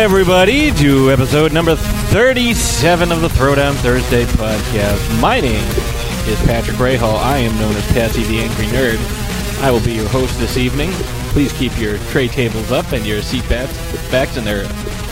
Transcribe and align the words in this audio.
Everybody, 0.00 0.70
to 0.76 1.10
episode 1.10 1.52
number 1.52 1.76
37 1.76 3.12
of 3.12 3.20
the 3.20 3.28
Throwdown 3.28 3.74
Thursday 3.74 4.24
podcast. 4.24 5.20
My 5.20 5.40
name 5.40 5.62
is 6.26 6.40
Patrick 6.46 6.78
Rahal. 6.78 7.18
I 7.18 7.36
am 7.36 7.54
known 7.60 7.76
as 7.76 7.86
Patsy 7.92 8.22
the 8.22 8.38
Angry 8.38 8.64
Nerd. 8.68 8.96
I 9.62 9.70
will 9.70 9.84
be 9.84 9.92
your 9.92 10.08
host 10.08 10.38
this 10.38 10.56
evening. 10.56 10.88
Please 11.32 11.52
keep 11.52 11.78
your 11.78 11.98
tray 12.08 12.28
tables 12.28 12.72
up 12.72 12.92
and 12.92 13.04
your 13.04 13.20
seat 13.20 13.46
backs, 13.46 13.76
backs 14.10 14.38
in 14.38 14.44
their 14.44 14.64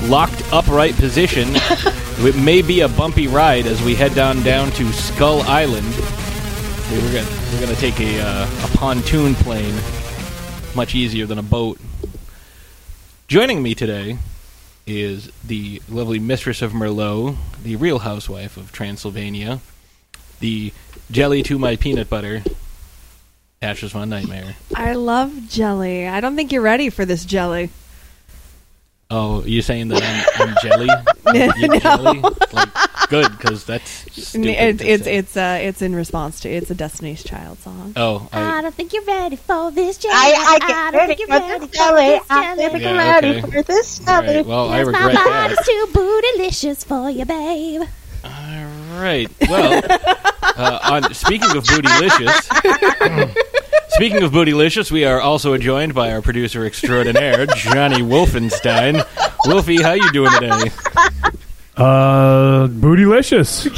locked 0.04 0.42
upright 0.54 0.94
position. 0.94 1.48
it 1.52 2.36
may 2.36 2.62
be 2.62 2.80
a 2.80 2.88
bumpy 2.88 3.28
ride 3.28 3.66
as 3.66 3.82
we 3.82 3.94
head 3.94 4.14
down 4.14 4.42
down 4.42 4.70
to 4.72 4.90
Skull 4.94 5.42
Island. 5.42 5.86
We're 6.90 7.12
gonna 7.12 7.28
we're 7.52 7.60
gonna 7.60 7.76
take 7.76 8.00
a 8.00 8.20
uh, 8.22 8.48
a 8.64 8.68
pontoon 8.78 9.34
plane, 9.34 9.78
much 10.74 10.94
easier 10.94 11.26
than 11.26 11.38
a 11.38 11.42
boat. 11.42 11.78
Joining 13.26 13.62
me 13.62 13.74
today 13.74 14.16
is 14.88 15.30
the 15.44 15.82
lovely 15.88 16.18
mistress 16.18 16.62
of 16.62 16.72
Merlot, 16.72 17.36
the 17.62 17.76
real 17.76 17.98
housewife 17.98 18.56
of 18.56 18.72
Transylvania, 18.72 19.60
the 20.40 20.72
jelly 21.10 21.42
to 21.44 21.58
my 21.58 21.76
peanut 21.76 22.08
butter, 22.08 22.42
Ashes 23.60 23.92
Von 23.92 24.08
Nightmare. 24.08 24.56
I 24.74 24.94
love 24.94 25.32
jelly. 25.48 26.06
I 26.06 26.20
don't 26.20 26.36
think 26.36 26.52
you're 26.52 26.62
ready 26.62 26.90
for 26.90 27.04
this 27.04 27.24
jelly. 27.24 27.70
Oh, 29.10 29.42
you 29.44 29.62
saying 29.62 29.88
that 29.88 30.02
I'm, 30.38 30.48
I'm 30.48 30.56
jelly? 30.62 30.88
No. 31.28 31.78
jelly? 31.78 32.20
Like, 32.52 32.68
good, 33.08 33.30
because 33.36 33.64
that's 33.64 33.90
stupid 34.12 34.48
It's 34.50 34.82
it's 34.82 35.06
it's 35.06 35.36
uh 35.36 35.58
it's 35.60 35.82
in 35.82 35.94
response 35.94 36.40
to 36.40 36.48
it's 36.48 36.70
a 36.70 36.74
Destiny's 36.74 37.22
Child 37.24 37.58
song. 37.60 37.92
Oh, 37.96 38.28
I 38.32 38.58
I, 38.58 38.62
don't 38.62 38.74
think 38.74 38.92
you're 38.92 39.04
ready 39.04 39.36
for 39.36 39.70
this 39.70 39.98
jelly. 39.98 40.14
I, 40.14 40.34
I 40.36 40.58
don't 40.58 40.68
get 40.68 41.06
think 41.06 41.08
ready 41.08 41.16
you're 41.18 41.28
for 41.28 41.48
ready 41.48 41.66
this 41.66 41.70
jelly. 41.78 42.06
this 42.08 42.22
I 42.30 42.56
think 42.56 42.72
jelly. 42.72 42.82
Yeah, 42.82 42.90
I'm 42.90 42.96
ready 42.98 43.28
okay. 43.30 43.40
for 43.40 43.62
this 43.62 44.00
all 44.08 44.22
jelly. 44.22 44.36
right. 44.36 44.46
Well, 44.46 44.68
I 44.68 44.78
Yes, 44.78 44.86
regret 44.86 45.04
my 45.06 45.12
that. 45.14 45.48
body's 45.48 45.66
too 45.66 45.86
bootylicious 45.92 46.84
for 46.84 47.10
you, 47.10 47.24
babe. 47.24 47.82
All 48.24 49.00
right. 49.00 49.28
Well, 49.48 49.82
uh, 50.42 50.78
on 51.02 51.14
speaking 51.14 51.56
of 51.56 51.64
bootylicious, 51.64 53.34
speaking 53.90 54.22
of 54.22 54.32
bootylicious, 54.32 54.90
we 54.90 55.04
are 55.04 55.20
also 55.20 55.56
joined 55.56 55.94
by 55.94 56.10
our 56.12 56.20
producer 56.20 56.64
extraordinaire, 56.66 57.46
Johnny 57.46 58.02
Wolfenstein. 58.02 59.04
Wolfie, 59.46 59.80
how 59.82 59.92
you 59.92 60.10
doing 60.12 60.32
today? 60.32 60.70
Uh, 61.78 62.66
bootylicious. 62.66 63.70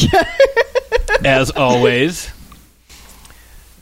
As 1.25 1.51
always. 1.51 2.31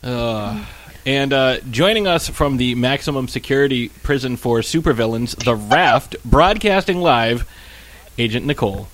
Uh, 0.03 0.65
and 1.07 1.33
uh, 1.33 1.61
joining 1.71 2.09
us 2.09 2.29
from 2.29 2.57
the 2.57 2.75
maximum 2.75 3.29
security 3.29 3.91
prison 4.03 4.37
for 4.37 4.59
supervillains, 4.59 5.37
the 5.45 5.55
Raft, 5.55 6.17
broadcasting 6.25 7.01
live, 7.01 7.49
Agent 8.19 8.45
Nicole. 8.45 8.89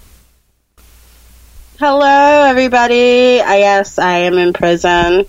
Hello, 1.78 2.44
everybody. 2.44 3.40
I 3.40 3.56
yes, 3.56 3.98
I 3.98 4.18
am 4.18 4.36
in 4.36 4.52
prison. 4.52 5.24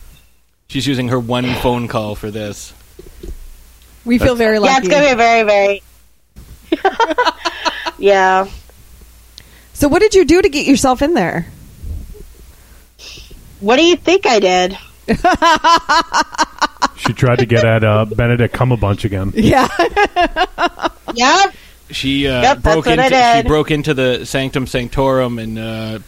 She's 0.68 0.86
using 0.86 1.08
her 1.08 1.20
one 1.20 1.54
phone 1.56 1.88
call 1.88 2.16
for 2.16 2.30
this. 2.30 2.74
We 4.04 4.20
feel 4.20 4.36
very 4.36 4.60
lucky. 4.60 4.74
Yeah, 4.74 4.80
it's 4.80 4.88
gonna 4.90 5.10
be 5.10 5.16
very, 5.16 5.44
very. 5.44 5.84
yeah. 7.98 8.48
So 9.76 9.88
what 9.88 10.00
did 10.02 10.16
you 10.16 10.26
do 10.26 10.42
to 10.42 10.50
get 10.50 10.66
yourself 10.66 11.02
in 11.04 11.14
there? 11.14 11.46
What 13.60 13.76
do 13.76 13.86
you 13.86 13.96
think 13.96 14.26
I 14.26 14.40
did? 14.40 14.78
She 16.98 17.14
tried 17.14 17.40
to 17.40 17.46
get 17.46 17.64
at 17.64 17.84
uh, 17.84 18.06
Benedict 18.06 18.58
bunch 18.80 19.06
again. 19.06 19.32
Yeah. 19.36 19.68
Yep. 21.14 21.56
She 21.92 22.28
uh, 22.28 22.42
Yep, 22.42 22.62
broke 22.62 22.88
into 22.88 23.34
she 23.36 23.48
broke 23.48 23.72
into 23.72 23.94
the 23.94 24.26
sanctum 24.26 24.68
sanctorum 24.68 25.40
and 25.40 25.58
uh, 25.58 26.00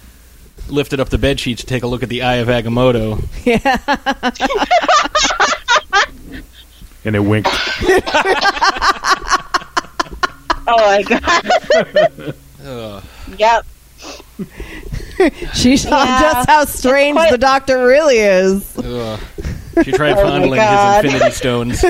lifted 0.67 0.99
up 0.99 1.07
the 1.07 1.17
bed 1.17 1.39
sheets 1.39 1.61
to 1.61 1.67
take 1.67 1.83
a 1.83 1.87
look 1.87 2.03
at 2.03 2.09
the 2.09 2.23
Eye 2.23 2.37
of 2.37 2.49
Agamotto. 2.49 3.23
Yeah. 3.45 3.77
And 7.05 7.15
it 7.15 7.19
winked. 7.19 7.49
Oh 10.69 10.75
my 10.75 11.01
god. 11.01 12.35
Ugh. 13.41 13.63
Yep. 15.19 15.33
she 15.55 15.77
saw 15.77 16.03
Yeah. 16.03 16.21
just 16.33 16.49
how 16.49 16.65
strange 16.65 17.15
quite- 17.15 17.31
the 17.31 17.37
doctor 17.37 17.85
really 17.85 18.17
is. 18.19 18.77
Ugh. 18.77 19.19
She 19.83 19.91
tried 19.91 20.11
Oh 20.17 20.23
my 20.23 20.23
fondling 20.23 20.61
his 20.61 21.05
infinity 21.05 21.31
stones. 21.35 21.81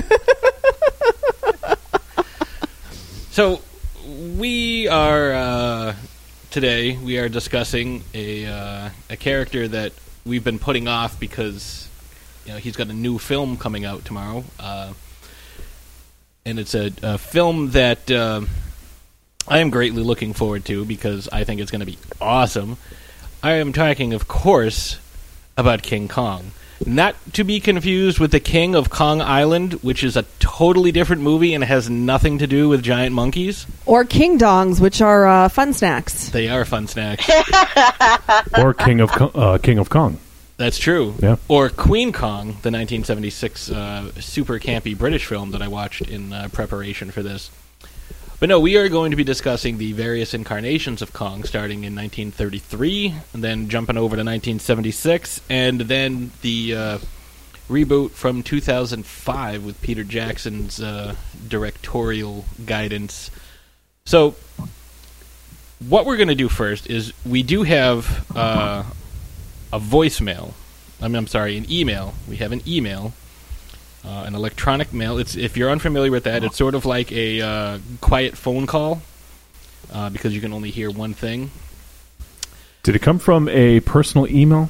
so 3.31 3.61
we 4.37 4.87
are 4.87 5.33
uh, 5.33 5.95
today 6.51 6.97
we 6.97 7.17
are 7.17 7.29
discussing 7.29 8.03
a 8.13 8.45
uh, 8.45 8.89
a 9.09 9.17
character 9.17 9.67
that 9.67 9.93
we've 10.25 10.43
been 10.43 10.59
putting 10.59 10.87
off 10.87 11.19
because 11.19 11.87
you 12.45 12.53
know 12.53 12.59
he's 12.59 12.75
got 12.75 12.87
a 12.87 12.93
new 12.93 13.17
film 13.17 13.57
coming 13.57 13.85
out 13.85 14.05
tomorrow, 14.05 14.43
uh, 14.59 14.93
and 16.45 16.59
it's 16.59 16.75
a, 16.75 16.91
a 17.03 17.17
film 17.17 17.71
that 17.71 18.09
uh, 18.11 18.41
I 19.47 19.59
am 19.59 19.69
greatly 19.69 20.03
looking 20.03 20.33
forward 20.33 20.65
to 20.65 20.85
because 20.85 21.29
I 21.31 21.43
think 21.43 21.61
it's 21.61 21.71
going 21.71 21.79
to 21.79 21.85
be 21.85 21.97
awesome. 22.19 22.77
I 23.41 23.53
am 23.53 23.71
talking, 23.71 24.13
of 24.13 24.27
course, 24.27 24.99
about 25.55 25.83
King 25.83 26.07
Kong. 26.07 26.51
Not 26.85 27.15
to 27.33 27.43
be 27.43 27.59
confused 27.59 28.19
with 28.19 28.31
the 28.31 28.39
King 28.39 28.75
of 28.75 28.89
Kong 28.89 29.19
Island, 29.21 29.73
which 29.81 30.03
is 30.03 30.15
a 30.15 30.23
totally 30.39 30.91
different 30.91 31.23
movie 31.23 31.53
and 31.55 31.63
has 31.63 31.89
nothing 31.89 32.37
to 32.39 32.45
do 32.47 32.69
with 32.69 32.83
giant 32.83 33.15
monkeys. 33.15 33.65
Or 33.85 34.05
king 34.05 34.37
dongs, 34.37 34.79
which 34.79 35.01
are 35.01 35.25
uh, 35.25 35.49
fun 35.49 35.73
snacks. 35.73 36.29
They 36.29 36.49
are 36.49 36.65
fun 36.65 36.87
snacks. 36.87 37.27
Or 38.57 38.73
King 38.73 39.01
of 39.01 39.11
Ko- 39.11 39.31
uh, 39.33 39.57
King 39.57 39.77
of 39.77 39.89
Kong. 39.89 40.19
That's 40.57 40.77
true. 40.77 41.15
Yeah. 41.19 41.37
Or 41.47 41.69
Queen 41.69 42.11
Kong, 42.11 42.47
the 42.47 42.71
1976 42.71 43.71
uh, 43.71 44.11
super 44.19 44.59
campy 44.59 44.97
British 44.97 45.25
film 45.25 45.51
that 45.51 45.61
I 45.61 45.67
watched 45.67 46.01
in 46.01 46.33
uh, 46.33 46.49
preparation 46.51 47.11
for 47.11 47.21
this. 47.23 47.51
But 48.39 48.49
no, 48.49 48.59
we 48.59 48.77
are 48.77 48.87
going 48.87 49.09
to 49.09 49.17
be 49.17 49.23
discussing 49.23 49.79
the 49.79 49.93
various 49.93 50.35
incarnations 50.35 51.01
of 51.01 51.11
Kong, 51.11 51.43
starting 51.43 51.79
in 51.79 51.95
1933, 51.95 53.15
and 53.33 53.43
then 53.43 53.67
jumping 53.67 53.97
over 53.97 54.15
to 54.15 54.21
1976, 54.21 55.41
and 55.49 55.81
then 55.81 56.31
the 56.43 56.75
uh, 56.75 56.97
reboot 57.67 58.11
from 58.11 58.43
2005 58.43 59.65
with 59.65 59.81
Peter 59.81 60.03
Jackson's 60.03 60.79
uh, 60.79 61.15
directorial 61.47 62.45
guidance. 62.63 63.31
So, 64.05 64.35
what 65.79 66.05
we're 66.05 66.17
going 66.17 66.27
to 66.27 66.35
do 66.35 66.47
first 66.47 66.87
is 66.87 67.13
we 67.25 67.41
do 67.41 67.63
have 67.63 68.23
uh, 68.35 68.83
a 69.73 69.79
voicemail. 69.79 70.53
I 71.01 71.07
mean, 71.07 71.15
I'm 71.15 71.27
sorry, 71.27 71.57
an 71.57 71.65
email. 71.71 72.13
We 72.29 72.35
have 72.37 72.51
an 72.51 72.61
email, 72.67 73.13
uh, 74.05 74.23
an 74.25 74.35
electronic 74.35 74.93
mail. 74.93 75.17
It's 75.17 75.35
if 75.35 75.57
you're 75.57 75.69
unfamiliar 75.69 76.11
with 76.11 76.23
that, 76.25 76.43
it's 76.43 76.57
sort 76.57 76.75
of 76.75 76.85
like 76.85 77.11
a 77.11 77.41
uh, 77.41 77.79
quiet 78.01 78.37
phone 78.37 78.67
call 78.67 79.01
uh, 79.93 80.09
because 80.09 80.33
you 80.33 80.41
can 80.41 80.53
only 80.53 80.71
hear 80.71 80.89
one 80.91 81.13
thing. 81.13 81.51
Did 82.83 82.95
it 82.95 83.01
come 83.01 83.19
from 83.19 83.49
a 83.49 83.81
personal 83.81 84.27
email? 84.27 84.69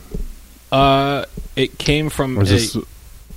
Uh, 0.71 1.25
it 1.55 1.77
came 1.77 2.09
from 2.09 2.37
Or 2.37 2.43
is 2.43 2.49
a, 2.49 2.53
this, 2.53 2.77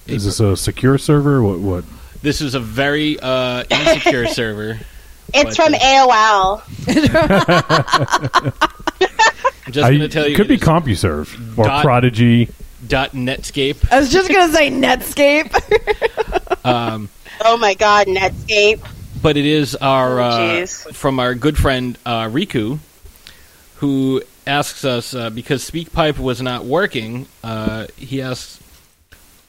is 0.06 0.25
this 0.25 0.41
a 0.41 0.56
secure 0.56 0.99
server? 0.99 1.43
What? 1.43 1.59
What? 1.59 1.84
this 2.22 2.41
is 2.41 2.55
a 2.55 2.61
very 2.61 3.19
uh, 3.21 3.65
insecure 3.71 4.27
server. 4.33 4.78
It's 5.33 5.57
from 5.57 5.75
uh, 5.75 5.78
AOL. 5.78 6.62
I'm 9.66 9.72
just 9.72 9.89
going 9.89 10.01
to 10.01 10.09
tell 10.09 10.28
you, 10.28 10.34
could 10.37 10.48
be 10.48 10.59
CompuServe 10.59 11.57
or 11.57 11.65
Dot- 11.65 11.84
Prodigy. 11.84 12.48
Dot 12.91 13.13
Netscape. 13.13 13.91
I 13.91 13.98
was 14.01 14.10
just 14.13 14.28
gonna 14.31 14.53
say 14.53 14.71
Netscape. 14.71 15.51
Um, 16.65 17.09
Oh 17.42 17.57
my 17.57 17.72
god, 17.72 18.07
Netscape. 18.07 18.87
but 19.22 19.39
it 19.39 19.47
is 19.47 19.75
our 19.77 20.21
Oh, 20.21 20.25
uh, 20.25 20.66
from 20.66 21.19
our 21.19 21.34
good 21.34 21.57
friend 21.57 21.97
uh, 22.04 22.25
Riku, 22.25 22.78
who 23.77 24.22
asks 24.47 24.84
us 24.84 25.15
uh, 25.15 25.31
because 25.31 25.69
SpeakPipe 25.69 26.19
was 26.19 26.42
not 26.42 26.66
working. 26.66 27.27
Uh, 27.42 27.87
he 27.97 28.21
asks, 28.21 28.60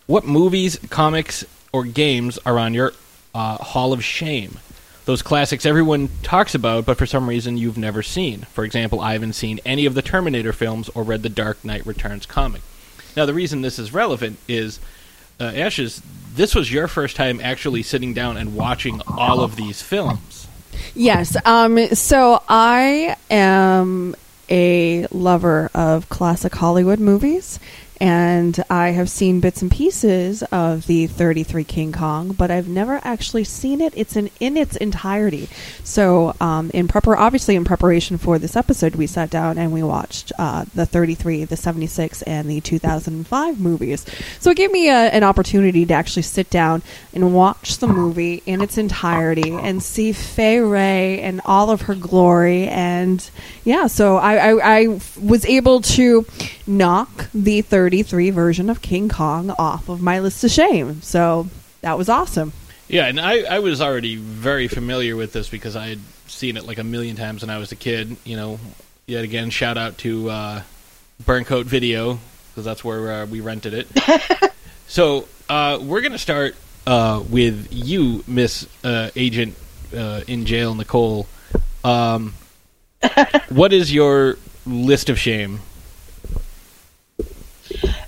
"What 0.07 0.25
movies, 0.25 0.79
comics, 0.89 1.43
or 1.73 1.83
games 1.83 2.39
are 2.45 2.57
on 2.57 2.73
your 2.73 2.93
uh, 3.35 3.57
Hall 3.57 3.91
of 3.91 4.03
Shame? 4.05 4.59
Those 5.03 5.21
classics 5.21 5.65
everyone 5.65 6.09
talks 6.23 6.55
about, 6.55 6.85
but 6.85 6.97
for 6.97 7.05
some 7.05 7.27
reason 7.27 7.57
you've 7.57 7.77
never 7.77 8.01
seen. 8.03 8.43
For 8.53 8.63
example, 8.63 9.01
I 9.01 9.13
haven't 9.13 9.33
seen 9.33 9.59
any 9.65 9.85
of 9.85 9.95
the 9.95 10.01
Terminator 10.01 10.53
films 10.53 10.87
or 10.95 11.03
read 11.03 11.23
the 11.23 11.29
Dark 11.29 11.65
Knight 11.65 11.85
Returns 11.85 12.25
comic. 12.25 12.61
Now, 13.15 13.25
the 13.25 13.33
reason 13.33 13.61
this 13.61 13.79
is 13.79 13.93
relevant 13.93 14.37
is." 14.47 14.79
Uh, 15.39 15.45
Ashes, 15.55 16.03
this 16.35 16.53
was 16.53 16.71
your 16.71 16.87
first 16.87 17.15
time 17.15 17.41
actually 17.41 17.81
sitting 17.81 18.13
down 18.13 18.37
and 18.37 18.55
watching 18.55 19.01
all 19.07 19.41
of 19.41 19.55
these 19.55 19.81
films. 19.81 20.47
Yes. 20.93 21.35
Um, 21.45 21.87
so 21.95 22.43
I 22.47 23.15
am 23.29 24.15
a 24.49 25.07
lover 25.07 25.71
of 25.73 26.09
classic 26.09 26.53
Hollywood 26.53 26.99
movies, 26.99 27.59
and 28.01 28.63
I 28.67 28.89
have 28.89 29.11
seen 29.11 29.41
bits 29.41 29.61
and 29.61 29.69
pieces 29.69 30.41
of 30.51 30.87
the 30.87 31.05
33 31.05 31.63
King 31.63 31.91
Kong, 31.91 32.33
but 32.33 32.49
I've 32.49 32.67
never 32.67 32.99
actually 33.03 33.43
seen 33.43 33.79
it. 33.79 33.93
It's 33.95 34.15
in 34.15 34.31
in 34.39 34.57
its 34.57 34.75
entirety. 34.75 35.47
So, 35.83 36.33
um, 36.41 36.71
in 36.73 36.87
prepar 36.87 37.15
obviously 37.15 37.55
in 37.55 37.63
preparation 37.63 38.17
for 38.17 38.39
this 38.39 38.55
episode, 38.55 38.95
we 38.95 39.05
sat 39.05 39.29
down 39.29 39.59
and 39.59 39.71
we 39.71 39.83
watched 39.83 40.31
uh, 40.39 40.65
the 40.73 40.87
33, 40.87 41.45
the 41.45 41.55
76, 41.55 42.23
and 42.23 42.49
the 42.49 42.59
2005 42.59 43.59
movies. 43.59 44.03
So 44.39 44.49
it 44.49 44.57
gave 44.57 44.71
me 44.71 44.89
a, 44.89 44.93
an 44.93 45.23
opportunity 45.23 45.85
to 45.85 45.93
actually 45.93 46.23
sit 46.23 46.49
down 46.49 46.81
and 47.13 47.35
watch 47.35 47.77
the 47.77 47.87
movie 47.87 48.41
in 48.47 48.61
its 48.61 48.79
entirety 48.79 49.51
and 49.51 49.83
see 49.83 50.11
Fay 50.11 50.59
Wray 50.59 51.21
and 51.21 51.39
all 51.45 51.69
of 51.69 51.81
her 51.81 51.93
glory. 51.93 52.67
And 52.67 53.29
yeah, 53.63 53.85
so 53.85 54.17
I, 54.17 54.53
I, 54.53 54.79
I 54.79 54.87
was 55.21 55.45
able 55.45 55.81
to 55.81 56.25
knock 56.65 57.27
the 57.33 57.61
33 57.91 58.29
version 58.29 58.69
of 58.69 58.81
King 58.81 59.09
Kong 59.09 59.49
off 59.59 59.89
of 59.89 60.01
my 60.01 60.21
list 60.21 60.41
of 60.45 60.51
shame. 60.51 61.01
So 61.01 61.49
that 61.81 61.97
was 61.97 62.07
awesome. 62.07 62.53
Yeah, 62.87 63.07
and 63.07 63.19
I, 63.19 63.41
I 63.41 63.59
was 63.59 63.81
already 63.81 64.15
very 64.15 64.69
familiar 64.69 65.17
with 65.17 65.33
this 65.33 65.49
because 65.49 65.75
I 65.75 65.89
had 65.89 65.99
seen 66.25 66.55
it 66.55 66.65
like 66.65 66.77
a 66.77 66.85
million 66.85 67.17
times 67.17 67.41
when 67.41 67.49
I 67.49 67.57
was 67.57 67.73
a 67.73 67.75
kid. 67.75 68.15
You 68.23 68.37
know, 68.37 68.59
yet 69.07 69.25
again, 69.25 69.49
shout 69.49 69.77
out 69.77 69.97
to 69.99 70.29
uh, 70.29 70.61
Burncoat 71.25 71.65
Video 71.65 72.17
because 72.49 72.63
that's 72.63 72.81
where 72.81 73.11
uh, 73.11 73.25
we 73.25 73.41
rented 73.41 73.73
it. 73.73 74.53
so 74.87 75.27
uh, 75.49 75.77
we're 75.81 76.01
gonna 76.01 76.17
start 76.17 76.55
uh, 76.87 77.21
with 77.29 77.67
you, 77.71 78.23
Miss 78.25 78.69
uh, 78.85 79.09
Agent 79.17 79.57
uh, 79.93 80.21
in 80.29 80.45
Jail, 80.45 80.75
Nicole. 80.75 81.27
Um, 81.83 82.35
what 83.49 83.73
is 83.73 83.93
your 83.93 84.37
list 84.65 85.09
of 85.09 85.19
shame? 85.19 85.59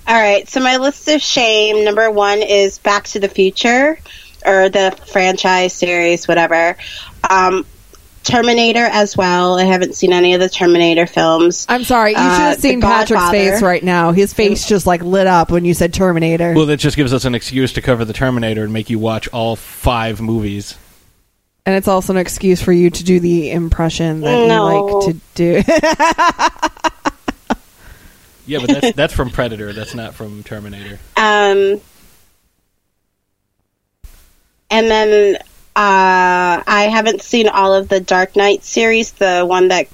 All 0.06 0.14
right, 0.14 0.46
so 0.48 0.60
my 0.60 0.76
list 0.76 1.08
of 1.08 1.22
shame 1.22 1.84
number 1.84 2.10
one 2.10 2.42
is 2.42 2.78
Back 2.78 3.04
to 3.08 3.20
the 3.20 3.28
Future, 3.28 3.98
or 4.44 4.68
the 4.68 4.94
franchise 5.10 5.72
series, 5.72 6.28
whatever. 6.28 6.76
Um, 7.28 7.64
Terminator 8.22 8.84
as 8.84 9.16
well. 9.16 9.58
I 9.58 9.64
haven't 9.64 9.94
seen 9.94 10.12
any 10.12 10.34
of 10.34 10.40
the 10.40 10.48
Terminator 10.48 11.06
films. 11.06 11.66
I'm 11.68 11.84
sorry, 11.84 12.10
you 12.12 12.16
should 12.16 12.22
Uh, 12.22 12.36
have 12.38 12.56
The 12.56 12.60
seen 12.62 12.80
Patrick's 12.80 13.30
face 13.30 13.62
right 13.62 13.82
now. 13.82 14.12
His 14.12 14.32
face 14.34 14.66
just 14.66 14.86
like 14.86 15.02
lit 15.02 15.26
up 15.26 15.50
when 15.50 15.64
you 15.64 15.72
said 15.74 15.92
Terminator. 15.94 16.52
Well, 16.54 16.66
that 16.66 16.78
just 16.78 16.96
gives 16.96 17.12
us 17.12 17.24
an 17.26 17.34
excuse 17.34 17.72
to 17.74 17.82
cover 17.82 18.04
the 18.04 18.12
Terminator 18.14 18.64
and 18.64 18.72
make 18.72 18.88
you 18.90 18.98
watch 18.98 19.28
all 19.28 19.56
five 19.56 20.20
movies. 20.20 20.76
and 21.66 21.74
it's 21.74 21.88
also 21.88 22.12
an 22.12 22.18
excuse 22.18 22.60
for 22.62 22.72
you 22.72 22.90
to 22.90 23.04
do 23.04 23.20
the 23.20 23.50
impression 23.50 24.20
that 24.20 24.48
No. 24.48 24.68
you 24.68 24.94
like 24.96 25.04
to 25.06 25.20
do. 25.34 25.62
Yeah, 28.46 28.58
but 28.60 28.68
that's 28.68 28.96
that's 28.96 29.14
from 29.14 29.30
Predator. 29.30 29.72
That's 29.72 29.94
not 29.94 30.14
from 30.14 30.42
Terminator. 30.42 30.98
Um, 31.16 31.80
and 34.70 34.90
then 34.90 35.36
uh, 35.36 36.62
I 36.66 36.88
haven't 36.90 37.22
seen 37.22 37.48
all 37.48 37.74
of 37.74 37.88
the 37.88 38.00
Dark 38.00 38.36
Knight 38.36 38.64
series, 38.64 39.12
the 39.12 39.44
one 39.46 39.68
that 39.68 39.88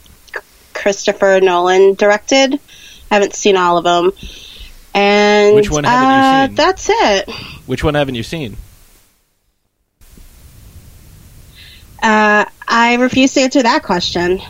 Christopher 0.74 1.40
Nolan 1.40 1.94
directed. 1.94 2.54
I 3.10 3.14
haven't 3.14 3.34
seen 3.34 3.56
all 3.56 3.78
of 3.78 3.84
them. 3.84 4.12
And 4.94 5.54
Which 5.54 5.70
one 5.70 5.84
haven't 5.84 6.08
you 6.08 6.14
uh, 6.14 6.46
seen? 6.46 6.54
That's 6.56 6.88
it. 6.90 7.30
Which 7.66 7.84
one 7.84 7.94
haven't 7.94 8.14
you 8.14 8.22
seen? 8.22 8.56
Uh, 12.02 12.46
I 12.66 12.94
refuse 12.94 13.34
to 13.34 13.40
answer 13.42 13.62
that 13.62 13.82
question. 13.82 14.40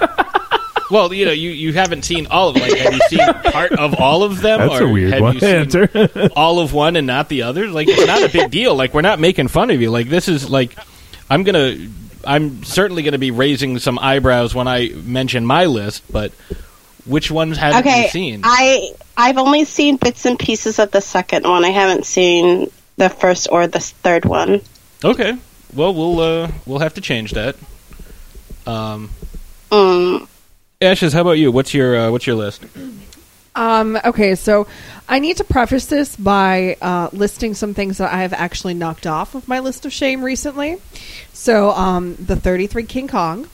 Well, 0.94 1.12
you 1.12 1.24
know, 1.26 1.32
you, 1.32 1.50
you 1.50 1.72
haven't 1.72 2.04
seen 2.04 2.28
all 2.28 2.50
of 2.50 2.54
them. 2.54 2.62
Like, 2.68 2.78
have 2.78 2.94
you 2.94 3.00
seen 3.08 3.18
part 3.52 3.72
of 3.72 3.94
all 4.00 4.22
of 4.22 4.40
them? 4.40 4.60
That's 4.60 4.80
or 4.80 4.84
a 4.84 4.92
weird 4.92 5.12
have 5.14 5.22
one 5.22 5.34
you 5.34 5.40
seen 5.40 5.50
answer. 5.56 6.30
all 6.36 6.60
of 6.60 6.72
one 6.72 6.94
and 6.94 7.04
not 7.04 7.28
the 7.28 7.42
other? 7.42 7.66
Like, 7.68 7.88
it's 7.88 8.06
not 8.06 8.22
a 8.22 8.28
big 8.28 8.52
deal. 8.52 8.76
Like, 8.76 8.94
we're 8.94 9.00
not 9.00 9.18
making 9.18 9.48
fun 9.48 9.70
of 9.70 9.80
you. 9.82 9.90
Like, 9.90 10.08
this 10.08 10.28
is 10.28 10.48
like, 10.48 10.76
I'm 11.28 11.42
gonna, 11.42 11.76
I'm 12.24 12.62
certainly 12.62 13.02
gonna 13.02 13.18
be 13.18 13.32
raising 13.32 13.80
some 13.80 13.98
eyebrows 13.98 14.54
when 14.54 14.68
I 14.68 14.90
mention 14.94 15.44
my 15.44 15.64
list. 15.64 16.04
But 16.12 16.30
which 17.06 17.28
ones 17.28 17.56
haven't 17.56 17.80
okay, 17.80 18.04
you 18.04 18.08
seen? 18.10 18.40
I 18.44 18.92
I've 19.16 19.38
only 19.38 19.64
seen 19.64 19.96
bits 19.96 20.26
and 20.26 20.38
pieces 20.38 20.78
of 20.78 20.92
the 20.92 21.00
second 21.00 21.44
one. 21.44 21.64
I 21.64 21.70
haven't 21.70 22.06
seen 22.06 22.70
the 22.98 23.08
first 23.10 23.48
or 23.50 23.66
the 23.66 23.80
third 23.80 24.24
one. 24.26 24.60
okay, 25.04 25.36
well, 25.74 25.92
we'll 25.92 26.20
uh, 26.20 26.52
we'll 26.66 26.78
have 26.78 26.94
to 26.94 27.00
change 27.00 27.32
that. 27.32 27.56
Um, 28.64 29.10
Mm. 29.72 30.28
Ashes, 30.84 31.12
how 31.12 31.22
about 31.22 31.32
you? 31.38 31.50
What's 31.50 31.72
your 31.72 31.96
uh, 31.96 32.10
what's 32.10 32.26
your 32.26 32.36
list? 32.36 32.64
Um, 33.56 33.98
okay, 34.04 34.34
so 34.34 34.66
I 35.08 35.18
need 35.18 35.36
to 35.36 35.44
preface 35.44 35.86
this 35.86 36.16
by 36.16 36.76
uh, 36.82 37.08
listing 37.12 37.54
some 37.54 37.72
things 37.72 37.98
that 37.98 38.12
I 38.12 38.18
have 38.18 38.32
actually 38.32 38.74
knocked 38.74 39.06
off 39.06 39.34
of 39.34 39.46
my 39.46 39.60
list 39.60 39.86
of 39.86 39.92
shame 39.92 40.24
recently. 40.24 40.78
So, 41.32 41.70
um, 41.70 42.16
the 42.16 42.36
33 42.36 42.82
King 42.84 43.08
Kong, 43.08 43.48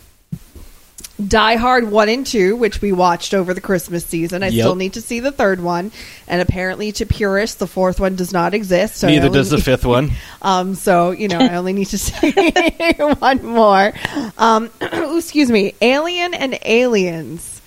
Die 1.28 1.56
Hard 1.56 1.90
1 1.90 2.08
and 2.08 2.26
2, 2.26 2.56
which 2.56 2.81
we 2.81 2.93
watched 2.93 3.34
over 3.34 3.52
the 3.55 3.61
Christmas 3.61 4.05
season. 4.06 4.43
I 4.43 4.49
Yep. 4.49 4.62
still 4.64 4.75
need 4.75 4.94
to 4.94 5.00
see 5.00 5.20
the 5.20 5.32
third 5.32 5.61
one. 5.61 5.93
And 6.26 6.40
apparently, 6.40 6.93
to 6.93 7.06
purists, 7.06 7.56
the 7.56 7.67
fourth 7.67 8.00
one 8.00 8.17
does 8.17 8.32
not 8.32 8.55
exist. 8.55 8.96
So 8.96 9.08
Neither 9.08 9.28
does 9.28 9.50
the 9.50 9.58
fifth 9.58 9.84
one. 9.84 10.12
Um, 10.43 10.75
so 10.75 11.11
you 11.11 11.28
know, 11.28 11.38
I 11.38 11.56
only 11.56 11.75
need 11.75 11.88
to 11.88 11.99
see 11.99 12.32
one 13.19 13.44
more. 13.44 13.93
Um, 14.38 14.70
excuse 14.81 15.50
me, 15.50 15.75
Alien 15.82 16.32
and 16.32 16.58
Aliens. 16.64 17.61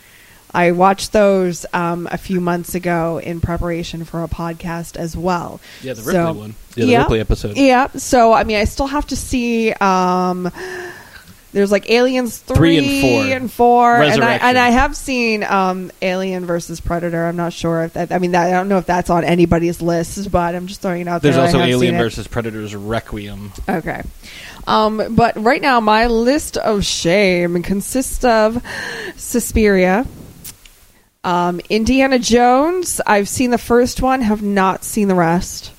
I 0.56 0.72
watched 0.72 1.14
those 1.14 1.66
um, 1.74 2.08
a 2.12 2.18
few 2.18 2.40
months 2.40 2.76
ago 2.76 3.20
in 3.20 3.42
preparation 3.42 4.06
for 4.06 4.24
a 4.24 4.28
podcast 4.28 4.98
as 4.98 5.16
well. 5.18 5.60
Yeah, 5.82 5.94
the 5.94 6.02
Ripley 6.02 6.14
So- 6.14 6.34
one. 6.34 6.56
Yeah, 6.76 6.86
the 6.86 6.92
yeah. 6.92 7.00
Ripley 7.04 7.20
episode. 7.20 7.58
Yeah. 7.58 7.88
So 7.96 8.34
I 8.34 8.44
mean, 8.44 8.58
I 8.58 8.64
still 8.66 8.88
have 8.88 9.06
to 9.08 9.16
see. 9.16 9.72
Um, 9.74 10.52
there's 11.54 11.72
like 11.72 11.90
Aliens 11.90 12.40
Three 12.40 12.56
three, 12.56 13.32
and 13.32 13.50
four. 13.52 13.96
and 13.96 14.02
four, 14.02 14.02
and 14.02 14.24
I 14.24 14.34
and 14.36 14.58
I 14.58 14.70
have 14.70 14.98
seen 14.98 15.44
um, 15.44 15.92
Alien 16.02 16.46
versus 16.46 16.82
Predator. 16.82 17.26
I'm 17.26 17.36
not 17.36 17.54
sure 17.54 17.84
if 17.84 17.94
that. 17.94 18.12
I 18.12 18.18
mean, 18.18 18.32
that, 18.32 18.48
I 18.48 18.52
don't 18.52 18.68
know 18.68 18.80
if 18.80 18.86
that's 18.88 19.10
on 19.10 19.24
anybody's 19.24 19.82
list, 19.82 20.32
but 20.32 20.56
I'm 20.56 20.68
just 20.68 20.82
throwing 20.82 21.02
it 21.02 21.08
out 21.08 21.22
There's 21.22 21.36
there. 21.36 21.44
There's 21.44 21.56
also 21.56 21.66
Alien 21.66 21.98
versus 21.98 22.28
Predator's 22.28 22.76
Requiem. 22.76 23.54
Okay. 23.70 24.02
Um, 24.66 25.16
but 25.16 25.42
right 25.42 25.62
now, 25.62 25.80
my 25.80 26.08
list 26.08 26.58
of 26.58 26.86
shame 26.86 27.62
consists 27.64 28.24
of 28.24 28.64
Suspiria, 29.16 30.08
um, 31.24 31.62
Indiana 31.70 32.18
Jones. 32.18 33.00
I've 33.06 33.30
seen 33.30 33.52
the 33.52 33.58
first 33.58 34.02
one, 34.02 34.22
have 34.22 34.42
not 34.42 34.84
seen 34.84 35.08
the 35.08 35.16
rest. 35.16 35.72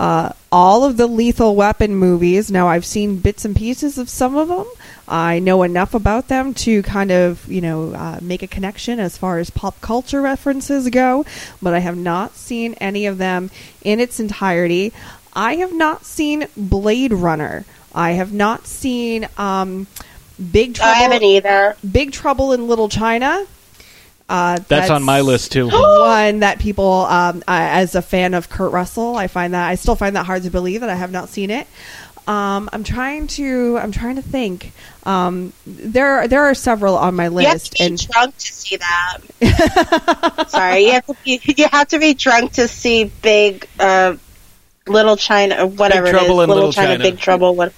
Uh, 0.00 0.32
all 0.50 0.84
of 0.84 0.96
the 0.96 1.06
Lethal 1.06 1.54
Weapon 1.54 1.94
movies. 1.94 2.50
Now, 2.50 2.66
I've 2.68 2.84
seen 2.84 3.18
bits 3.18 3.44
and 3.44 3.54
pieces 3.54 3.98
of 3.98 4.08
some 4.08 4.36
of 4.36 4.48
them. 4.48 4.66
I 5.08 5.40
know 5.40 5.62
enough 5.62 5.94
about 5.94 6.28
them 6.28 6.54
to 6.54 6.82
kind 6.82 7.10
of, 7.10 7.46
you 7.50 7.60
know, 7.60 7.92
uh, 7.92 8.18
make 8.22 8.42
a 8.42 8.46
connection 8.46 9.00
as 9.00 9.16
far 9.16 9.38
as 9.38 9.50
pop 9.50 9.80
culture 9.80 10.22
references 10.22 10.88
go, 10.90 11.24
but 11.60 11.74
I 11.74 11.80
have 11.80 11.96
not 11.96 12.36
seen 12.36 12.74
any 12.74 13.06
of 13.06 13.18
them 13.18 13.50
in 13.82 14.00
its 14.00 14.20
entirety. 14.20 14.92
I 15.32 15.56
have 15.56 15.72
not 15.72 16.04
seen 16.04 16.46
Blade 16.56 17.12
Runner. 17.12 17.64
I 17.94 18.12
have 18.12 18.32
not 18.32 18.66
seen 18.66 19.28
um, 19.36 19.86
Big 20.50 20.78
I 20.80 20.94
haven't 20.94 21.18
Trouble. 21.18 21.36
either. 21.36 21.76
Big 21.90 22.12
Trouble 22.12 22.52
in 22.52 22.68
Little 22.68 22.88
China. 22.88 23.46
Uh, 24.28 24.58
That's, 24.68 24.88
on 24.88 25.02
my 25.02 25.20
list 25.20 25.52
too. 25.52 25.68
one 25.70 26.40
that 26.40 26.58
people, 26.58 27.04
um, 27.04 27.42
I, 27.46 27.80
as 27.80 27.94
a 27.94 28.02
fan 28.02 28.34
of 28.34 28.48
Kurt 28.48 28.72
Russell, 28.72 29.16
I 29.16 29.26
find 29.26 29.52
that 29.52 29.68
I 29.68 29.74
still 29.74 29.96
find 29.96 30.16
that 30.16 30.24
hard 30.24 30.44
to 30.44 30.50
believe 30.50 30.80
that 30.80 30.88
I 30.90 30.94
have 30.94 31.12
not 31.12 31.28
seen 31.28 31.50
it. 31.50 31.66
Um, 32.26 32.70
I'm 32.72 32.84
trying 32.84 33.26
to, 33.28 33.78
I'm 33.78 33.90
trying 33.90 34.16
to 34.16 34.22
think. 34.22 34.72
Um, 35.04 35.52
there, 35.66 36.28
there 36.28 36.44
are 36.44 36.54
several 36.54 36.96
on 36.96 37.16
my 37.16 37.24
You 37.24 37.38
have 37.38 37.54
list, 37.54 37.72
to 37.72 37.78
be 37.78 37.84
and 37.84 38.08
drunk 38.08 38.36
to 38.36 38.52
see 38.52 38.76
that. 38.76 40.44
Sorry, 40.48 40.86
you 40.86 40.92
have 40.92 41.06
to 41.06 41.16
be 41.24 41.40
you 41.44 41.68
have 41.68 41.88
to 41.88 41.98
be 41.98 42.14
drunk 42.14 42.52
to 42.52 42.68
see 42.68 43.10
Big 43.22 43.68
uh, 43.80 44.16
Little 44.88 45.16
China, 45.16 45.66
whatever 45.66 46.08
it 46.08 46.14
is. 46.14 46.18
Trouble 46.18 46.40
in 46.40 46.48
Little 46.48 46.66
Little 46.66 46.72
China. 46.72 46.98
Big 46.98 47.18
Trouble. 47.18 47.54
What? 47.54 47.72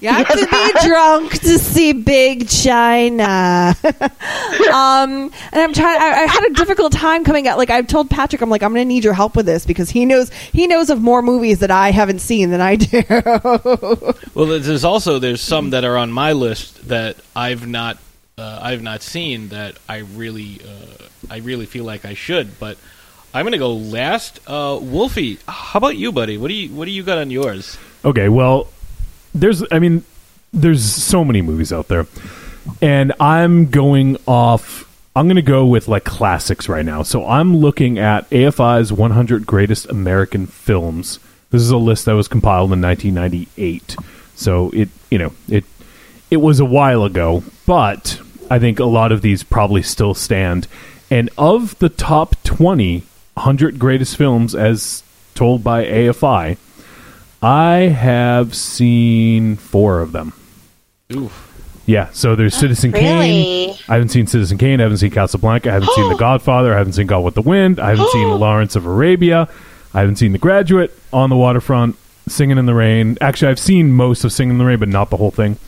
you 0.00 0.08
have 0.08 0.28
to 0.28 0.46
be 0.46 0.86
drunk 0.86 1.32
to 1.40 1.58
see 1.58 1.92
Big 1.92 2.48
China. 2.48 3.76
um, 3.84 5.30
and 5.30 5.32
I'm 5.52 5.74
trying. 5.74 6.00
I, 6.00 6.22
I 6.22 6.26
had 6.26 6.44
a 6.44 6.54
difficult 6.54 6.92
time 6.92 7.24
coming 7.24 7.46
out. 7.48 7.58
Like 7.58 7.68
I've 7.68 7.86
told 7.86 8.08
Patrick, 8.08 8.40
I'm 8.40 8.48
like, 8.48 8.62
I'm 8.62 8.72
going 8.72 8.86
to 8.86 8.88
need 8.88 9.04
your 9.04 9.12
help 9.12 9.36
with 9.36 9.44
this 9.44 9.66
because 9.66 9.90
he 9.90 10.06
knows 10.06 10.30
he 10.30 10.66
knows 10.66 10.88
of 10.88 11.02
more 11.02 11.20
movies 11.20 11.58
that 11.58 11.70
I 11.70 11.90
haven't 11.90 12.20
seen 12.20 12.50
than 12.50 12.60
I 12.60 12.76
do. 12.76 13.02
Well, 14.34 14.46
there's 14.46 14.84
also 14.84 15.18
there's 15.18 15.42
some 15.42 15.70
that 15.70 15.84
are 15.84 15.96
on 15.96 16.10
my 16.10 16.32
list 16.32 16.88
that 16.88 17.16
I've 17.36 17.66
not 17.66 17.98
uh, 18.38 18.60
I've 18.62 18.82
not 18.82 19.02
seen 19.02 19.48
that 19.48 19.76
I 19.88 19.98
really 19.98 20.60
uh, 20.64 21.06
I 21.30 21.38
really 21.38 21.66
feel 21.66 21.84
like 21.84 22.04
I 22.04 22.14
should, 22.14 22.58
but 22.58 22.78
I'm 23.34 23.44
gonna 23.44 23.58
go 23.58 23.74
last. 23.74 24.40
Uh, 24.46 24.78
Wolfie, 24.80 25.38
how 25.48 25.78
about 25.78 25.96
you, 25.96 26.12
buddy? 26.12 26.38
What 26.38 26.48
do 26.48 26.54
you 26.54 26.74
what 26.74 26.84
do 26.84 26.90
you 26.90 27.02
got 27.02 27.18
on 27.18 27.30
yours? 27.30 27.78
Okay, 28.04 28.28
well, 28.28 28.68
there's, 29.34 29.62
I 29.70 29.78
mean, 29.78 30.04
there's 30.52 30.84
so 30.84 31.24
many 31.24 31.40
movies 31.40 31.72
out 31.72 31.88
there, 31.88 32.06
and 32.80 33.12
I'm 33.20 33.70
going 33.70 34.16
off 34.26 34.88
I'm 35.14 35.26
going 35.26 35.36
to 35.36 35.42
go 35.42 35.66
with 35.66 35.88
like 35.88 36.04
classics 36.04 36.68
right 36.68 36.84
now. 36.84 37.02
So 37.02 37.26
I'm 37.26 37.56
looking 37.58 37.98
at 37.98 38.28
AFI's 38.30 38.92
100 38.92 39.46
Greatest 39.46 39.86
American 39.86 40.46
Films. 40.46 41.18
This 41.50 41.60
is 41.60 41.70
a 41.70 41.76
list 41.76 42.06
that 42.06 42.14
was 42.14 42.28
compiled 42.28 42.72
in 42.72 42.80
1998. 42.80 43.96
So 44.34 44.70
it, 44.70 44.88
you 45.10 45.18
know, 45.18 45.32
it 45.48 45.64
it 46.30 46.38
was 46.38 46.60
a 46.60 46.64
while 46.64 47.04
ago, 47.04 47.44
but 47.66 48.18
I 48.48 48.58
think 48.58 48.78
a 48.78 48.86
lot 48.86 49.12
of 49.12 49.20
these 49.20 49.42
probably 49.42 49.82
still 49.82 50.14
stand. 50.14 50.66
And 51.10 51.28
of 51.36 51.78
the 51.78 51.90
top 51.90 52.42
20 52.44 53.02
100 53.34 53.78
greatest 53.78 54.16
films 54.16 54.54
as 54.54 55.02
told 55.34 55.64
by 55.64 55.84
AFI, 55.84 56.56
I 57.42 57.76
have 57.76 58.54
seen 58.54 59.56
4 59.56 60.00
of 60.00 60.12
them. 60.12 60.32
Oof. 61.12 61.48
Yeah, 61.86 62.10
so 62.12 62.36
there's 62.36 62.54
oh, 62.54 62.60
Citizen 62.60 62.92
Kane. 62.92 63.18
really? 63.18 63.78
I 63.88 63.94
haven't 63.94 64.10
seen 64.10 64.26
Citizen 64.26 64.56
Kane. 64.56 64.80
I 64.80 64.84
haven't 64.84 64.98
seen 64.98 65.10
Casablanca. 65.10 65.70
I 65.70 65.72
haven't 65.74 65.90
seen 65.90 66.08
The 66.10 66.16
Godfather. 66.18 66.72
I 66.72 66.78
haven't 66.78 66.92
seen 66.92 67.08
Gone 67.08 67.24
with 67.24 67.34
the 67.34 67.42
Wind. 67.42 67.80
I 67.80 67.90
haven't 67.90 68.08
seen 68.10 68.28
Lawrence 68.38 68.76
of 68.76 68.86
Arabia. 68.86 69.48
I 69.92 70.00
haven't 70.00 70.16
seen 70.16 70.32
The 70.32 70.38
Graduate, 70.38 70.96
On 71.12 71.28
the 71.28 71.36
Waterfront, 71.36 71.96
Singing 72.28 72.56
in 72.56 72.66
the 72.66 72.74
Rain. 72.74 73.18
Actually, 73.20 73.50
I've 73.50 73.58
seen 73.58 73.90
most 73.90 74.24
of 74.24 74.32
Singing 74.32 74.52
in 74.52 74.58
the 74.58 74.64
Rain, 74.64 74.78
but 74.78 74.88
not 74.88 75.10
the 75.10 75.16
whole 75.16 75.32
thing. 75.32 75.58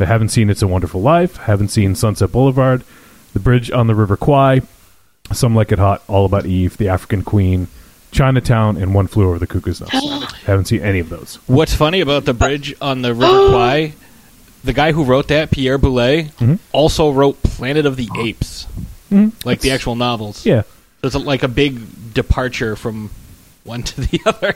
I 0.00 0.06
haven't 0.06 0.30
seen 0.30 0.50
It's 0.50 0.62
a 0.62 0.66
Wonderful 0.66 1.02
Life. 1.02 1.36
haven't 1.36 1.68
seen 1.68 1.94
Sunset 1.94 2.32
Boulevard, 2.32 2.84
The 3.34 3.38
Bridge 3.38 3.70
on 3.70 3.86
the 3.86 3.94
River 3.94 4.16
Kwai, 4.16 4.62
Some 5.32 5.54
Like 5.54 5.72
It 5.72 5.78
Hot, 5.78 6.02
All 6.08 6.24
About 6.26 6.46
Eve, 6.46 6.76
The 6.76 6.88
African 6.88 7.22
Queen, 7.22 7.68
Chinatown, 8.10 8.76
and 8.76 8.94
One 8.94 9.06
Flew 9.06 9.28
Over 9.28 9.38
the 9.38 9.46
Cuckoo's 9.46 9.80
Nest. 9.80 9.92
haven't 10.44 10.66
seen 10.66 10.82
any 10.82 10.98
of 10.98 11.08
those. 11.08 11.38
What's 11.46 11.74
funny 11.74 12.00
about 12.00 12.24
the 12.24 12.34
bridge 12.34 12.74
on 12.80 13.02
the 13.02 13.14
River 13.14 13.48
Kwai? 13.50 13.92
The 14.64 14.72
guy 14.72 14.92
who 14.92 15.04
wrote 15.04 15.28
that, 15.28 15.50
Pierre 15.50 15.78
Boulet, 15.78 16.32
Mhm. 16.38 16.58
also 16.72 17.10
wrote 17.10 17.42
Planet 17.42 17.86
of 17.86 17.96
the 17.96 18.08
Apes, 18.18 18.66
like 19.44 19.60
the 19.60 19.70
actual 19.70 19.96
novels. 19.96 20.44
Yeah. 20.44 20.62
So 21.00 21.06
it's 21.06 21.14
like 21.16 21.42
a 21.42 21.48
big 21.48 22.12
departure 22.12 22.76
from 22.76 23.10
one 23.64 23.82
to 23.84 24.00
the 24.02 24.20
other. 24.26 24.54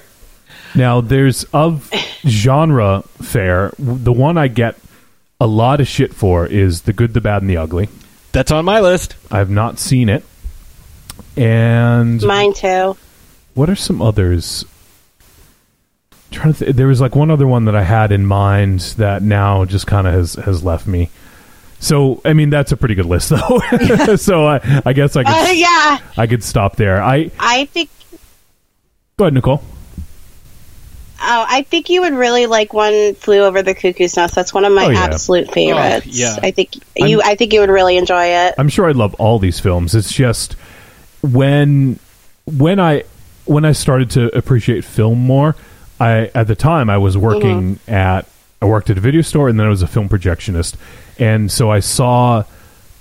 Now, 0.75 1.01
there's 1.01 1.45
of 1.55 1.89
genre 2.27 3.03
fare. 3.23 3.73
The 3.79 4.13
one 4.13 4.37
I 4.37 4.49
get 4.49 4.77
a 5.41 5.47
lot 5.47 5.81
of 5.81 5.89
shit 5.89 6.13
for 6.15 6.47
is 6.47 6.83
The 6.83 6.93
Good, 6.93 7.15
the 7.15 7.21
Bad, 7.21 7.43
and 7.43 7.51
the 7.51 7.57
Ugly. 7.57 7.89
That's 8.33 8.51
on 8.51 8.65
my 8.65 8.81
list. 8.81 9.15
I 9.31 9.39
have 9.39 9.51
not 9.51 9.79
seen 9.79 10.09
it. 10.09 10.25
And 11.37 12.23
Mine 12.23 12.53
too. 12.55 12.97
what 13.55 13.69
are 13.71 13.77
some 13.77 14.01
others? 14.03 14.65
trying 16.31 16.53
to 16.53 16.65
th- 16.65 16.75
there 16.77 16.89
was 16.89 17.01
like 17.01 17.15
one 17.15 17.31
other 17.31 17.47
one 17.47 17.67
that 17.67 17.77
I 17.77 17.85
had 17.85 18.11
in 18.11 18.27
mind 18.27 18.81
that 18.99 19.23
now 19.23 19.65
just 19.65 19.87
kind 19.87 20.07
of 20.09 20.15
has 20.15 20.35
has 20.35 20.65
left 20.65 20.85
me. 20.87 21.09
So 21.79 22.21
I 22.25 22.33
mean 22.33 22.51
that's 22.51 22.73
a 22.73 22.77
pretty 22.77 22.95
good 22.97 23.07
list 23.07 23.29
though. 23.31 24.17
so 24.17 24.47
I, 24.47 24.83
I 24.85 24.93
guess 24.95 25.15
I 25.17 25.23
could 25.23 25.33
Uh, 25.33 25.53
yeah, 25.53 25.99
I 26.17 26.27
could 26.27 26.43
stop 26.43 26.75
there. 26.77 27.01
I 27.03 27.31
I 27.39 27.67
think. 27.67 27.89
go 29.17 29.27
ahead, 29.27 29.35
Nicole. 29.35 29.63
Oh, 31.27 31.47
I 31.49 31.63
think 31.63 31.89
you 31.89 32.03
would 32.03 32.13
really 32.15 32.47
like 32.47 32.73
one 32.75 33.15
flew 33.15 33.39
over 33.45 33.63
the 33.63 33.75
cuckoo's 33.75 34.17
nest. 34.17 34.35
That's 34.35 34.53
one 34.53 34.65
of 34.65 34.73
my 34.73 34.87
Oh, 34.87 34.91
yeah. 34.91 35.05
absolute 35.05 35.51
favorites. 35.53 36.07
yeah. 36.07 36.37
I 36.43 36.51
think 36.51 36.75
you. 36.97 37.23
I 37.23 37.35
think 37.37 37.53
you 37.53 37.61
would 37.61 37.71
really 37.71 37.97
enjoy 37.97 38.25
it. 38.27 38.55
I'm 38.59 38.69
sure 38.69 38.89
I 38.89 38.93
love 38.93 39.15
all 39.15 39.39
these 39.39 39.59
films. 39.61 39.95
It's 39.95 40.13
just 40.13 40.57
when 41.25 41.99
when 42.45 42.79
I 42.79 43.05
when 43.47 43.65
I 43.65 43.73
started 43.73 44.11
to 44.11 44.37
appreciate 44.37 44.85
film 44.85 45.19
more, 45.19 45.57
I 45.99 46.31
at 46.35 46.47
the 46.47 46.55
time 46.55 46.91
I 46.91 46.99
was 46.99 47.17
working 47.17 47.77
mm-hmm. 47.77 47.93
at 47.93 48.29
I 48.61 48.67
worked 48.67 48.91
at 48.91 48.99
a 48.99 49.01
video 49.01 49.23
store 49.23 49.49
and 49.49 49.59
then 49.59 49.67
I 49.67 49.71
was 49.71 49.83
a 49.83 49.87
film 49.87 50.09
projectionist, 50.09 50.77
and 51.19 51.51
so 51.51 51.71
I 51.71 51.81
saw 51.81 52.45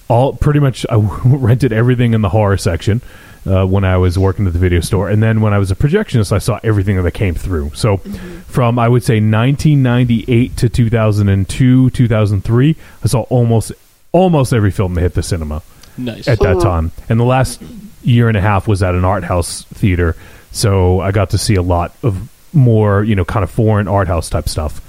all 0.07 0.33
pretty 0.33 0.59
much 0.59 0.85
I 0.89 0.95
rented 1.25 1.73
everything 1.73 2.13
in 2.13 2.21
the 2.21 2.29
horror 2.29 2.57
section. 2.57 3.01
Uh, 3.45 3.65
when 3.65 3.83
I 3.83 3.97
was 3.97 4.17
working 4.17 4.47
at 4.47 4.53
the 4.53 4.59
video 4.59 4.79
store, 4.79 5.09
and 5.09 5.21
then 5.21 5.41
when 5.41 5.53
I 5.53 5.57
was 5.57 5.69
a 5.69 5.75
projectionist, 5.75 6.31
I 6.31 6.37
saw 6.37 6.61
everything 6.63 7.03
that 7.03 7.11
came 7.11 7.35
through. 7.35 7.73
So, 7.75 7.97
mm-hmm. 7.97 8.39
from 8.43 8.79
I 8.79 8.87
would 8.87 9.03
say 9.03 9.15
1998 9.15 10.55
to 10.55 10.69
2002, 10.69 11.89
2003, 11.89 12.75
I 13.03 13.07
saw 13.07 13.23
almost 13.23 13.73
almost 14.13 14.53
every 14.53 14.71
film 14.71 14.93
that 14.93 15.01
hit 15.01 15.13
the 15.15 15.23
cinema 15.23 15.61
Nice. 15.97 16.25
at 16.25 16.39
that 16.39 16.55
mm-hmm. 16.55 16.59
time. 16.59 16.91
And 17.09 17.19
the 17.19 17.25
last 17.25 17.61
year 18.03 18.27
and 18.27 18.37
a 18.37 18.41
half 18.41 18.67
was 18.67 18.83
at 18.83 18.95
an 18.95 19.05
art 19.05 19.23
house 19.23 19.63
theater, 19.65 20.15
so 20.51 20.99
I 20.99 21.11
got 21.11 21.31
to 21.31 21.37
see 21.37 21.55
a 21.55 21.61
lot 21.61 21.95
of 22.03 22.29
more, 22.53 23.03
you 23.03 23.15
know, 23.15 23.25
kind 23.25 23.43
of 23.43 23.51
foreign 23.51 23.87
art 23.87 24.07
house 24.07 24.29
type 24.29 24.47
stuff. 24.47 24.81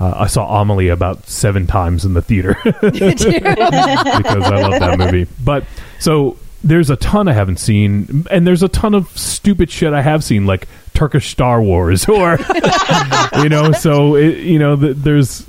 Uh, 0.00 0.14
I 0.16 0.26
saw 0.28 0.60
Amelie 0.60 0.88
about 0.88 1.26
seven 1.26 1.66
times 1.66 2.04
in 2.04 2.14
the 2.14 2.22
theater 2.22 2.56
because 2.64 3.24
I 3.24 4.60
love 4.60 4.78
that 4.78 4.96
movie. 4.96 5.26
But 5.42 5.64
so 5.98 6.36
there's 6.62 6.90
a 6.90 6.96
ton 6.96 7.26
I 7.26 7.32
haven't 7.32 7.58
seen, 7.58 8.26
and 8.30 8.46
there's 8.46 8.62
a 8.62 8.68
ton 8.68 8.94
of 8.94 9.08
stupid 9.18 9.70
shit 9.70 9.92
I 9.92 10.02
have 10.02 10.22
seen, 10.22 10.46
like 10.46 10.68
Turkish 10.94 11.30
Star 11.30 11.60
Wars, 11.60 12.08
or 12.08 12.38
you 13.42 13.48
know. 13.48 13.72
So 13.72 14.14
it, 14.14 14.38
you 14.38 14.58
know, 14.60 14.76
th- 14.76 14.96
there's 14.96 15.48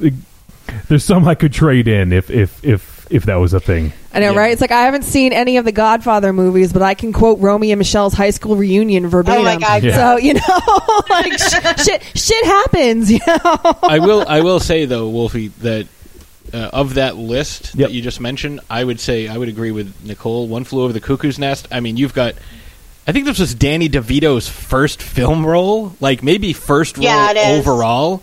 there's 0.87 1.03
some 1.03 1.27
I 1.27 1.35
could 1.35 1.53
trade 1.53 1.87
in 1.87 2.11
if 2.11 2.31
if 2.31 2.63
if 2.63 2.88
if 3.09 3.25
that 3.25 3.35
was 3.35 3.53
a 3.53 3.59
thing. 3.59 3.91
I 4.13 4.19
know, 4.19 4.31
Yeah. 4.33 4.39
right? 4.39 4.51
It's 4.51 4.61
like 4.61 4.71
I 4.71 4.81
haven't 4.83 5.03
seen 5.03 5.33
any 5.33 5.57
of 5.57 5.65
the 5.65 5.71
Godfather 5.71 6.31
movies, 6.33 6.71
but 6.73 6.81
I 6.81 6.93
can 6.93 7.11
quote 7.13 7.39
Romy 7.39 7.71
and 7.71 7.79
Michele's 7.79 8.13
high 8.13 8.29
school 8.31 8.55
reunion 8.55 9.07
verbatim. 9.07 9.41
Oh 9.41 9.45
my 9.45 9.57
God, 9.57 9.83
Yeah. 9.83 9.95
So 9.95 10.17
you 10.17 10.33
know, 10.35 10.41
like 11.09 11.33
sh- 11.39 11.83
shit, 11.85 12.03
shit 12.15 12.45
happens. 12.45 13.11
You 13.11 13.19
know, 13.27 13.59
I 13.83 13.99
will. 13.99 14.25
I 14.27 14.41
will 14.41 14.59
say 14.59 14.85
though, 14.85 15.09
Wolfie, 15.09 15.47
that 15.59 15.87
uh, 16.53 16.69
of 16.73 16.95
that 16.95 17.15
list 17.17 17.75
Yep. 17.75 17.89
that 17.89 17.93
you 17.93 18.01
just 18.01 18.19
mentioned, 18.19 18.59
I 18.69 18.83
would 18.83 18.99
say 18.99 19.27
I 19.27 19.37
would 19.37 19.49
agree 19.49 19.71
with 19.71 19.93
Nicole. 20.03 20.47
One 20.47 20.63
flew 20.63 20.83
over 20.83 20.93
the 20.93 21.01
cuckoo's 21.01 21.37
nest. 21.39 21.67
I 21.71 21.79
mean, 21.79 21.97
you've 21.97 22.13
got. 22.13 22.35
I 23.07 23.11
think 23.11 23.25
this 23.25 23.39
was 23.39 23.55
Danny 23.55 23.89
DeVito's 23.89 24.47
first 24.47 25.01
film 25.01 25.43
role, 25.45 25.95
like 25.99 26.21
maybe 26.21 26.53
first 26.53 26.97
role 26.97 27.05
Yeah, 27.05 27.33
overall, 27.57 28.21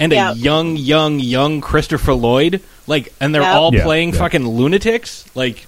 and 0.00 0.10
Yep. 0.10 0.34
a 0.34 0.38
young, 0.38 0.76
young, 0.76 1.18
young 1.20 1.60
Christopher 1.60 2.14
Lloyd. 2.14 2.62
Like, 2.86 3.12
and 3.20 3.34
they're 3.34 3.42
Yep. 3.42 3.54
all 3.54 3.74
Yeah, 3.74 3.84
playing 3.84 4.12
yeah. 4.12 4.18
fucking 4.18 4.46
lunatics. 4.46 5.24
Like, 5.34 5.66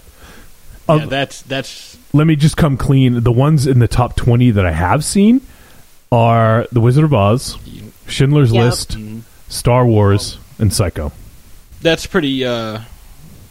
Of- 0.88 1.00
yeah, 1.02 1.06
that's 1.06 1.42
that's 1.42 1.96
let 2.12 2.26
me 2.26 2.36
just 2.36 2.56
come 2.56 2.76
clean. 2.76 3.22
The 3.22 3.32
ones 3.32 3.66
in 3.66 3.78
the 3.78 3.88
top 3.88 4.16
20 4.16 4.50
that 4.52 4.66
I 4.66 4.72
have 4.72 5.04
seen 5.04 5.40
are 6.12 6.66
The 6.72 6.80
Wizard 6.80 7.04
of 7.04 7.14
Oz, 7.14 7.56
Schindler's 8.06 8.52
Yep. 8.52 8.64
List, 8.64 8.96
Star 9.48 9.86
Wars, 9.86 10.38
and 10.58 10.72
Psycho. 10.72 11.12
that's 11.82 12.06
pretty. 12.06 12.44
uh 12.44 12.80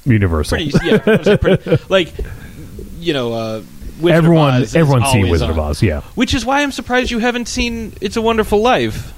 Universal. 0.05 0.58
Pretty, 0.58 0.72
yeah, 0.86 0.91
I 0.93 0.96
was 0.96 1.01
gonna 1.05 1.24
say 1.24 1.38
pretty, 1.38 1.77
like 1.89 2.12
you 3.00 3.13
know, 3.13 3.32
uh, 3.34 3.62
Wizard 4.01 4.20
of 4.20 4.25
everyone 4.25 4.53
Oz 4.55 4.62
is 4.63 4.75
everyone's 4.75 5.05
seen 5.12 5.17
always 5.25 5.32
Wizard 5.41 5.50
of. 5.51 5.60
Oz, 5.60 5.82
yeah. 5.82 6.01
Which 6.15 6.34
is 6.34 6.46
why 6.46 6.62
I'm 6.62 6.72
surprised 6.74 7.10
you 7.12 7.20
haven't 7.20 7.48
seen 7.48 7.93
It's 8.01 8.17
a 8.17 8.22
Wonderful 8.22 8.60
Life. 8.62 9.13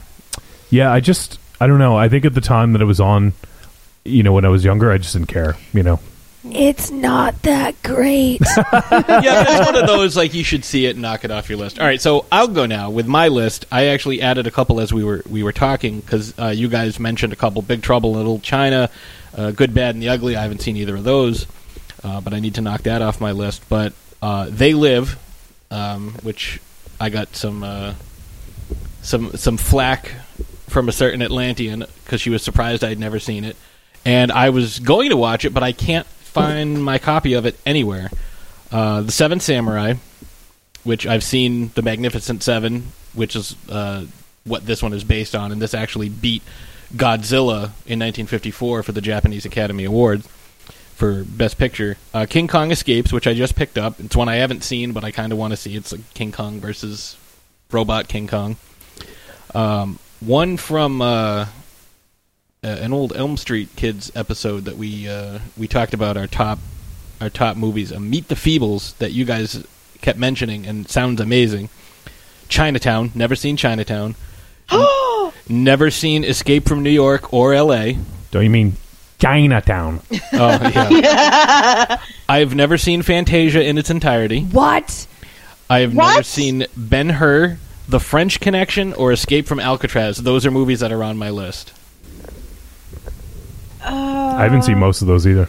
Yeah, 0.69 0.91
I 0.91 0.99
just 0.99 1.39
I 1.59 1.65
don't 1.67 1.79
know. 1.79 1.97
I 1.97 2.07
think 2.09 2.23
at 2.25 2.33
the 2.35 2.41
time 2.41 2.73
that 2.73 2.81
it 2.81 2.85
was 2.85 2.99
on, 2.99 3.33
you 4.05 4.23
know, 4.23 4.33
when 4.33 4.45
I 4.45 4.49
was 4.49 4.63
younger, 4.63 4.91
I 4.91 4.97
just 4.97 5.13
didn't 5.13 5.27
care, 5.27 5.55
you 5.73 5.83
know. 5.83 5.99
It's 6.51 6.91
not 6.91 7.41
that 7.41 7.81
great. 7.81 8.39
yeah, 8.57 9.45
it's 9.47 9.65
one 9.65 9.75
of 9.75 9.87
those 9.87 10.15
like 10.15 10.35
you 10.35 10.43
should 10.43 10.63
see 10.63 10.85
it 10.85 10.91
and 10.91 11.01
knock 11.01 11.25
it 11.25 11.31
off 11.31 11.49
your 11.49 11.57
list. 11.57 11.79
All 11.79 11.87
right, 11.87 11.99
so 11.99 12.25
I'll 12.31 12.47
go 12.47 12.67
now 12.67 12.91
with 12.91 13.07
my 13.07 13.29
list. 13.29 13.65
I 13.71 13.87
actually 13.87 14.21
added 14.21 14.45
a 14.45 14.51
couple 14.51 14.79
as 14.79 14.93
we 14.93 15.03
were 15.03 15.23
we 15.27 15.41
were 15.41 15.51
talking 15.51 16.01
because 16.01 16.37
uh, 16.37 16.49
you 16.49 16.69
guys 16.69 16.99
mentioned 16.99 17.33
a 17.33 17.35
couple: 17.35 17.63
Big 17.63 17.81
Trouble 17.81 18.11
in 18.11 18.17
Little 18.17 18.39
China, 18.39 18.91
uh, 19.35 19.51
Good, 19.51 19.73
Bad, 19.73 19.95
and 19.95 20.03
the 20.03 20.09
Ugly. 20.09 20.35
I 20.35 20.43
haven't 20.43 20.61
seen 20.61 20.77
either 20.77 20.95
of 20.95 21.03
those, 21.03 21.47
uh, 22.03 22.21
but 22.21 22.35
I 22.35 22.39
need 22.39 22.55
to 22.55 22.61
knock 22.61 22.83
that 22.83 23.01
off 23.01 23.19
my 23.19 23.31
list. 23.31 23.67
But 23.67 23.93
uh, 24.21 24.47
They 24.51 24.75
Live, 24.75 25.17
um, 25.71 26.13
which 26.21 26.61
I 26.99 27.09
got 27.09 27.35
some 27.35 27.63
uh, 27.63 27.95
some 29.01 29.35
some 29.35 29.57
flack 29.57 30.11
from 30.69 30.89
a 30.89 30.91
certain 30.91 31.23
Atlantean 31.23 31.85
because 32.03 32.21
she 32.21 32.29
was 32.29 32.43
surprised 32.43 32.83
I'd 32.83 32.99
never 32.99 33.17
seen 33.19 33.43
it, 33.45 33.57
and 34.05 34.31
I 34.31 34.51
was 34.51 34.79
going 34.79 35.09
to 35.09 35.17
watch 35.17 35.43
it, 35.45 35.53
but 35.53 35.63
I 35.63 35.71
can't 35.71 36.05
find 36.05 36.83
my 36.83 36.99
copy 36.99 37.33
of 37.33 37.45
it 37.45 37.59
anywhere. 37.65 38.11
Uh, 38.71 39.01
the 39.01 39.11
Seven 39.11 39.39
Samurai, 39.39 39.95
which 40.83 41.07
I've 41.07 41.23
seen, 41.23 41.71
The 41.75 41.81
Magnificent 41.81 42.43
Seven, 42.43 42.91
which 43.13 43.35
is 43.35 43.55
uh, 43.69 44.05
what 44.43 44.65
this 44.65 44.83
one 44.83 44.93
is 44.93 45.03
based 45.03 45.35
on, 45.35 45.51
and 45.51 45.61
this 45.61 45.73
actually 45.73 46.09
beat 46.09 46.43
Godzilla 46.93 47.71
in 47.87 47.99
1954 47.99 48.83
for 48.83 48.91
the 48.91 49.01
Japanese 49.01 49.45
Academy 49.45 49.85
Awards 49.85 50.27
for 50.95 51.23
Best 51.23 51.57
Picture. 51.57 51.97
Uh, 52.13 52.25
King 52.25 52.47
Kong 52.47 52.71
Escapes, 52.71 53.11
which 53.11 53.27
I 53.27 53.33
just 53.33 53.55
picked 53.55 53.77
up. 53.77 53.99
It's 53.99 54.15
one 54.15 54.29
I 54.29 54.35
haven't 54.35 54.63
seen, 54.63 54.93
but 54.93 55.03
I 55.03 55.11
kind 55.11 55.31
of 55.31 55.37
want 55.37 55.51
to 55.51 55.57
see. 55.57 55.75
It's 55.75 55.91
like 55.91 56.13
King 56.13 56.31
Kong 56.31 56.59
versus 56.59 57.17
Robot 57.71 58.07
King 58.07 58.27
Kong. 58.27 58.57
Um, 59.53 59.99
one 60.19 60.57
from 60.57 61.01
uh, 61.01 61.47
uh, 62.65 62.69
an 62.81 62.91
old 62.91 63.15
Elm 63.15 63.37
Street 63.37 63.69
Kids 63.75 64.11
episode 64.15 64.65
that 64.65 64.75
we 64.77 65.07
uh, 65.07 65.39
we 65.55 65.67
talked 65.67 65.93
about 65.93 66.17
our 66.17 66.27
top 66.27 66.59
our 67.21 67.29
top 67.29 67.55
movies. 67.57 67.91
Uh, 67.93 67.99
Meet 67.99 68.27
the 68.27 68.35
Feebles 68.35 68.97
that 68.97 69.11
you 69.11 69.23
guys 69.23 69.63
kept 70.01 70.17
mentioning 70.19 70.65
and 70.65 70.89
sounds 70.89 71.21
amazing. 71.21 71.69
Chinatown, 72.49 73.11
never 73.15 73.35
seen 73.35 73.55
Chinatown. 73.57 74.15
never 75.49 75.91
seen 75.91 76.23
Escape 76.23 76.67
from 76.67 76.83
New 76.83 76.89
York 76.89 77.31
or 77.33 77.53
L.A. 77.53 77.97
Don't 78.31 78.43
you 78.43 78.49
mean 78.49 78.73
Chinatown. 79.19 80.01
Oh 80.33 80.59
yeah. 80.91 82.01
I've 82.29 82.55
never 82.55 82.77
seen 82.77 83.01
Fantasia 83.03 83.63
in 83.63 83.77
its 83.77 83.89
entirety. 83.89 84.41
What? 84.43 85.07
I 85.69 85.79
have 85.79 85.95
What? 85.95 86.09
never 86.11 86.23
seen 86.23 86.65
Ben 86.75 87.09
Hur, 87.09 87.57
The 87.87 87.99
French 87.99 88.39
Connection, 88.39 88.93
or 88.93 89.11
Escape 89.11 89.45
from 89.47 89.59
Alcatraz. 89.59 90.17
Those 90.17 90.45
are 90.45 90.51
movies 90.51 90.81
that 90.81 90.91
are 90.91 91.03
on 91.03 91.17
my 91.17 91.29
list. 91.29 91.71
Uh, 93.85 94.35
I 94.37 94.43
haven't 94.43 94.63
seen 94.63 94.79
most 94.79 95.01
of 95.01 95.07
those 95.07 95.27
either. 95.27 95.47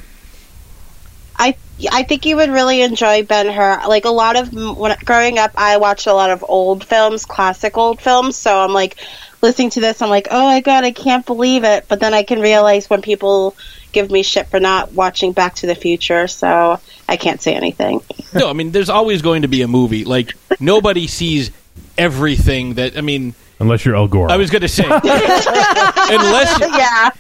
I 1.39 1.57
I 1.91 2.03
think 2.05 2.25
you 2.25 2.37
would 2.37 2.51
really 2.51 2.83
enjoy 2.83 3.25
Ben 3.25 3.49
Hur. 3.49 3.83
Like 3.87 4.05
a 4.05 4.11
lot 4.11 4.37
of 4.37 4.53
when 4.53 4.97
growing 5.05 5.39
up, 5.39 5.53
I 5.57 5.77
watched 5.77 6.07
a 6.07 6.15
lot 6.15 6.31
of 6.31 6.45
old 6.49 6.85
films, 6.85 7.25
classic 7.25 7.77
old 7.77 8.01
films. 8.01 8.37
So 8.37 8.59
I'm 8.59 8.73
like 8.73 8.97
listening 9.43 9.71
to 9.71 9.81
this, 9.81 10.03
I'm 10.03 10.11
like, 10.11 10.29
oh 10.31 10.47
my 10.47 10.61
god, 10.61 10.85
I 10.85 10.91
can't 10.93 11.25
believe 11.25 11.65
it. 11.65 11.87
But 11.89 12.01
then 12.01 12.15
I 12.15 12.23
can 12.23 12.41
realize 12.41 12.91
when 12.91 13.03
people 13.03 13.57
give 13.93 14.11
me 14.11 14.23
shit 14.23 14.49
for 14.49 14.61
not 14.61 14.93
watching 14.93 15.33
Back 15.33 15.55
to 15.57 15.67
the 15.67 15.75
Future, 15.75 16.27
so 16.29 16.81
I 17.09 17.17
can't 17.17 17.41
say 17.41 17.55
anything. 17.55 18.03
No, 18.35 18.51
I 18.51 18.53
mean, 18.53 18.73
there's 18.73 18.91
always 18.91 19.23
going 19.23 19.43
to 19.43 19.49
be 19.49 19.63
a 19.63 19.69
movie. 19.69 20.05
Like 20.05 20.35
nobody 20.61 21.07
sees 21.07 21.51
everything 21.97 22.75
that. 22.75 22.97
I 22.97 23.01
mean, 23.01 23.35
Unless 23.59 23.85
you're 23.85 23.97
El 23.97 24.09
Gore. 24.09 24.31
I 24.31 24.37
was 24.37 24.51
going 24.51 24.63
to 24.63 24.69
say, 24.69 24.85
unless 26.11 26.61
yeah, 26.61 27.11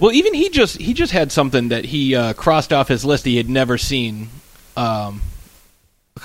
Well, 0.00 0.12
even 0.12 0.34
he 0.34 0.48
just 0.48 0.76
he 0.78 0.92
just 0.92 1.12
had 1.12 1.30
something 1.30 1.68
that 1.68 1.84
he 1.84 2.16
uh, 2.16 2.32
crossed 2.32 2.72
off 2.72 2.88
his 2.88 3.04
list 3.04 3.24
he 3.24 3.36
had 3.36 3.48
never 3.48 3.78
seen. 3.78 4.28
Um, 4.76 5.22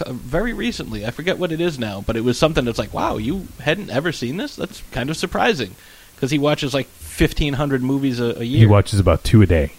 very 0.07 0.53
recently, 0.53 1.05
I 1.05 1.11
forget 1.11 1.38
what 1.38 1.51
it 1.51 1.61
is 1.61 1.77
now, 1.77 2.01
but 2.01 2.15
it 2.15 2.23
was 2.23 2.38
something 2.38 2.65
that's 2.65 2.79
like, 2.79 2.93
wow, 2.93 3.17
you 3.17 3.47
hadn't 3.59 3.89
ever 3.89 4.11
seen 4.11 4.38
this. 4.38 4.55
That's 4.55 4.81
kind 4.91 5.09
of 5.09 5.17
surprising 5.17 5.75
because 6.15 6.31
he 6.31 6.39
watches 6.39 6.73
like 6.73 6.88
fifteen 6.88 7.53
hundred 7.53 7.83
movies 7.83 8.19
a, 8.19 8.39
a 8.39 8.43
year. 8.43 8.59
he 8.59 8.65
watches 8.65 8.99
about 8.99 9.23
two 9.23 9.41
a 9.41 9.45
day, 9.45 9.73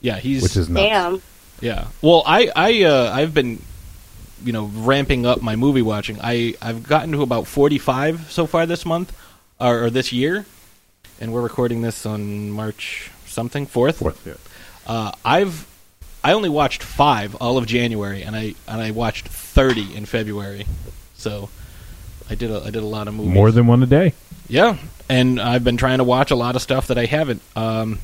yeah, 0.00 0.16
he's 0.16 0.42
which 0.42 0.56
is 0.56 0.68
nuts. 0.70 0.82
damn. 0.86 1.22
yeah. 1.60 1.88
Well, 2.02 2.22
I 2.26 2.50
I 2.54 2.82
uh, 2.84 3.12
I've 3.14 3.34
been 3.34 3.60
you 4.42 4.52
know 4.52 4.70
ramping 4.74 5.26
up 5.26 5.42
my 5.42 5.56
movie 5.56 5.82
watching. 5.82 6.18
I 6.22 6.54
I've 6.62 6.82
gotten 6.82 7.12
to 7.12 7.22
about 7.22 7.46
forty 7.46 7.78
five 7.78 8.30
so 8.30 8.46
far 8.46 8.64
this 8.66 8.86
month 8.86 9.14
or, 9.60 9.84
or 9.84 9.90
this 9.90 10.12
year, 10.12 10.46
and 11.20 11.32
we're 11.32 11.42
recording 11.42 11.82
this 11.82 12.06
on 12.06 12.50
March 12.50 13.10
something 13.26 13.66
fourth. 13.66 13.98
Fourth, 13.98 14.26
yeah. 14.26 14.34
Uh, 14.86 15.12
I've 15.24 15.66
I 16.22 16.32
only 16.32 16.48
watched 16.48 16.82
five 16.82 17.34
all 17.36 17.58
of 17.58 17.66
January, 17.66 18.22
and 18.22 18.34
I 18.34 18.54
and 18.68 18.80
I 18.80 18.90
watched 18.90 19.28
thirty 19.28 19.94
in 19.94 20.06
February. 20.06 20.66
So 21.16 21.48
I 22.30 22.34
did 22.34 22.50
a 22.50 22.60
I 22.60 22.70
did 22.70 22.82
a 22.82 22.86
lot 22.86 23.08
of 23.08 23.14
movies. 23.14 23.32
More 23.32 23.50
than 23.50 23.66
one 23.66 23.82
a 23.82 23.86
day. 23.86 24.14
yeah, 24.48 24.76
and 25.08 25.40
I've 25.40 25.64
been 25.64 25.76
trying 25.76 25.98
to 25.98 26.04
watch 26.04 26.30
a 26.30 26.36
lot 26.36 26.56
of 26.56 26.62
stuff 26.62 26.86
that 26.88 26.98
I 26.98 27.04
haven't. 27.06 27.42
Um, 27.54 27.98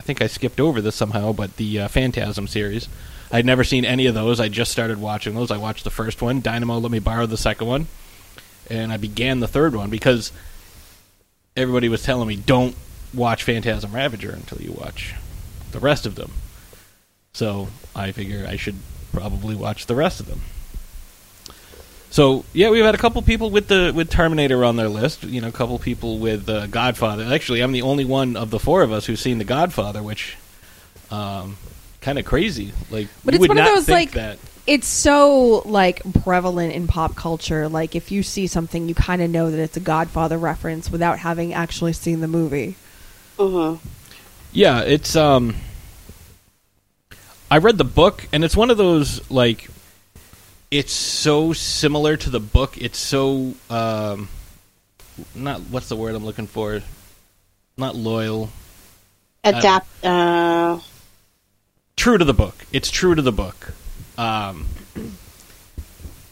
I 0.00 0.04
think 0.04 0.20
I 0.20 0.26
skipped 0.26 0.58
over 0.58 0.80
this 0.80 0.96
somehow, 0.96 1.32
but 1.32 1.56
the 1.56 1.80
uh, 1.82 1.88
Phantasm 1.88 2.46
series. 2.48 2.88
I'd 3.30 3.46
never 3.46 3.64
seen 3.64 3.86
any 3.86 4.06
of 4.06 4.14
those. 4.14 4.40
I 4.40 4.48
just 4.48 4.72
started 4.72 5.00
watching 5.00 5.34
those. 5.34 5.50
I 5.50 5.56
watched 5.56 5.84
the 5.84 5.90
first 5.90 6.20
one. 6.20 6.42
Dynamo 6.42 6.78
let 6.78 6.90
me 6.90 6.98
borrow 6.98 7.24
the 7.24 7.38
second 7.38 7.66
one, 7.66 7.86
and 8.72 8.90
I 8.90 8.96
began 8.96 9.40
the 9.40 9.48
third 9.48 9.76
one 9.76 9.90
because 9.90 10.32
everybody 11.56 11.88
was 11.90 12.02
telling 12.02 12.26
me 12.26 12.36
don't 12.36 12.74
watch 13.12 13.44
Phantasm 13.44 13.92
Ravager 13.92 14.30
until 14.30 14.60
you 14.62 14.72
watch 14.72 15.14
the 15.72 15.78
rest 15.78 16.06
of 16.06 16.14
them. 16.14 16.32
So 17.34 17.68
I 17.94 18.12
figure 18.12 18.46
I 18.48 18.56
should 18.56 18.76
probably 19.12 19.54
watch 19.54 19.86
the 19.86 19.94
rest 19.94 20.20
of 20.20 20.26
them. 20.26 20.40
So 22.10 22.44
yeah, 22.54 22.70
we've 22.70 22.84
had 22.84 22.94
a 22.94 22.98
couple 22.98 23.20
people 23.22 23.50
with 23.50 23.68
the 23.68 23.92
with 23.94 24.10
Terminator 24.10 24.64
on 24.64 24.76
their 24.76 24.88
list. 24.88 25.24
You 25.24 25.42
know, 25.42 25.48
a 25.48 25.52
couple 25.52 25.78
people 25.78 26.18
with 26.18 26.48
uh, 26.48 26.66
Godfather. 26.66 27.24
Actually, 27.24 27.60
I'm 27.60 27.72
the 27.72 27.82
only 27.82 28.06
one 28.06 28.36
of 28.36 28.50
the 28.50 28.58
four 28.58 28.82
of 28.82 28.90
us 28.90 29.04
who's 29.06 29.20
seen 29.20 29.38
the 29.38 29.44
Godfather, 29.44 30.02
which 30.02 30.36
um, 31.10 31.56
kind 32.00 32.18
of 32.18 32.24
crazy. 32.24 32.72
Like, 32.90 33.08
But 33.24 33.34
it's 33.34 33.40
would 33.40 33.48
one 33.50 33.58
of 33.58 33.64
those, 33.66 33.88
like- 33.88 34.12
that. 34.12 34.38
It's 34.66 34.86
so 34.86 35.62
like 35.64 36.02
prevalent 36.22 36.72
in 36.72 36.86
pop 36.86 37.16
culture. 37.16 37.68
Like 37.68 37.96
if 37.96 38.12
you 38.12 38.22
see 38.22 38.46
something, 38.46 38.88
you 38.88 38.94
kind 38.94 39.20
of 39.20 39.30
know 39.30 39.50
that 39.50 39.60
it's 39.60 39.76
a 39.76 39.80
Godfather 39.80 40.38
reference 40.38 40.90
without 40.90 41.18
having 41.18 41.52
actually 41.52 41.92
seen 41.94 42.20
the 42.20 42.28
movie. 42.28 42.76
hmm 43.38 43.74
Yeah, 44.52 44.80
it's 44.80 45.16
um 45.16 45.56
I 47.50 47.58
read 47.58 47.76
the 47.76 47.84
book 47.84 48.28
and 48.32 48.44
it's 48.44 48.56
one 48.56 48.70
of 48.70 48.76
those 48.76 49.28
like 49.30 49.68
it's 50.70 50.92
so 50.92 51.52
similar 51.52 52.16
to 52.16 52.30
the 52.30 52.40
book. 52.40 52.78
It's 52.78 52.98
so 52.98 53.54
um 53.68 54.28
not 55.34 55.60
what's 55.62 55.88
the 55.88 55.96
word 55.96 56.14
I'm 56.14 56.24
looking 56.24 56.46
for? 56.46 56.80
Not 57.76 57.96
loyal. 57.96 58.50
Adapt. 59.42 60.04
Uh, 60.04 60.78
True 61.96 62.16
to 62.16 62.24
the 62.24 62.34
book. 62.34 62.54
It's 62.72 62.90
true 62.90 63.14
to 63.14 63.22
the 63.22 63.32
book. 63.32 63.74
Um 64.18 64.66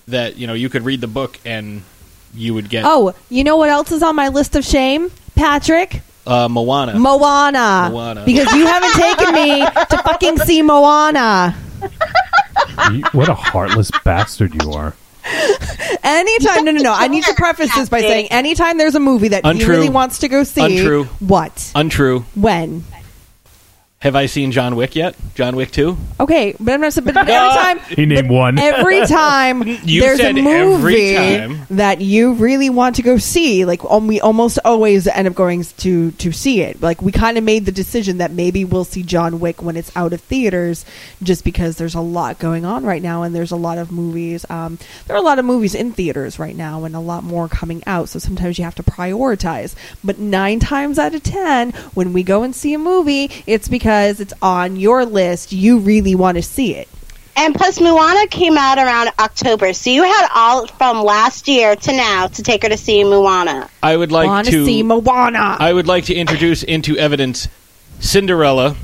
that, 0.09 0.37
you 0.37 0.47
know, 0.47 0.55
you 0.55 0.69
could 0.69 0.83
read 0.85 1.01
the 1.01 1.07
book 1.07 1.39
and 1.45 1.83
you 2.35 2.55
would 2.55 2.69
get 2.69 2.85
Oh, 2.85 3.15
you 3.29 3.45
know 3.45 3.57
what 3.57 3.71
else 3.71 3.93
is 3.93 4.03
on 4.03 4.17
my 4.17 4.29
list 4.29 4.57
of 4.57 4.65
shame, 4.65 5.11
Patrick? 5.35 6.03
uh 6.27 6.49
Moana. 6.49 6.99
Moana. 6.99 7.89
Moana. 7.93 8.25
Because 8.25 8.53
you 8.53 8.67
haven't 8.67 8.93
taken 8.93 9.35
me 9.35 9.61
to 9.65 10.03
fucking 10.05 10.39
see 10.39 10.63
Moana. 10.63 11.55
You- 12.93 13.03
what 13.13 13.29
a 13.29 13.35
heartless 13.35 13.91
bastard 14.05 14.61
you 14.63 14.73
are. 14.73 14.95
Anytime, 16.03 16.65
no, 16.65 16.73
no, 16.73 16.81
no. 16.83 16.93
I 16.93 17.09
need 17.09 17.25
to 17.25 17.35
preface 17.35 17.73
this 17.75 17.89
by 17.89 18.01
saying, 18.01 18.29
anytime 18.31 18.79
there's 18.79 18.95
a 18.95 19.01
movie 19.01 19.29
that 19.29 19.45
he 19.45 19.51
Untrue. 19.51 19.69
really 19.69 19.89
wants 19.91 20.19
to 20.21 20.29
go 20.29 20.45
see, 20.45 20.79
Untrue. 20.79 21.05
what, 21.21 21.71
Untrue. 21.75 22.21
when? 22.35 22.85
Have 24.03 24.17
I 24.17 24.25
seen 24.25 24.51
John 24.51 24.77
Wick 24.77 24.97
yet? 24.97 25.15
John 25.35 25.57
Wick 25.57 25.73
2? 25.73 25.95
Okay, 26.21 26.57
but 26.59 26.73
I'm 26.73 26.81
not. 26.81 26.95
But 27.05 27.19
every 27.19 27.29
time, 27.29 27.79
He 27.81 28.07
named 28.07 28.31
one. 28.31 28.59
every 28.59 29.07
time 29.07 29.63
You 29.63 30.01
there's 30.01 30.19
a 30.19 30.23
said 30.23 30.39
every 30.39 30.43
movie 30.43 31.15
time. 31.17 31.67
that 31.69 32.01
you 32.01 32.33
really 32.33 32.71
want 32.71 32.97
to 32.97 33.03
go 33.03 33.19
see, 33.19 33.67
like 33.67 33.85
um, 33.85 34.07
we 34.07 34.19
almost 34.19 34.59
always 34.65 35.07
end 35.07 35.29
up 35.29 35.35
going 35.35 35.65
to 35.65 36.13
to 36.13 36.33
see 36.33 36.63
it. 36.63 36.81
Like 36.81 37.03
we 37.03 37.13
kind 37.13 37.37
of 37.37 37.45
made 37.45 37.67
the 37.67 37.73
decision 37.73 38.17
that 38.19 38.31
maybe 38.31 38.65
we'll 38.65 38.85
see 38.87 39.03
John 39.03 39.39
Wick 39.39 39.61
when 39.63 39.77
it's 39.77 39.95
out 39.95 40.15
of 40.15 40.23
theaters, 40.23 40.87
just 41.23 41.45
because 41.45 41.77
there's 41.77 41.95
a 41.95 42.01
lot 42.01 42.39
going 42.39 42.65
on 42.65 42.85
right 42.87 43.03
now, 43.03 43.23
and 43.23 43.35
there's 43.35 43.53
a 43.53 43.57
lot 43.57 43.77
of 43.77 43.93
movies. 43.93 44.47
Um, 44.49 44.79
there 45.09 45.15
are 45.17 45.21
a 45.21 45.23
lot 45.23 45.39
of 45.39 45.45
movies 45.45 45.75
in 45.75 45.93
theaters 45.93 46.39
right 46.39 46.57
now, 46.57 46.85
and 46.85 46.97
a 46.97 47.01
lot 47.01 47.23
more 47.23 47.49
coming 47.49 47.83
out. 47.87 48.09
So 48.09 48.19
sometimes 48.19 48.57
you 48.59 48.65
have 48.65 48.77
to 48.77 48.83
prioritize. 48.83 49.75
But 50.03 50.19
nine 50.19 50.59
times 50.59 50.99
out 50.99 51.15
of 51.15 51.23
ten, 51.23 51.73
when 51.93 52.15
we 52.15 52.23
go 52.23 52.43
and 52.45 52.57
see 52.57 52.73
a 52.73 52.79
movie, 52.79 53.31
it's 53.47 53.69
because 53.69 53.90
it's 54.21 54.33
on 54.43 54.77
your 54.77 55.05
list. 55.05 55.53
You 55.53 55.79
really 55.79 56.15
want 56.15 56.37
to 56.37 56.43
see 56.43 56.75
it. 56.75 56.89
and 57.37 57.55
plus, 57.55 57.81
Moana 57.81 58.27
came 58.27 58.57
out 58.59 58.79
around 58.79 59.11
October, 59.19 59.73
so 59.73 59.91
you 59.91 60.03
had 60.03 60.29
all 60.35 60.67
from 60.67 61.03
last 61.03 61.49
year 61.49 61.75
to 61.77 61.93
now 61.93 62.27
to 62.29 62.43
take 62.43 62.63
her 62.63 62.69
to 62.69 62.77
see 62.77 63.03
Moana. 63.05 63.69
I 63.83 63.97
would 63.97 64.13
like 64.13 64.27
want 64.29 64.47
to 64.47 64.53
to 64.53 64.65
see 64.65 64.83
Moana. 64.83 65.57
I 65.59 65.73
would 65.73 65.87
like 65.87 66.05
to 66.07 66.15
introduce 66.15 66.63
into 66.63 66.97
evidence 66.99 67.49
Cinderella. 68.01 68.77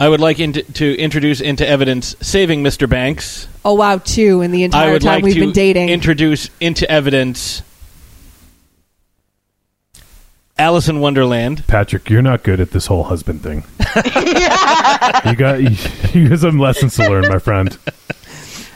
I 0.00 0.08
would 0.08 0.20
like 0.20 0.40
into, 0.40 0.62
to 0.74 0.96
introduce 0.98 1.40
into 1.40 1.66
evidence 1.66 2.16
Saving 2.20 2.64
Mr. 2.64 2.88
Banks. 2.88 3.46
Oh 3.64 3.74
wow, 3.74 3.98
two 3.98 4.40
in 4.42 4.50
the 4.50 4.62
I 4.62 4.64
entire 4.66 4.92
would 4.92 5.02
time 5.02 5.14
like 5.16 5.24
we've 5.24 5.34
to 5.34 5.40
been 5.40 5.52
dating. 5.52 5.88
introduce 5.88 6.50
into 6.60 6.90
evidence 6.90 7.62
Alice 10.56 10.88
in 10.88 11.00
Wonderland. 11.00 11.66
Patrick, 11.66 12.08
you're 12.08 12.22
not 12.22 12.42
good 12.44 12.60
at 12.60 12.70
this 12.70 12.86
whole 12.86 13.02
husband 13.04 13.42
thing. 13.42 13.64
you 13.96 15.34
got 15.36 15.60
you, 15.60 15.70
you 16.12 16.28
got 16.28 16.38
some 16.38 16.58
lessons 16.58 16.94
to 16.96 17.08
learn, 17.08 17.22
my 17.28 17.38
friend. 17.40 17.76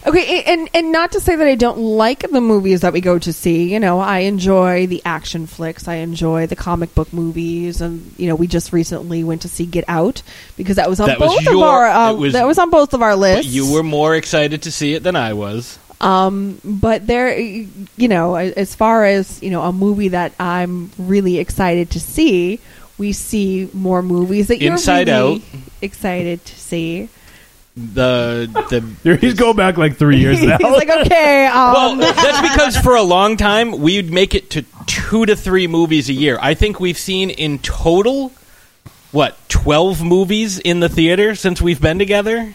okay, 0.04 0.42
and 0.42 0.68
and 0.74 0.90
not 0.90 1.12
to 1.12 1.20
say 1.20 1.36
that 1.36 1.46
I 1.46 1.54
don't 1.54 1.78
like 1.78 2.28
the 2.30 2.40
movies 2.40 2.80
that 2.80 2.92
we 2.92 3.00
go 3.00 3.18
to 3.20 3.32
see. 3.32 3.72
You 3.72 3.78
know, 3.78 4.00
I 4.00 4.20
enjoy 4.20 4.88
the 4.88 5.00
action 5.04 5.46
flicks. 5.46 5.86
I 5.86 5.96
enjoy 5.96 6.48
the 6.48 6.56
comic 6.56 6.94
book 6.96 7.12
movies, 7.12 7.80
and 7.80 8.12
you 8.16 8.26
know, 8.26 8.34
we 8.34 8.48
just 8.48 8.72
recently 8.72 9.22
went 9.22 9.42
to 9.42 9.48
see 9.48 9.64
Get 9.64 9.84
Out 9.86 10.22
because 10.56 10.76
that 10.76 10.88
was 10.90 10.98
on 10.98 11.06
That 11.08 11.20
was 11.20 11.30
both 11.44 11.54
of 11.54 11.62
our 11.62 11.86
uh, 11.86 12.12
was- 12.14 12.32
that 12.32 12.46
was 12.46 12.58
on 12.58 12.70
both 12.70 12.92
of 12.92 13.02
our 13.02 13.12
But 13.12 13.18
lists. 13.20 13.52
you 13.52 13.72
were 13.72 13.84
more 13.84 14.16
excited 14.16 14.62
to 14.62 14.72
see 14.72 14.94
it 14.94 15.04
than 15.04 15.14
I 15.14 15.32
was. 15.32 15.78
Um, 16.00 16.60
but 16.64 17.06
there, 17.06 17.38
you 17.38 18.08
know, 18.08 18.36
as 18.36 18.74
far 18.74 19.04
as 19.04 19.42
you 19.42 19.50
know, 19.50 19.62
a 19.62 19.72
movie 19.72 20.08
that 20.08 20.32
I'm 20.38 20.90
really 20.98 21.38
excited 21.38 21.90
to 21.90 22.00
see, 22.00 22.60
we 22.98 23.12
see 23.12 23.68
more 23.72 24.02
movies 24.02 24.48
that 24.48 24.60
you're 24.60 24.76
really 24.76 25.10
Out. 25.10 25.40
excited 25.82 26.44
to 26.44 26.54
see. 26.58 27.08
The 27.76 28.48
the 29.02 29.16
He's 29.20 29.34
going 29.34 29.56
back 29.56 29.76
like 29.76 29.96
three 29.96 30.18
years 30.18 30.42
now. 30.42 30.58
He's 30.58 30.66
like, 30.70 30.90
okay, 30.90 31.46
um, 31.46 31.72
well, 31.72 31.96
that's 31.96 32.40
because 32.48 32.76
for 32.76 32.96
a 32.96 33.02
long 33.02 33.36
time 33.36 33.78
we'd 33.80 34.12
make 34.12 34.34
it 34.34 34.50
to 34.50 34.64
two 34.86 35.26
to 35.26 35.36
three 35.36 35.66
movies 35.66 36.08
a 36.08 36.12
year. 36.12 36.38
I 36.40 36.54
think 36.54 36.80
we've 36.80 36.98
seen 36.98 37.30
in 37.30 37.58
total 37.60 38.32
what 39.12 39.36
twelve 39.48 40.02
movies 40.02 40.58
in 40.58 40.80
the 40.80 40.88
theater 40.88 41.34
since 41.34 41.62
we've 41.62 41.80
been 41.80 41.98
together. 41.98 42.54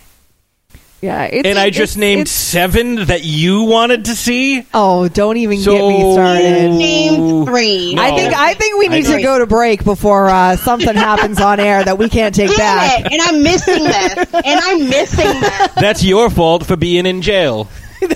Yeah, 1.04 1.24
it's, 1.24 1.46
and 1.46 1.60
I 1.60 1.66
it's- 1.66 1.76
just 1.78 1.98
named 1.98 2.22
it's- 2.22 2.32
seven 2.32 3.08
that 3.08 3.26
you 3.26 3.64
wanted 3.64 4.06
to 4.06 4.16
see. 4.16 4.66
Oh, 4.74 5.10
don't 5.10 5.36
even 5.36 5.60
So- 5.60 5.74
get 5.74 5.88
me 5.90 6.14
started. 6.14 6.72
Named 6.72 7.46
three. 7.46 7.94
No. 7.96 8.02
I 8.04 8.16
think 8.16 8.34
I 8.34 8.54
think 8.54 8.78
we 8.80 8.88
need 8.88 9.06
to 9.08 9.22
go 9.22 9.38
to 9.38 9.46
break 9.46 9.84
before 9.84 10.30
uh, 10.30 10.56
something 10.56 10.96
happens 11.10 11.42
on 11.42 11.60
air 11.60 11.84
that 11.84 11.98
we 11.98 12.08
can't 12.08 12.34
take 12.34 12.50
Damn 12.52 12.58
back. 12.58 13.00
it! 13.02 13.12
And 13.12 13.22
I'm 13.22 13.44
missing 13.44 13.84
this. 13.84 14.34
And 14.34 14.60
I'm 14.62 14.90
missing 14.90 15.42
this. 15.42 15.72
That's 15.76 16.04
your 16.06 16.30
fault 16.30 16.66
for 16.66 16.78
being 16.78 17.06
in 17.06 17.22
jail. 17.22 17.68
Yeah, 18.02 18.08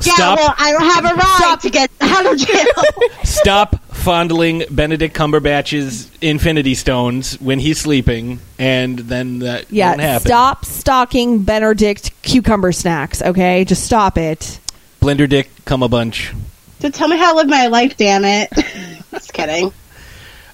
Stop. 0.00 0.38
well, 0.38 0.54
I 0.58 0.72
don't 0.72 0.82
have 0.82 1.04
a 1.04 1.14
right 1.14 1.58
to 1.62 1.70
get 1.70 1.90
out 2.00 2.26
of 2.26 2.36
jail. 2.38 2.66
Stop 3.24 3.76
fondling 4.02 4.64
Benedict 4.70 5.14
Cumberbatch's 5.16 6.10
Infinity 6.20 6.74
Stones 6.74 7.40
when 7.40 7.58
he's 7.58 7.78
sleeping, 7.80 8.40
and 8.58 8.98
then 8.98 9.38
that 9.40 9.62
won't 9.62 9.72
Yeah, 9.72 9.96
happen. 10.00 10.26
stop 10.26 10.64
stalking 10.64 11.42
Benedict 11.44 12.10
cucumber 12.22 12.72
snacks. 12.72 13.22
Okay, 13.22 13.64
just 13.64 13.84
stop 13.84 14.18
it. 14.18 14.58
Blender 15.00 15.28
Dick, 15.28 15.50
come 15.64 15.82
a 15.82 15.88
bunch. 15.88 16.32
so 16.80 16.90
tell 16.90 17.08
me 17.08 17.16
how 17.16 17.32
to 17.32 17.36
live 17.38 17.48
my 17.48 17.66
life, 17.68 17.96
damn 17.96 18.24
it. 18.24 18.50
Just 19.12 19.32
kidding. 19.34 19.64
All 19.66 19.72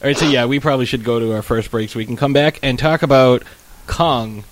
right, 0.03 0.17
so 0.17 0.27
yeah, 0.29 0.45
we 0.47 0.59
probably 0.61 0.85
should 0.87 1.05
go 1.05 1.19
to 1.21 1.33
our 1.35 1.43
first 1.43 1.71
break 1.71 1.89
so 1.91 1.99
we 1.99 2.07
can 2.07 2.17
come 2.17 2.33
back 2.33 2.59
and 2.63 2.79
talk 2.79 3.03
about 3.03 3.43
Kong, 3.87 4.45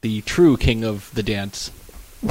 the 0.00 0.20
true 0.22 0.56
king 0.56 0.84
of 0.84 1.12
the 1.14 1.22
dance. 1.22 1.70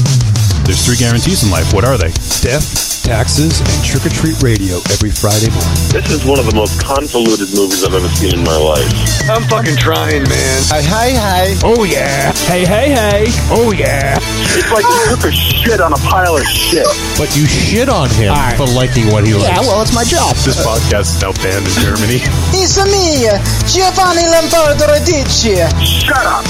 There's 0.71 0.87
three 0.87 0.95
guarantees 0.95 1.43
in 1.43 1.51
life. 1.51 1.73
What 1.75 1.83
are 1.83 1.99
they? 1.99 2.15
Death, 2.39 3.03
taxes, 3.03 3.59
and 3.59 3.79
trick 3.83 4.07
or 4.07 4.13
treat 4.15 4.39
radio 4.39 4.79
every 4.95 5.11
Friday 5.11 5.51
morning. 5.51 5.75
This 5.91 6.07
is 6.07 6.23
one 6.23 6.39
of 6.39 6.47
the 6.47 6.55
most 6.55 6.79
convoluted 6.79 7.51
movies 7.51 7.83
I've 7.83 7.91
ever 7.91 8.07
seen 8.15 8.39
in 8.39 8.43
my 8.47 8.55
life. 8.55 8.87
I'm 9.27 9.43
fucking 9.51 9.75
trying, 9.75 10.23
man. 10.31 10.57
Hi, 10.71 10.79
hi, 10.79 11.11
hi. 11.11 11.45
Oh, 11.59 11.83
yeah. 11.83 12.31
Hey, 12.47 12.63
hey, 12.63 12.87
hey. 12.87 13.27
Oh, 13.51 13.75
yeah. 13.75 14.15
It's 14.55 14.71
like 14.71 14.87
you 14.87 14.99
took 15.11 15.27
a 15.27 15.33
shit 15.35 15.83
on 15.83 15.91
a 15.91 15.99
pile 16.07 16.39
of 16.39 16.47
shit. 16.47 16.87
But 17.19 17.35
you 17.35 17.43
shit 17.51 17.91
on 17.91 18.07
him 18.15 18.31
for 18.55 18.63
liking 18.71 19.11
what 19.11 19.27
he 19.27 19.35
likes. 19.35 19.51
Yeah, 19.51 19.67
well, 19.67 19.83
it's 19.83 19.91
my 19.91 20.07
job. 20.07 20.39
This 20.39 20.55
podcast 20.63 21.19
is 21.19 21.19
now 21.19 21.35
banned 21.43 21.67
in 21.67 21.75
Germany. 21.83 22.23
It's 22.61 22.77
me, 22.77 23.25
Giovanni 23.67 24.23
Lombardo 24.29 24.85
Radici. 24.87 25.59
Shut 25.83 26.23
up. 26.23 26.45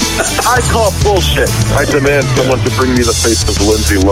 I 0.46 0.60
call 0.70 0.92
bullshit. 1.02 1.48
I 1.74 1.88
demand 1.88 2.26
someone 2.36 2.60
to 2.62 2.70
bring 2.76 2.94
me 2.94 3.02
the 3.02 3.16
face 3.16 3.42
of 3.48 3.56
Lindsay 3.66 3.96
Lohan. 3.96 4.11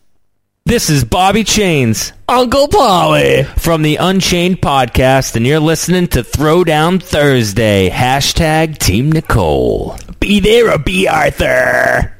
This 0.65 0.89
is 0.91 1.03
Bobby 1.03 1.43
Chains, 1.43 2.13
Uncle 2.29 2.67
Polly. 2.67 3.43
from 3.57 3.81
the 3.81 3.95
Unchained 3.95 4.61
podcast, 4.61 5.35
and 5.35 5.45
you're 5.45 5.59
listening 5.59 6.07
to 6.09 6.21
Throwdown 6.23 7.01
Thursday. 7.01 7.89
Hashtag 7.89 8.77
Team 8.77 9.11
Nicole. 9.11 9.97
Be 10.19 10.39
there 10.39 10.71
or 10.71 10.77
be 10.77 11.07
Arthur. 11.07 12.15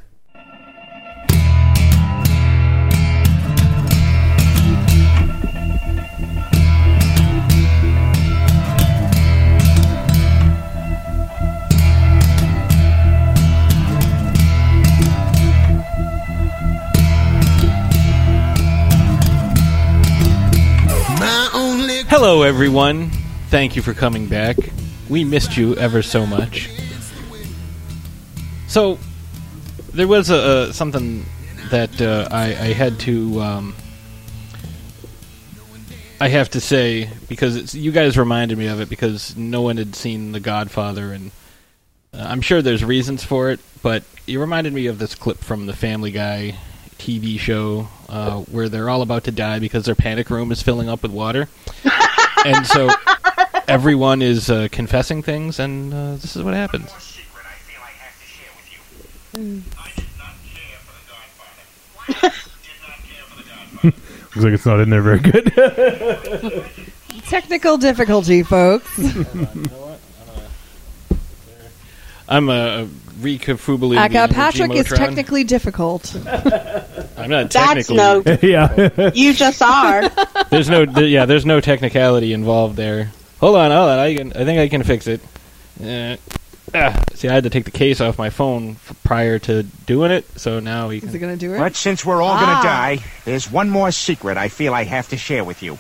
Hello, 22.24 22.44
everyone. 22.44 23.10
Thank 23.50 23.76
you 23.76 23.82
for 23.82 23.96
coming 23.96 24.28
back. 24.28 24.56
We 25.10 25.24
missed 25.24 25.58
you 25.58 25.76
ever 25.78 26.04
so 26.04 26.28
much. 26.28 26.70
So, 28.68 29.00
there 29.92 30.08
was 30.08 30.30
a, 30.30 30.68
a 30.70 30.74
something 30.74 31.26
that 31.72 32.00
uh, 32.00 32.28
I, 32.30 32.44
I 32.44 32.74
had 32.74 33.00
to. 33.00 33.42
Um, 33.42 33.76
I 36.20 36.28
have 36.28 36.52
to 36.52 36.62
say 36.62 37.10
because 37.28 37.74
you 37.74 37.92
guys 37.92 38.20
reminded 38.20 38.56
me 38.56 38.68
of 38.68 38.82
it 38.82 38.88
because 38.88 39.36
no 39.36 39.64
one 39.64 39.78
had 39.78 39.96
seen 39.96 40.32
The 40.32 40.40
Godfather, 40.40 41.14
and 41.14 41.32
uh, 42.14 42.24
I'm 42.28 42.42
sure 42.42 42.62
there's 42.62 42.86
reasons 42.86 43.24
for 43.24 43.50
it. 43.50 43.60
But 43.82 44.04
you 44.28 44.40
reminded 44.40 44.74
me 44.74 44.86
of 44.86 45.00
this 45.00 45.16
clip 45.16 45.40
from 45.40 45.66
the 45.66 45.74
Family 45.74 46.12
Guy 46.12 46.56
TV 47.02 47.40
show 47.40 47.88
uh, 48.10 48.42
where 48.42 48.70
they're 48.70 48.90
all 48.90 49.02
about 49.02 49.24
to 49.24 49.32
die 49.32 49.58
because 49.58 49.86
their 49.86 49.96
panic 49.96 50.30
room 50.30 50.52
is 50.52 50.62
filling 50.62 50.88
up 50.88 51.02
with 51.02 51.12
water, 51.12 51.50
and 52.46 52.68
so 52.68 52.92
everyone 53.68 54.22
is 54.22 54.52
uh, 54.52 54.68
confessing 54.72 55.24
things, 55.24 55.58
and 55.58 55.92
uh, 55.92 56.12
this 56.18 56.36
is 56.36 56.44
what 56.44 56.54
happens. 56.54 56.92
Looks 63.84 64.36
like 64.36 64.54
it's 64.54 64.66
not 64.66 64.80
in 64.80 64.90
there 64.92 65.02
very 65.02 65.20
good. 65.20 65.52
Technical 67.28 67.78
difficulty, 67.78 68.44
folks. 68.44 69.00
I'm 72.30 72.50
a 72.50 72.88
recafubulating. 73.22 73.98
Aka, 74.00 74.28
Patrick 74.28 74.72
is 74.74 74.86
technically 74.88 75.44
difficult. 75.44 76.14
I'm 76.16 77.30
not 77.30 77.50
That's 77.52 77.88
technically. 77.88 77.96
no. 77.98 78.24
yeah. 78.42 79.12
You 79.14 79.34
just 79.34 79.62
are. 79.62 80.10
There's 80.50 80.70
no. 80.70 80.86
th- 80.86 81.10
yeah, 81.10 81.26
there's 81.26 81.46
no 81.46 81.62
technicality 81.62 82.34
involved 82.34 82.76
there. 82.76 83.12
Hold 83.40 83.56
on, 83.56 83.72
hold 83.72 83.90
on. 83.90 84.00
I 84.00 84.16
can. 84.16 84.34
I 84.34 84.46
think 84.46 84.60
I 84.60 84.68
can 84.68 84.84
fix 84.84 85.08
it. 85.08 85.22
Uh, 85.84 86.18
ah, 86.76 87.02
see, 87.14 87.28
I 87.28 87.34
had 87.34 87.44
to 87.44 87.50
take 87.50 87.66
the 87.66 87.72
case 87.72 88.02
off 88.02 88.18
my 88.18 88.30
phone 88.30 88.72
f- 88.72 88.96
prior 89.04 89.40
to 89.40 89.64
doing 89.64 90.12
it, 90.12 90.26
so 90.40 90.60
now 90.60 90.90
we 90.90 90.98
Is 90.98 91.04
can. 91.06 91.16
it 91.16 91.20
going 91.20 91.34
to 91.34 91.40
do 91.40 91.54
it? 91.54 91.58
But 91.60 91.76
since 91.76 92.06
we're 92.06 92.22
all 92.22 92.34
Ah. 92.34 92.40
gonna 92.40 92.64
die, 92.64 93.04
there's 93.26 93.50
one 93.52 93.70
more 93.70 93.92
secret 93.92 94.38
I 94.38 94.48
feel 94.50 94.74
I 94.74 94.84
have 94.84 95.10
to 95.10 95.18
share 95.18 95.44
with 95.44 95.64
you. 95.64 95.80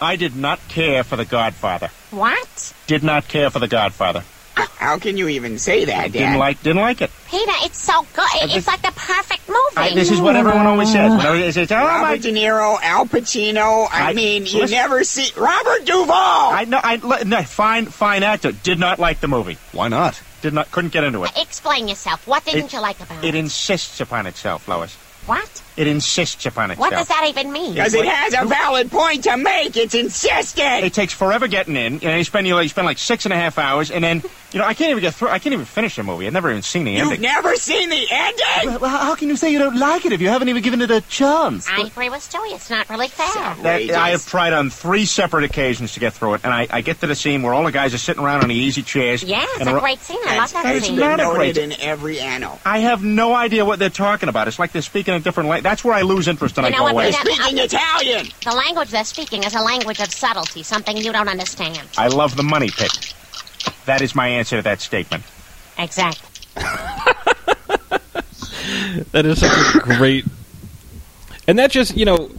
I 0.00 0.16
did 0.16 0.34
not 0.36 0.58
care 0.68 1.04
for 1.04 1.16
The 1.16 1.24
Godfather. 1.24 1.90
What? 2.10 2.74
Did 2.88 3.02
not 3.04 3.28
care 3.28 3.48
for 3.50 3.60
The 3.60 3.68
Godfather. 3.68 4.24
How 4.56 4.98
can 4.98 5.16
you 5.16 5.28
even 5.28 5.58
say 5.58 5.86
that, 5.86 6.12
Didn't 6.12 6.38
like, 6.38 6.62
didn't 6.62 6.80
like 6.82 7.00
it. 7.00 7.10
Peter, 7.28 7.52
it's 7.62 7.78
so 7.78 8.06
good. 8.14 8.26
It- 8.42 8.56
It's 8.56 8.66
like 8.66 8.82
the 8.82 8.92
perfect 8.92 9.48
movie. 9.48 9.58
I, 9.76 9.94
this 9.94 10.10
is 10.10 10.20
what 10.20 10.36
everyone 10.36 10.66
always 10.66 10.92
says. 10.92 11.10
Whenever 11.10 11.38
they 11.38 11.50
say, 11.52 11.66
"Oh 11.70 11.74
my 11.74 12.02
Robert 12.02 12.22
De 12.22 12.32
Niro, 12.32 12.78
Al 12.82 13.06
Pacino. 13.06 13.88
I, 13.90 14.10
I- 14.10 14.12
mean, 14.14 14.46
you 14.46 14.60
listen- 14.60 14.76
never 14.76 15.02
see 15.04 15.32
Robert 15.36 15.84
Duvall. 15.84 16.52
I 16.52 16.64
know. 16.68 16.80
I 16.82 16.96
li- 16.96 17.24
no, 17.24 17.42
fine, 17.42 17.86
fine 17.86 18.22
actor. 18.22 18.52
Did 18.52 18.78
not 18.78 18.98
like 18.98 19.20
the 19.20 19.28
movie. 19.28 19.56
Why 19.72 19.88
not? 19.88 20.20
Did 20.42 20.52
not. 20.54 20.70
Couldn't 20.70 20.92
get 20.92 21.02
into 21.04 21.24
it. 21.24 21.32
Explain 21.36 21.88
yourself. 21.88 22.26
What 22.26 22.44
didn't 22.44 22.66
It- 22.66 22.72
you 22.74 22.80
like 22.80 23.00
about 23.00 23.24
It 23.24 23.34
it? 23.34 23.38
insists 23.38 24.00
upon 24.00 24.26
itself, 24.26 24.68
Lois. 24.68 24.94
What? 25.26 25.48
It 25.76 25.86
insists 25.88 26.46
upon 26.46 26.70
itself. 26.70 26.90
What 26.90 26.96
does 26.96 27.08
that 27.08 27.26
even 27.28 27.52
mean? 27.52 27.74
Because 27.74 27.94
it 27.94 28.06
has 28.06 28.32
a 28.34 28.46
valid 28.46 28.90
point 28.92 29.24
to 29.24 29.36
make. 29.36 29.76
It's 29.76 29.94
insistent. 29.94 30.84
It 30.84 30.94
takes 30.94 31.12
forever 31.12 31.48
getting 31.48 31.74
in. 31.76 31.94
You 32.00 32.08
know, 32.08 32.16
you 32.16 32.24
spend 32.24 32.46
you, 32.46 32.58
you 32.60 32.68
spend 32.68 32.86
like 32.86 32.98
six 32.98 33.24
and 33.26 33.32
a 33.32 33.36
half 33.36 33.58
hours, 33.58 33.90
and 33.90 34.04
then 34.04 34.22
you 34.52 34.60
know 34.60 34.64
I 34.66 34.74
can't 34.74 34.90
even 34.90 35.00
get 35.02 35.14
through. 35.14 35.30
I 35.30 35.38
can't 35.40 35.52
even 35.52 35.64
finish 35.64 35.96
the 35.96 36.04
movie. 36.04 36.26
I've 36.28 36.32
never 36.32 36.50
even 36.50 36.62
seen 36.62 36.84
the 36.84 36.96
ending. 36.96 37.10
You've 37.10 37.20
never 37.22 37.56
seen 37.56 37.88
the 37.90 38.06
ending. 38.08 38.80
well, 38.80 38.90
how 38.90 39.16
can 39.16 39.28
you 39.28 39.36
say 39.36 39.50
you 39.50 39.58
don't 39.58 39.76
like 39.78 40.06
it 40.06 40.12
if 40.12 40.20
you 40.20 40.28
haven't 40.28 40.48
even 40.48 40.62
given 40.62 40.80
it 40.80 40.90
a 40.92 41.00
chance? 41.00 41.68
I 41.68 41.80
agree 41.86 42.08
with 42.08 42.20
Stewie. 42.20 42.54
It's 42.54 42.70
not 42.70 42.88
really 42.88 43.08
fair. 43.08 43.26
That, 43.64 43.90
I 43.90 44.10
have 44.10 44.24
tried 44.26 44.52
on 44.52 44.70
three 44.70 45.06
separate 45.06 45.44
occasions 45.44 45.94
to 45.94 46.00
get 46.00 46.12
through 46.12 46.34
it, 46.34 46.42
and 46.44 46.52
I, 46.52 46.68
I 46.70 46.80
get 46.82 47.00
to 47.00 47.08
the 47.08 47.16
scene 47.16 47.42
where 47.42 47.52
all 47.52 47.64
the 47.64 47.72
guys 47.72 47.94
are 47.94 47.98
sitting 47.98 48.22
around 48.22 48.42
on 48.42 48.48
the 48.48 48.54
easy 48.54 48.82
chairs. 48.82 49.24
Yeah, 49.24 49.42
it's 49.42 49.60
and 49.60 49.68
a 49.68 49.80
great 49.80 49.98
scene. 50.00 50.18
I 50.24 50.38
love 50.38 50.52
that 50.52 50.62
that 50.62 50.76
is 50.76 50.84
scene. 50.84 50.96
not 50.96 51.18
a 51.18 51.24
great- 51.34 51.56
Noted 51.56 51.58
in 51.58 51.80
every 51.80 52.20
annal. 52.20 52.60
I 52.64 52.78
have 52.78 53.02
no 53.02 53.34
idea 53.34 53.64
what 53.64 53.80
they're 53.80 53.90
talking 53.90 54.28
about. 54.28 54.46
It's 54.46 54.58
like 54.58 54.70
they're 54.72 54.82
speaking 54.82 55.14
in 55.14 55.20
a 55.20 55.24
different 55.24 55.48
language. 55.48 55.63
That's 55.64 55.82
where 55.82 55.94
I 55.94 56.02
lose 56.02 56.28
interest 56.28 56.58
and 56.58 56.66
You 56.66 56.74
I 56.74 56.76
know 56.76 56.78
go 56.88 56.92
what? 56.92 56.92
away. 56.92 57.06
we 57.06 57.56
don't- 57.56 58.40
The 58.44 58.52
language 58.54 58.90
they're 58.90 59.02
speaking 59.02 59.44
is 59.44 59.54
a 59.54 59.60
language 59.62 59.98
of 59.98 60.12
subtlety, 60.12 60.62
something 60.62 60.94
you 60.94 61.10
don't 61.10 61.26
understand. 61.26 61.80
I 61.96 62.08
love 62.08 62.36
the 62.36 62.42
money 62.42 62.68
pit. 62.70 63.14
That 63.86 64.02
is 64.02 64.14
my 64.14 64.28
answer 64.28 64.56
to 64.56 64.62
that 64.62 64.82
statement. 64.82 65.24
Exactly. 65.78 66.28
That 69.12 69.26
is 69.26 69.40
such 69.40 69.74
a 69.74 69.78
great. 69.80 70.24
And 71.46 71.58
that 71.58 71.70
just, 71.70 71.96
you 71.96 72.04
know, 72.04 72.30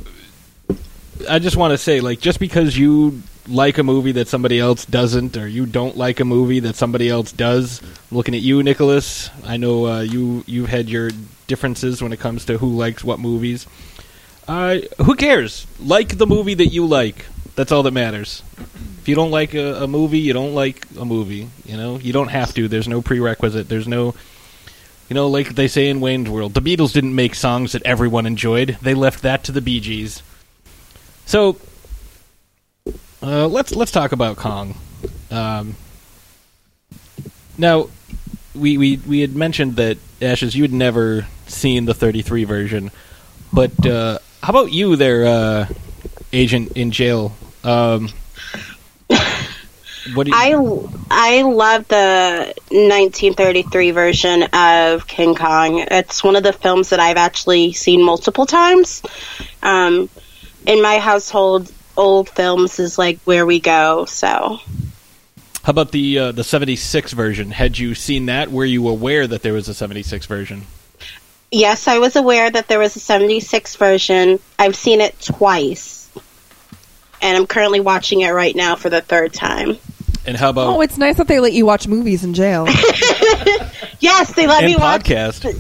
I 1.30 1.40
just 1.40 1.56
want 1.58 1.72
to 1.72 1.78
say, 1.78 2.00
like, 2.02 2.20
just 2.20 2.40
because 2.40 2.78
you 2.78 3.22
like 3.48 3.78
a 3.78 3.84
movie 3.84 4.14
that 4.14 4.28
somebody 4.28 4.60
else 4.60 4.86
doesn't, 4.86 5.38
or 5.38 5.48
you 5.48 5.66
don't 5.66 5.96
like 5.98 6.20
a 6.20 6.26
movie 6.26 6.60
that 6.62 6.76
somebody 6.76 7.10
else 7.10 7.32
does, 7.32 7.82
I'm 8.12 8.18
looking 8.18 8.34
at 8.36 8.42
you, 8.42 8.64
Nicholas. 8.64 9.30
I 9.44 9.58
know 9.58 9.86
uh, 9.86 10.02
you 10.02 10.44
you've 10.48 10.70
had 10.70 10.90
your 10.90 11.12
differences 11.48 12.02
when 12.02 12.14
it 12.14 12.20
comes 12.20 12.46
to 12.46 12.58
who 12.58 12.70
likes 12.70 13.04
what 13.04 13.20
movies. 13.20 13.68
Uh, 14.48 14.80
who 15.04 15.16
cares? 15.16 15.66
Like 15.80 16.18
the 16.18 16.28
movie 16.28 16.54
that 16.54 16.68
you 16.68 16.86
like. 16.86 17.26
That's 17.56 17.72
all 17.72 17.84
that 17.84 17.92
matters. 17.92 18.44
If 19.00 19.08
you 19.08 19.16
don't 19.16 19.32
like 19.32 19.54
a, 19.54 19.84
a 19.84 19.88
movie, 19.88 20.20
you 20.20 20.34
don't 20.34 20.54
like 20.54 20.86
a 21.00 21.06
movie. 21.06 21.50
You 21.66 21.78
know, 21.78 21.98
you 21.98 22.12
don't 22.14 22.28
have 22.28 22.54
to. 22.56 22.68
There's 22.68 22.88
no 22.88 23.02
prerequisite. 23.02 23.70
There's 23.70 23.88
no 23.88 24.14
you 25.10 25.14
know, 25.14 25.28
like 25.28 25.54
they 25.54 25.68
say 25.68 25.90
in 25.90 26.02
Wayne's 26.02 26.30
World, 26.30 26.54
the 26.56 26.62
Beatles 26.62 26.94
didn't 26.94 27.14
make 27.14 27.36
songs 27.36 27.74
that 27.74 27.84
everyone 27.84 28.26
enjoyed. 28.26 28.78
They 28.82 28.96
left 28.96 29.22
that 29.22 29.44
to 29.44 29.52
the 29.52 29.62
Bee 29.62 29.80
Gees. 29.80 30.24
So 31.28 31.58
uh, 33.22 33.48
let's 33.48 33.76
let's 33.76 33.92
talk 33.92 34.12
about 34.12 34.38
Kong. 34.38 34.76
Um, 35.30 35.76
now, 37.58 37.90
we, 38.56 38.78
we 38.78 38.98
we 38.98 39.22
had 39.22 39.36
mentioned 39.36 39.76
that 39.78 39.98
Ashes, 40.22 40.56
you 40.56 40.64
had 40.64 40.74
never 40.74 41.28
seen 41.48 41.86
the 41.86 41.94
33 41.94 42.44
version, 42.46 42.92
but 43.54 43.86
uh, 43.86 44.20
how 44.42 44.52
about 44.52 44.72
you, 44.72 44.96
there, 44.96 45.26
uh, 45.26 45.68
agent 46.32 46.74
in 46.74 46.92
jail? 46.92 47.36
Um, 47.64 48.10
what 50.14 50.28
you, 50.28 50.34
I 50.34 50.54
I 51.10 51.42
love 51.42 51.88
the 51.88 52.54
1933 52.70 53.92
version 53.92 54.44
of 54.54 55.08
King 55.08 55.36
Kong. 55.36 55.80
It's 55.80 56.24
one 56.24 56.36
of 56.36 56.44
the 56.44 56.54
films 56.54 56.90
that 56.90 57.00
I've 57.00 57.18
actually 57.18 57.74
seen 57.74 58.04
multiple 58.04 58.46
times. 58.46 59.02
Um, 59.64 60.10
in 60.66 60.82
my 60.82 61.00
household, 61.00 61.72
old 61.98 62.30
films 62.30 62.80
is 62.80 62.98
like 62.98 63.20
where 63.22 63.46
we 63.46 63.60
go. 63.60 64.06
So 64.06 64.60
How 65.66 65.72
about 65.72 65.92
the 65.92 66.20
uh, 66.20 66.32
the 66.32 66.44
76 66.44 67.12
version? 67.14 67.50
Had 67.50 67.78
you 67.80 67.96
seen 67.96 68.28
that? 68.28 68.52
Were 68.52 68.66
you 68.66 68.88
aware 68.88 69.26
that 69.26 69.42
there 69.42 69.54
was 69.54 69.68
a 69.68 69.74
76 69.74 70.28
version? 70.28 70.62
yes, 71.52 71.88
I 71.88 71.98
was 72.00 72.16
aware 72.16 72.52
that 72.52 72.68
there 72.68 72.78
was 72.80 72.96
a 72.96 73.00
76 73.00 73.76
version. 73.78 74.40
I've 74.60 74.76
seen 74.76 75.02
it 75.02 75.20
twice, 75.20 76.10
and 77.22 77.36
I'm 77.38 77.48
currently 77.48 77.80
watching 77.80 78.22
it 78.22 78.30
right 78.30 78.56
now 78.56 78.76
for 78.76 78.90
the 78.92 79.02
third 79.02 79.34
time. 79.34 79.78
And 80.28 80.38
how 80.38 80.50
about 80.50 80.68
Oh, 80.76 80.82
it's 80.82 80.98
nice 80.98 81.18
that 81.18 81.28
they 81.28 81.40
let 81.40 81.54
you 81.54 81.66
watch 81.66 81.88
movies 81.88 82.24
in 82.24 82.34
jail. 82.36 82.68
Yes, 84.02 84.34
they 84.34 84.46
let 84.46 84.64
and 84.64 84.74
me 84.74 84.78
watch. 84.78 85.04
podcast? 85.04 85.58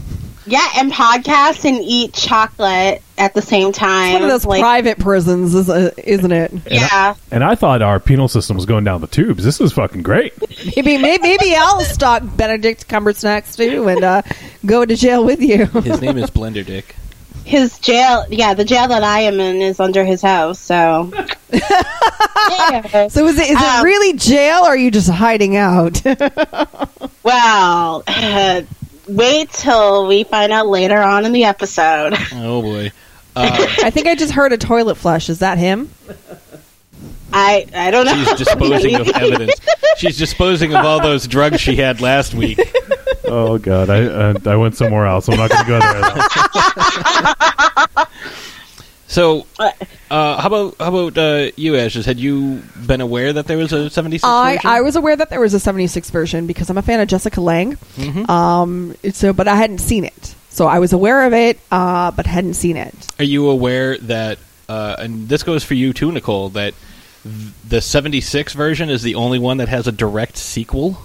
Yeah, 0.47 0.67
and 0.77 0.91
podcast 0.91 1.65
and 1.65 1.79
eat 1.83 2.13
chocolate 2.13 3.01
at 3.17 3.33
the 3.33 3.41
same 3.41 3.71
time. 3.71 4.13
One 4.13 4.23
of 4.23 4.29
those 4.29 4.45
Like, 4.45 4.61
private 4.61 4.99
prisons, 4.99 5.55
is, 5.55 5.69
uh, 5.69 5.91
isn't 5.97 6.31
it? 6.31 6.51
yeah. 6.69 7.15
And 7.31 7.43
I 7.43 7.55
thought 7.55 7.81
our 7.81 7.99
penal 7.99 8.27
system 8.27 8.55
was 8.55 8.65
going 8.65 8.83
down 8.83 9.01
the 9.01 9.07
tubes. 9.07 9.43
This 9.43 9.59
is 9.59 9.73
fucking 9.73 10.03
great. 10.03 10.33
Maybe, 10.75 10.97
maybe, 10.97 11.21
maybe 11.23 11.55
I'll 11.55 11.81
stalk 11.81 12.23
Benedict 12.35 12.87
Cumbersnacks 12.87 13.55
too 13.55 13.87
and 13.87 14.03
uh, 14.03 14.21
go 14.65 14.85
to 14.85 14.95
jail 14.95 15.25
with 15.25 15.41
you. 15.41 15.65
His 15.65 16.01
name 16.01 16.17
is 16.17 16.29
Blender 16.29 16.65
Dick. 16.65 16.95
His 17.43 17.77
jail, 17.79 18.25
yeah, 18.29 18.55
the 18.55 18.65
jail 18.65 18.87
that 18.87 19.03
I 19.03 19.21
am 19.21 19.39
in 19.39 19.61
is 19.61 19.79
under 19.79 20.03
his 20.03 20.21
house. 20.21 20.59
So, 20.59 21.11
Yeah. 21.53 23.07
So 23.07 23.25
is 23.27 23.37
it 23.39 23.49
is 23.49 23.51
it 23.51 23.57
Um, 23.61 23.83
really 23.85 24.13
jail 24.17 24.61
or 24.63 24.69
are 24.69 24.77
you 24.77 24.91
just 24.91 25.09
hiding 25.09 25.55
out? 25.55 26.01
well, 27.23 28.03
uh, 28.07 28.61
wait 29.07 29.49
till 29.51 30.07
we 30.07 30.23
find 30.23 30.51
out 30.51 30.67
later 30.67 30.97
on 31.01 31.25
in 31.25 31.31
the 31.31 31.45
episode. 31.45 32.13
Oh 32.33 32.61
boy. 32.61 32.91
Uh, 33.37 33.67
I 33.83 33.89
think 33.89 34.07
I 34.07 34.15
just 34.15 34.31
heard 34.31 34.53
a 34.53 34.57
toilet 34.57 34.95
flush. 34.95 35.27
Is 35.27 35.39
that 35.39 35.57
him? 35.57 35.91
I 37.33 37.65
I 37.75 37.91
don't 37.91 38.05
know. 38.05 38.15
she's 38.23 38.37
disposing 38.45 38.95
of 38.95 39.09
evidence. 39.09 39.53
She's 39.97 40.17
disposing 40.17 40.73
of 40.73 40.85
all 40.85 41.01
those 41.01 41.27
drugs 41.27 41.59
she 41.59 41.75
had 41.75 41.99
last 41.99 42.33
week. 42.33 42.57
Oh 43.25 43.57
god, 43.57 43.89
I 43.89 44.05
uh, 44.05 44.35
I 44.45 44.55
went 44.55 44.77
somewhere 44.77 45.05
else. 45.05 45.27
I'm 45.27 45.35
not 45.35 45.49
going 45.49 45.65
to 45.65 45.69
go 45.69 45.79
there. 45.81 46.01
Though. 47.97 48.05
So, 49.07 49.45
uh, 50.09 50.39
how 50.39 50.47
about 50.47 50.75
how 50.79 50.95
about 50.95 51.17
uh, 51.17 51.51
you, 51.55 51.75
Ashes? 51.75 52.05
Had 52.05 52.19
you 52.19 52.61
been 52.85 53.01
aware 53.01 53.33
that 53.33 53.47
there 53.47 53.57
was 53.57 53.73
a 53.73 53.89
76 53.89 54.23
I, 54.23 54.55
version? 54.55 54.69
I 54.69 54.81
was 54.81 54.95
aware 54.95 55.15
that 55.15 55.29
there 55.29 55.39
was 55.39 55.53
a 55.53 55.59
76 55.59 56.09
version 56.09 56.47
because 56.47 56.69
I'm 56.69 56.77
a 56.77 56.81
fan 56.81 56.99
of 56.99 57.07
Jessica 57.07 57.41
Lange. 57.41 57.77
Mhm. 57.95 58.29
Um, 58.29 58.95
so, 59.11 59.33
but 59.33 59.47
I 59.47 59.55
hadn't 59.55 59.79
seen 59.79 60.05
it. 60.05 60.35
So 60.49 60.67
I 60.67 60.79
was 60.79 60.93
aware 60.93 61.25
of 61.25 61.33
it, 61.33 61.59
uh, 61.71 62.11
but 62.11 62.25
hadn't 62.27 62.53
seen 62.53 62.77
it. 62.77 62.93
Are 63.19 63.25
you 63.25 63.49
aware 63.49 63.97
that, 63.97 64.37
uh, 64.69 64.95
and 64.99 65.27
this 65.27 65.43
goes 65.43 65.63
for 65.63 65.73
you 65.73 65.91
too, 65.91 66.11
Nicole, 66.11 66.49
that 66.49 66.73
the 67.67 67.81
76 67.81 68.53
version 68.53 68.89
is 68.89 69.01
the 69.01 69.15
only 69.15 69.39
one 69.39 69.57
that 69.57 69.67
has 69.67 69.87
a 69.87 69.91
direct 69.91 70.37
sequel? 70.37 70.99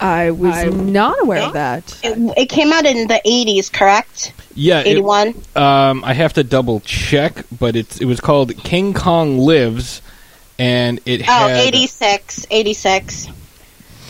I 0.00 0.30
was 0.30 0.64
not 0.74 1.20
aware 1.22 1.42
of 1.42 1.52
that. 1.52 1.98
It, 2.02 2.16
it 2.38 2.46
came 2.48 2.72
out 2.72 2.86
in 2.86 3.06
the 3.06 3.20
80s, 3.26 3.70
correct? 3.72 4.32
Yeah, 4.54 4.80
it- 4.80 4.86
81. 4.88 5.34
Um, 5.56 6.02
I 6.04 6.14
have 6.14 6.32
to 6.34 6.44
double 6.44 6.80
check, 6.80 7.44
but 7.58 7.76
it's 7.76 8.00
it 8.00 8.06
was 8.06 8.20
called 8.20 8.56
King 8.64 8.94
Kong 8.94 9.38
Lives, 9.38 10.00
and 10.58 11.00
it 11.06 11.20
Oh, 11.22 11.24
had 11.48 11.50
86. 11.74 12.46
86. 12.50 13.28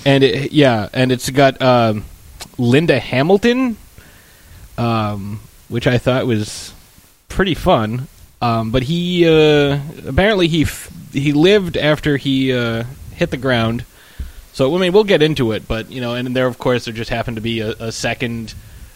and 0.06 0.22
it 0.24 0.52
yeah, 0.52 0.88
and 0.92 1.10
it's 1.12 1.28
got 1.30 1.60
um, 1.60 2.04
Linda 2.56 2.98
Hamilton, 2.98 3.76
um, 4.78 5.40
which 5.68 5.86
I 5.86 5.98
thought 5.98 6.26
was 6.26 6.72
pretty 7.28 7.54
fun. 7.54 8.08
Um, 8.42 8.70
but 8.70 8.84
he 8.84 9.26
uh, 9.28 9.78
apparently 10.06 10.48
he 10.48 10.62
f- 10.62 10.90
he 11.12 11.32
lived 11.32 11.76
after 11.76 12.16
he 12.16 12.52
uh, 12.52 12.84
hit 13.14 13.30
the 13.30 13.36
ground. 13.36 13.84
So 14.60 14.76
I 14.76 14.78
mean, 14.78 14.92
we'll 14.92 15.04
get 15.04 15.22
into 15.22 15.52
it, 15.52 15.66
but 15.66 15.90
you 15.90 16.02
know, 16.02 16.12
and 16.12 16.36
there 16.36 16.46
of 16.46 16.58
course 16.58 16.84
there 16.84 16.92
just 16.92 17.08
happened 17.08 17.38
to 17.38 17.40
be 17.40 17.60
a, 17.60 17.70
a 17.70 17.90
second 17.90 18.52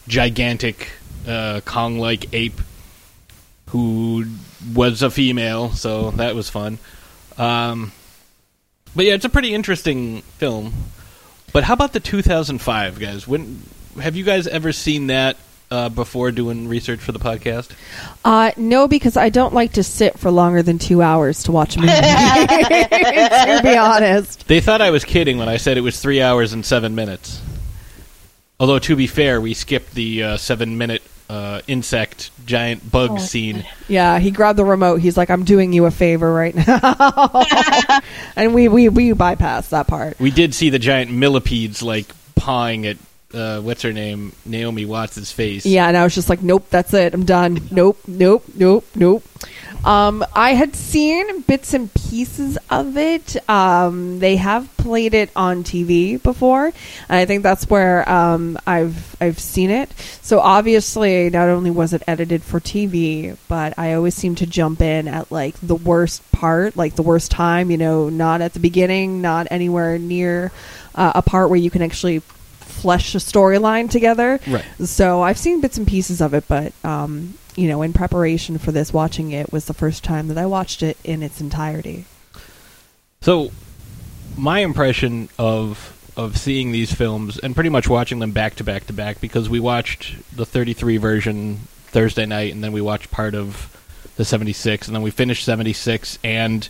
gigantic 0.06 0.90
uh, 1.26 1.62
Kong-like 1.64 2.34
ape 2.34 2.60
who 3.68 4.26
was 4.74 5.00
a 5.00 5.10
female, 5.10 5.70
so 5.70 6.10
that 6.10 6.34
was 6.34 6.50
fun. 6.50 6.78
Um, 7.38 7.92
but 8.94 9.06
yeah, 9.06 9.14
it's 9.14 9.24
a 9.24 9.30
pretty 9.30 9.54
interesting 9.54 10.20
film. 10.36 10.74
But 11.54 11.64
how 11.64 11.72
about 11.72 11.94
the 11.94 12.00
2005 12.00 13.00
guys? 13.00 13.26
When 13.26 13.62
have 13.98 14.16
you 14.16 14.24
guys 14.24 14.46
ever 14.46 14.70
seen 14.70 15.06
that 15.06 15.38
uh, 15.70 15.88
before 15.88 16.30
doing 16.30 16.68
research 16.68 17.00
for 17.00 17.12
the 17.12 17.18
podcast? 17.18 17.70
Uh, 18.24 18.52
no, 18.56 18.86
because 18.88 19.16
I 19.16 19.28
don't 19.28 19.54
like 19.54 19.72
to 19.74 19.82
sit 19.82 20.18
for 20.18 20.30
longer 20.30 20.62
than 20.62 20.78
two 20.78 21.02
hours 21.02 21.42
to 21.44 21.52
watch 21.52 21.76
a 21.76 21.80
movie. 21.80 21.92
to 21.92 23.60
be 23.62 23.76
honest. 23.76 24.46
They 24.46 24.60
thought 24.60 24.80
I 24.80 24.90
was 24.90 25.04
kidding 25.04 25.38
when 25.38 25.48
I 25.48 25.56
said 25.56 25.76
it 25.76 25.82
was 25.82 26.00
three 26.00 26.20
hours 26.22 26.52
and 26.52 26.64
seven 26.64 26.94
minutes. 26.94 27.40
Although 28.60 28.78
to 28.80 28.94
be 28.96 29.06
fair, 29.06 29.40
we 29.40 29.52
skipped 29.54 29.94
the 29.94 30.22
uh, 30.22 30.36
seven-minute 30.36 31.02
uh, 31.28 31.60
insect 31.66 32.30
giant 32.46 32.88
bug 32.88 33.10
Oh. 33.12 33.18
scene. 33.18 33.66
Yeah, 33.88 34.18
he 34.20 34.30
grabbed 34.30 34.58
the 34.58 34.64
remote. 34.64 35.00
He's 35.00 35.16
like, 35.16 35.28
"I'm 35.30 35.42
doing 35.44 35.72
you 35.72 35.86
a 35.86 35.90
favor 35.90 36.32
right 36.32 36.54
now," 36.54 37.44
and 38.36 38.54
we 38.54 38.68
we 38.68 38.88
we 38.90 39.10
bypassed 39.12 39.70
that 39.70 39.86
part. 39.88 40.20
We 40.20 40.30
did 40.30 40.54
see 40.54 40.70
the 40.70 40.78
giant 40.78 41.10
millipedes 41.10 41.82
like 41.82 42.06
pawing 42.36 42.86
at 42.86 42.96
uh, 43.34 43.60
what's 43.60 43.82
her 43.82 43.92
name, 43.92 44.32
Naomi 44.44 44.84
Watts' 44.84 45.32
face. 45.32 45.66
Yeah, 45.66 45.88
and 45.88 45.96
I 45.96 46.04
was 46.04 46.14
just 46.14 46.28
like, 46.28 46.42
"Nope, 46.42 46.66
that's 46.70 46.94
it. 46.94 47.14
I'm 47.14 47.24
done. 47.24 47.60
Nope, 47.70 47.98
nope, 48.06 48.44
nope, 48.54 48.84
nope." 48.94 49.24
Um, 49.84 50.24
I 50.34 50.54
had 50.54 50.74
seen 50.74 51.42
bits 51.42 51.74
and 51.74 51.92
pieces 51.92 52.56
of 52.70 52.96
it. 52.96 53.36
Um, 53.50 54.18
they 54.18 54.36
have 54.36 54.74
played 54.78 55.12
it 55.12 55.30
on 55.36 55.62
TV 55.62 56.22
before, 56.22 56.66
and 56.66 56.74
I 57.08 57.26
think 57.26 57.42
that's 57.42 57.68
where 57.68 58.08
um, 58.08 58.58
I've 58.66 59.14
I've 59.20 59.38
seen 59.38 59.68
it. 59.68 59.92
So 60.22 60.40
obviously, 60.40 61.28
not 61.28 61.48
only 61.48 61.70
was 61.70 61.92
it 61.92 62.02
edited 62.06 62.42
for 62.42 62.60
TV, 62.60 63.36
but 63.46 63.78
I 63.78 63.92
always 63.92 64.14
seem 64.14 64.36
to 64.36 64.46
jump 64.46 64.80
in 64.80 65.06
at 65.06 65.30
like 65.30 65.54
the 65.60 65.74
worst 65.74 66.30
part, 66.32 66.76
like 66.76 66.94
the 66.94 67.02
worst 67.02 67.30
time. 67.30 67.70
You 67.70 67.76
know, 67.76 68.08
not 68.08 68.40
at 68.40 68.54
the 68.54 68.60
beginning, 68.60 69.20
not 69.20 69.48
anywhere 69.50 69.98
near 69.98 70.50
uh, 70.94 71.12
a 71.14 71.22
part 71.22 71.50
where 71.50 71.58
you 71.58 71.70
can 71.70 71.82
actually 71.82 72.22
flesh 72.64 73.14
a 73.14 73.18
storyline 73.18 73.90
together. 73.90 74.40
Right. 74.46 74.64
So 74.84 75.22
I've 75.22 75.38
seen 75.38 75.60
bits 75.60 75.78
and 75.78 75.86
pieces 75.86 76.20
of 76.20 76.34
it, 76.34 76.44
but 76.48 76.72
um, 76.84 77.34
you 77.56 77.68
know, 77.68 77.82
in 77.82 77.92
preparation 77.92 78.58
for 78.58 78.72
this, 78.72 78.92
watching 78.92 79.32
it 79.32 79.52
was 79.52 79.66
the 79.66 79.74
first 79.74 80.04
time 80.04 80.28
that 80.28 80.38
I 80.38 80.46
watched 80.46 80.82
it 80.82 80.96
in 81.04 81.22
its 81.22 81.40
entirety. 81.40 82.04
So, 83.20 83.50
my 84.36 84.60
impression 84.60 85.28
of 85.38 85.90
of 86.16 86.36
seeing 86.36 86.70
these 86.70 86.92
films 86.92 87.38
and 87.38 87.54
pretty 87.54 87.70
much 87.70 87.88
watching 87.88 88.20
them 88.20 88.30
back 88.30 88.54
to 88.54 88.64
back 88.64 88.86
to 88.86 88.92
back 88.92 89.20
because 89.20 89.48
we 89.48 89.58
watched 89.58 90.14
the 90.36 90.46
33 90.46 90.96
version 90.96 91.56
Thursday 91.86 92.24
night 92.24 92.52
and 92.52 92.62
then 92.62 92.70
we 92.70 92.80
watched 92.80 93.10
part 93.10 93.34
of 93.34 93.70
the 94.16 94.24
76 94.24 94.86
and 94.86 94.94
then 94.94 95.02
we 95.02 95.10
finished 95.10 95.44
76 95.44 96.20
and 96.22 96.68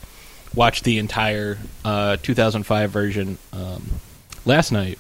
watched 0.54 0.84
the 0.84 0.98
entire 0.98 1.58
uh, 1.84 2.16
2005 2.22 2.90
version 2.90 3.36
um, 3.52 3.84
last 4.46 4.72
night. 4.72 4.98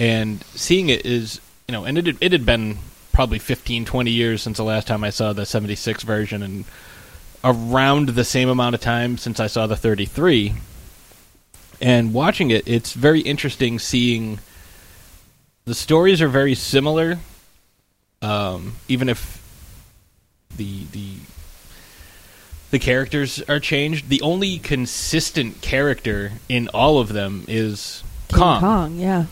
And 0.00 0.42
seeing 0.54 0.88
it 0.88 1.06
is, 1.06 1.40
you 1.68 1.72
know, 1.72 1.84
and 1.84 1.98
it 1.98 2.06
had, 2.06 2.18
it 2.20 2.32
had 2.32 2.46
been 2.46 2.78
probably 3.12 3.38
15, 3.38 3.84
20 3.84 4.10
years 4.10 4.42
since 4.42 4.56
the 4.56 4.64
last 4.64 4.86
time 4.86 5.04
I 5.04 5.10
saw 5.10 5.32
the 5.32 5.46
76 5.46 6.02
version 6.02 6.42
and 6.42 6.64
around 7.44 8.10
the 8.10 8.24
same 8.24 8.48
amount 8.48 8.74
of 8.74 8.80
time 8.80 9.18
since 9.18 9.38
I 9.38 9.46
saw 9.46 9.66
the 9.66 9.76
33. 9.76 10.54
And 11.80 12.12
watching 12.14 12.50
it, 12.50 12.66
it's 12.66 12.92
very 12.92 13.20
interesting 13.20 13.78
seeing 13.78 14.40
the 15.64 15.74
stories 15.74 16.20
are 16.20 16.28
very 16.28 16.54
similar, 16.54 17.18
um, 18.22 18.76
even 18.88 19.08
if 19.08 19.42
the 20.56 20.84
the 20.92 21.14
the 22.70 22.78
characters 22.78 23.42
are 23.48 23.60
changed. 23.60 24.08
The 24.08 24.20
only 24.22 24.58
consistent 24.58 25.62
character 25.62 26.32
in 26.48 26.68
all 26.68 26.98
of 26.98 27.12
them 27.12 27.44
is 27.48 28.02
King 28.28 28.38
Kong 28.38 28.60
Kong, 28.60 28.98
yeah. 28.98 29.26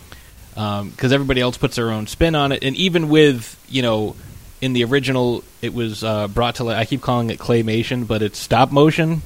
Because 0.53 1.11
everybody 1.11 1.41
else 1.41 1.57
puts 1.57 1.75
their 1.75 1.91
own 1.91 2.07
spin 2.07 2.35
on 2.35 2.51
it. 2.51 2.63
And 2.63 2.75
even 2.75 3.09
with 3.09 3.59
you 3.69 3.81
know, 3.81 4.15
in 4.61 4.73
the 4.73 4.83
original, 4.85 5.43
it 5.61 5.73
was 5.73 6.03
uh, 6.03 6.27
brought 6.27 6.55
to. 6.55 6.63
li- 6.63 6.75
I 6.75 6.85
keep 6.85 7.01
calling 7.01 7.29
it 7.29 7.39
claymation, 7.39 8.07
but 8.07 8.21
it's 8.21 8.39
stop 8.39 8.71
motion. 8.71 9.21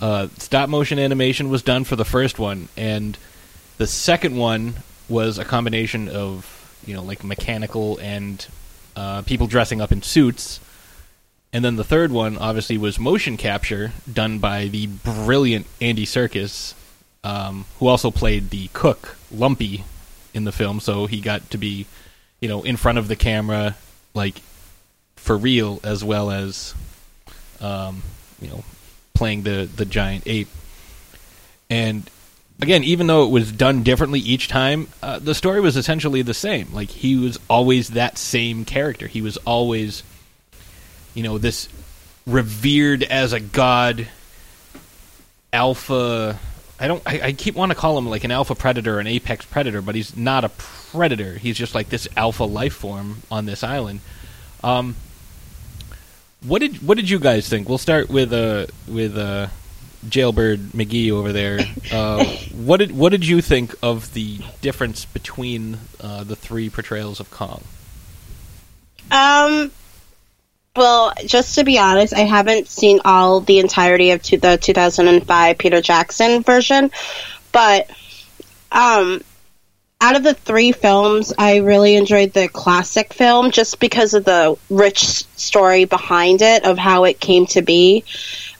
Uh, 0.00 0.28
stop 0.38 0.68
motion 0.68 0.98
animation 0.98 1.48
was 1.48 1.62
done 1.62 1.84
for 1.84 1.96
the 1.96 2.04
first 2.04 2.38
one, 2.38 2.68
and 2.76 3.16
the 3.78 3.86
second 3.86 4.36
one 4.36 4.74
was 5.08 5.38
a 5.38 5.44
combination 5.44 6.08
of 6.08 6.80
you 6.86 6.94
know 6.94 7.02
like 7.02 7.24
mechanical 7.24 7.98
and 7.98 8.46
uh, 8.96 9.22
people 9.22 9.46
dressing 9.46 9.80
up 9.80 9.92
in 9.92 10.02
suits. 10.02 10.60
And 11.52 11.64
then 11.64 11.76
the 11.76 11.84
third 11.84 12.10
one, 12.10 12.36
obviously, 12.36 12.76
was 12.78 12.98
motion 12.98 13.36
capture, 13.36 13.92
done 14.12 14.40
by 14.40 14.66
the 14.66 14.88
brilliant 14.88 15.66
Andy 15.80 16.04
Serkis, 16.04 16.74
um, 17.22 17.64
who 17.78 17.86
also 17.86 18.10
played 18.10 18.50
the 18.50 18.68
cook 18.72 19.16
Lumpy 19.30 19.84
in 20.34 20.44
the 20.44 20.52
film. 20.52 20.80
So 20.80 21.06
he 21.06 21.20
got 21.20 21.50
to 21.50 21.58
be, 21.58 21.86
you 22.40 22.48
know, 22.48 22.62
in 22.62 22.76
front 22.76 22.98
of 22.98 23.08
the 23.08 23.16
camera, 23.16 23.76
like 24.12 24.34
for 25.16 25.36
real, 25.36 25.80
as 25.82 26.04
well 26.04 26.30
as, 26.30 26.74
um, 27.60 28.02
you 28.40 28.48
know, 28.48 28.64
playing 29.14 29.42
the 29.42 29.68
the 29.74 29.84
giant 29.84 30.24
ape. 30.26 30.48
And 31.70 32.08
again, 32.60 32.84
even 32.84 33.06
though 33.06 33.24
it 33.24 33.30
was 33.30 33.50
done 33.50 33.82
differently 33.82 34.20
each 34.20 34.48
time, 34.48 34.88
uh, 35.02 35.18
the 35.18 35.34
story 35.34 35.60
was 35.60 35.76
essentially 35.76 36.22
the 36.22 36.34
same. 36.34 36.72
Like 36.72 36.90
he 36.90 37.16
was 37.16 37.38
always 37.48 37.90
that 37.90 38.18
same 38.18 38.64
character. 38.64 39.06
He 39.06 39.22
was 39.22 39.36
always, 39.38 40.02
you 41.14 41.22
know, 41.22 41.38
this 41.38 41.68
revered 42.26 43.02
as 43.02 43.32
a 43.32 43.40
god 43.40 44.08
alpha. 45.52 46.38
I 46.78 46.88
don't. 46.88 47.02
I, 47.06 47.20
I 47.22 47.32
keep 47.32 47.54
want 47.54 47.70
to 47.70 47.76
call 47.76 47.96
him 47.96 48.08
like 48.08 48.24
an 48.24 48.30
alpha 48.30 48.54
predator, 48.54 48.98
an 48.98 49.06
apex 49.06 49.44
predator, 49.44 49.80
but 49.80 49.94
he's 49.94 50.16
not 50.16 50.44
a 50.44 50.48
predator. 50.48 51.34
He's 51.34 51.56
just 51.56 51.74
like 51.74 51.88
this 51.88 52.08
alpha 52.16 52.44
life 52.44 52.74
form 52.74 53.22
on 53.30 53.46
this 53.46 53.62
island. 53.62 54.00
Um, 54.62 54.96
what 56.42 56.60
did 56.60 56.86
what 56.86 56.96
did 56.96 57.08
you 57.08 57.18
guys 57.18 57.48
think? 57.48 57.68
We'll 57.68 57.78
start 57.78 58.08
with 58.08 58.32
uh 58.32 58.66
with 58.88 59.16
uh 59.16 59.48
Jailbird 60.08 60.58
McGee 60.72 61.10
over 61.10 61.32
there. 61.32 61.60
Uh, 61.92 62.24
what 62.52 62.78
did 62.78 62.90
what 62.96 63.10
did 63.10 63.24
you 63.24 63.40
think 63.40 63.74
of 63.82 64.14
the 64.14 64.40
difference 64.62 65.04
between 65.04 65.78
uh, 66.00 66.24
the 66.24 66.34
three 66.34 66.68
portrayals 66.68 67.20
of 67.20 67.30
Kong? 67.30 67.62
Um, 69.12 69.70
well, 70.76 71.12
just 71.24 71.54
to 71.56 71.64
be 71.64 71.78
honest, 71.78 72.12
I 72.12 72.20
haven't 72.20 72.68
seen 72.68 73.00
all 73.04 73.40
the 73.40 73.60
entirety 73.60 74.10
of 74.10 74.22
to 74.24 74.38
the 74.38 74.56
2005 74.56 75.58
Peter 75.58 75.80
Jackson 75.80 76.42
version, 76.42 76.90
but 77.52 77.88
um, 78.72 79.22
out 80.00 80.16
of 80.16 80.22
the 80.24 80.34
three 80.34 80.72
films, 80.72 81.32
I 81.38 81.58
really 81.58 81.94
enjoyed 81.94 82.32
the 82.32 82.48
classic 82.48 83.14
film 83.14 83.52
just 83.52 83.78
because 83.78 84.14
of 84.14 84.24
the 84.24 84.58
rich 84.68 85.24
story 85.36 85.84
behind 85.84 86.42
it 86.42 86.64
of 86.64 86.76
how 86.76 87.04
it 87.04 87.20
came 87.20 87.46
to 87.46 87.62
be. 87.62 88.04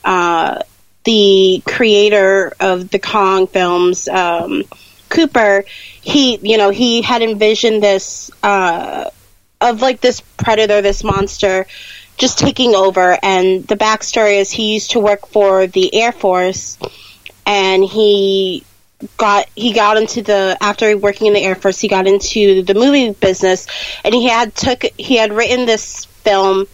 Uh, 0.03 0.59
the 1.03 1.61
creator 1.67 2.53
of 2.59 2.89
the 2.89 2.99
Kong 2.99 3.45
films, 3.45 4.07
um, 4.07 4.63
Cooper, 5.09 5.65
he, 6.01 6.37
you 6.37 6.57
know, 6.57 6.71
he 6.71 7.01
had 7.01 7.21
envisioned 7.21 7.83
this, 7.83 8.31
uh, 8.41 9.09
of 9.61 9.81
like 9.81 10.01
this 10.01 10.21
predator, 10.21 10.81
this 10.81 11.03
monster, 11.03 11.67
just 12.17 12.39
taking 12.39 12.75
over. 12.75 13.17
And 13.21 13.67
the 13.67 13.75
backstory 13.75 14.39
is 14.39 14.51
he 14.51 14.73
used 14.73 14.91
to 14.91 14.99
work 14.99 15.27
for 15.27 15.67
the 15.67 15.93
Air 15.95 16.11
Force, 16.11 16.77
and 17.45 17.83
he 17.83 18.63
got 19.17 19.47
he 19.55 19.73
got 19.73 19.97
into 19.97 20.21
the 20.21 20.57
after 20.61 20.97
working 20.97 21.27
in 21.27 21.33
the 21.33 21.41
Air 21.41 21.55
Force, 21.55 21.79
he 21.79 21.87
got 21.87 22.07
into 22.07 22.63
the 22.63 22.73
movie 22.73 23.11
business, 23.11 23.67
and 24.03 24.13
he 24.15 24.27
had 24.27 24.55
took 24.55 24.83
he 24.97 25.17
had 25.17 25.33
written 25.33 25.65
this 25.65 26.05
film 26.05 26.65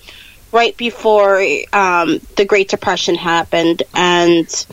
right 0.52 0.76
before 0.78 1.42
um, 1.74 2.20
the 2.36 2.46
Great 2.46 2.70
Depression 2.70 3.16
happened, 3.16 3.84
and 3.94 4.66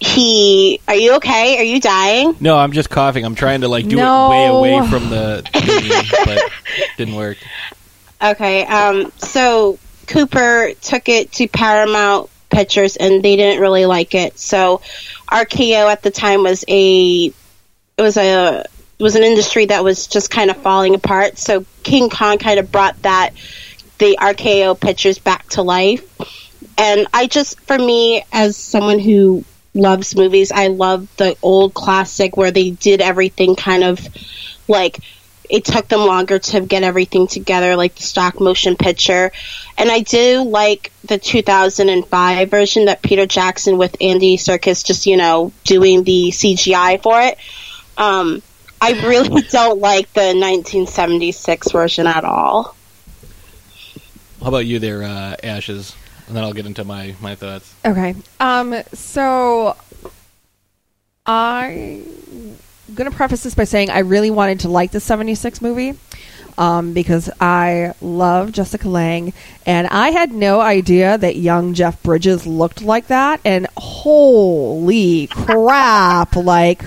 he. 0.00 0.80
Are 0.88 0.94
you 0.94 1.16
okay? 1.16 1.58
Are 1.58 1.64
you 1.64 1.80
dying? 1.80 2.36
No, 2.40 2.56
I'm 2.56 2.72
just 2.72 2.90
coughing. 2.90 3.24
I'm 3.24 3.34
trying 3.34 3.60
to 3.62 3.68
like 3.68 3.86
do 3.88 3.96
No. 3.96 4.26
it 4.26 4.30
way 4.30 4.46
away 4.78 4.88
from 4.90 5.10
the 5.10 5.48
medium, 5.54 6.04
but 6.24 6.40
didn't 6.96 7.14
work. 7.16 7.38
Okay. 8.22 8.64
Um, 8.66 9.12
so 9.18 9.78
Cooper 10.06 10.72
took 10.80 11.08
it 11.08 11.32
to 11.32 11.48
Paramount 11.48 12.30
Pictures, 12.50 12.96
and 12.96 13.22
they 13.22 13.36
didn't 13.36 13.60
really 13.60 13.86
like 13.86 14.14
it. 14.14 14.38
So 14.38 14.82
RKO 15.30 15.90
at 15.90 16.02
the 16.02 16.10
time 16.10 16.42
was 16.42 16.64
a 16.68 17.26
it 17.26 18.02
was 18.02 18.16
a 18.16 18.64
it 18.98 19.02
was 19.02 19.16
an 19.16 19.22
industry 19.22 19.66
that 19.66 19.82
was 19.82 20.06
just 20.06 20.30
kind 20.30 20.50
of 20.50 20.56
falling 20.58 20.94
apart. 20.94 21.38
So 21.38 21.64
King 21.82 22.10
Kong 22.10 22.38
kind 22.38 22.60
of 22.60 22.70
brought 22.70 23.00
that 23.02 23.30
the 23.98 24.18
RKO 24.20 24.78
pictures 24.78 25.18
back 25.18 25.48
to 25.50 25.62
life. 25.62 26.04
And 26.76 27.06
I 27.12 27.26
just, 27.26 27.60
for 27.60 27.78
me, 27.78 28.24
as 28.32 28.56
someone 28.56 28.98
who 28.98 29.44
loves 29.74 30.16
movies, 30.16 30.50
I 30.50 30.68
love 30.68 31.08
the 31.16 31.36
old 31.42 31.74
classic 31.74 32.36
where 32.36 32.50
they 32.50 32.70
did 32.70 33.00
everything 33.00 33.56
kind 33.56 33.84
of 33.84 34.00
like 34.66 34.98
it 35.50 35.64
took 35.64 35.88
them 35.88 36.00
longer 36.00 36.38
to 36.38 36.60
get 36.60 36.82
everything 36.82 37.26
together, 37.26 37.76
like 37.76 37.94
the 37.96 38.02
stop 38.02 38.40
motion 38.40 38.76
picture. 38.76 39.32
And 39.76 39.90
I 39.90 40.00
do 40.00 40.44
like 40.44 40.92
the 41.04 41.18
2005 41.18 42.50
version 42.50 42.84
that 42.86 43.02
Peter 43.02 43.26
Jackson 43.26 43.76
with 43.78 43.96
Andy 44.00 44.36
Serkis 44.36 44.84
just, 44.84 45.06
you 45.06 45.16
know, 45.16 45.52
doing 45.64 46.04
the 46.04 46.30
CGI 46.30 47.02
for 47.02 47.20
it. 47.20 47.38
Um, 47.98 48.42
I 48.80 48.92
really 49.06 49.42
don't 49.50 49.80
like 49.80 50.12
the 50.12 50.34
1976 50.34 51.72
version 51.72 52.06
at 52.06 52.24
all. 52.24 52.76
How 54.40 54.48
about 54.48 54.66
you 54.66 54.78
there, 54.78 55.02
uh, 55.02 55.36
Ashes? 55.42 55.94
And 56.26 56.36
then 56.36 56.44
I'll 56.44 56.52
get 56.52 56.64
into 56.64 56.84
my, 56.84 57.14
my 57.20 57.34
thoughts. 57.34 57.74
Okay. 57.84 58.14
Um. 58.38 58.74
So 58.94 59.76
I'm 62.90 62.96
gonna 62.96 63.12
preface 63.12 63.44
this 63.44 63.54
by 63.54 63.64
saying 63.64 63.88
I 63.88 64.00
really 64.00 64.32
wanted 64.32 64.60
to 64.60 64.68
like 64.68 64.90
the 64.90 64.98
'76 64.98 65.62
movie. 65.62 65.94
Um, 66.58 66.92
because 66.92 67.30
I 67.40 67.94
love 68.02 68.52
Jessica 68.52 68.86
Lange, 68.88 69.32
and 69.64 69.86
I 69.86 70.10
had 70.10 70.32
no 70.32 70.60
idea 70.60 71.16
that 71.16 71.36
young 71.36 71.72
Jeff 71.72 72.02
Bridges 72.02 72.46
looked 72.46 72.82
like 72.82 73.06
that. 73.06 73.40
And 73.44 73.68
holy 73.78 75.28
crap! 75.28 76.34
Like 76.34 76.82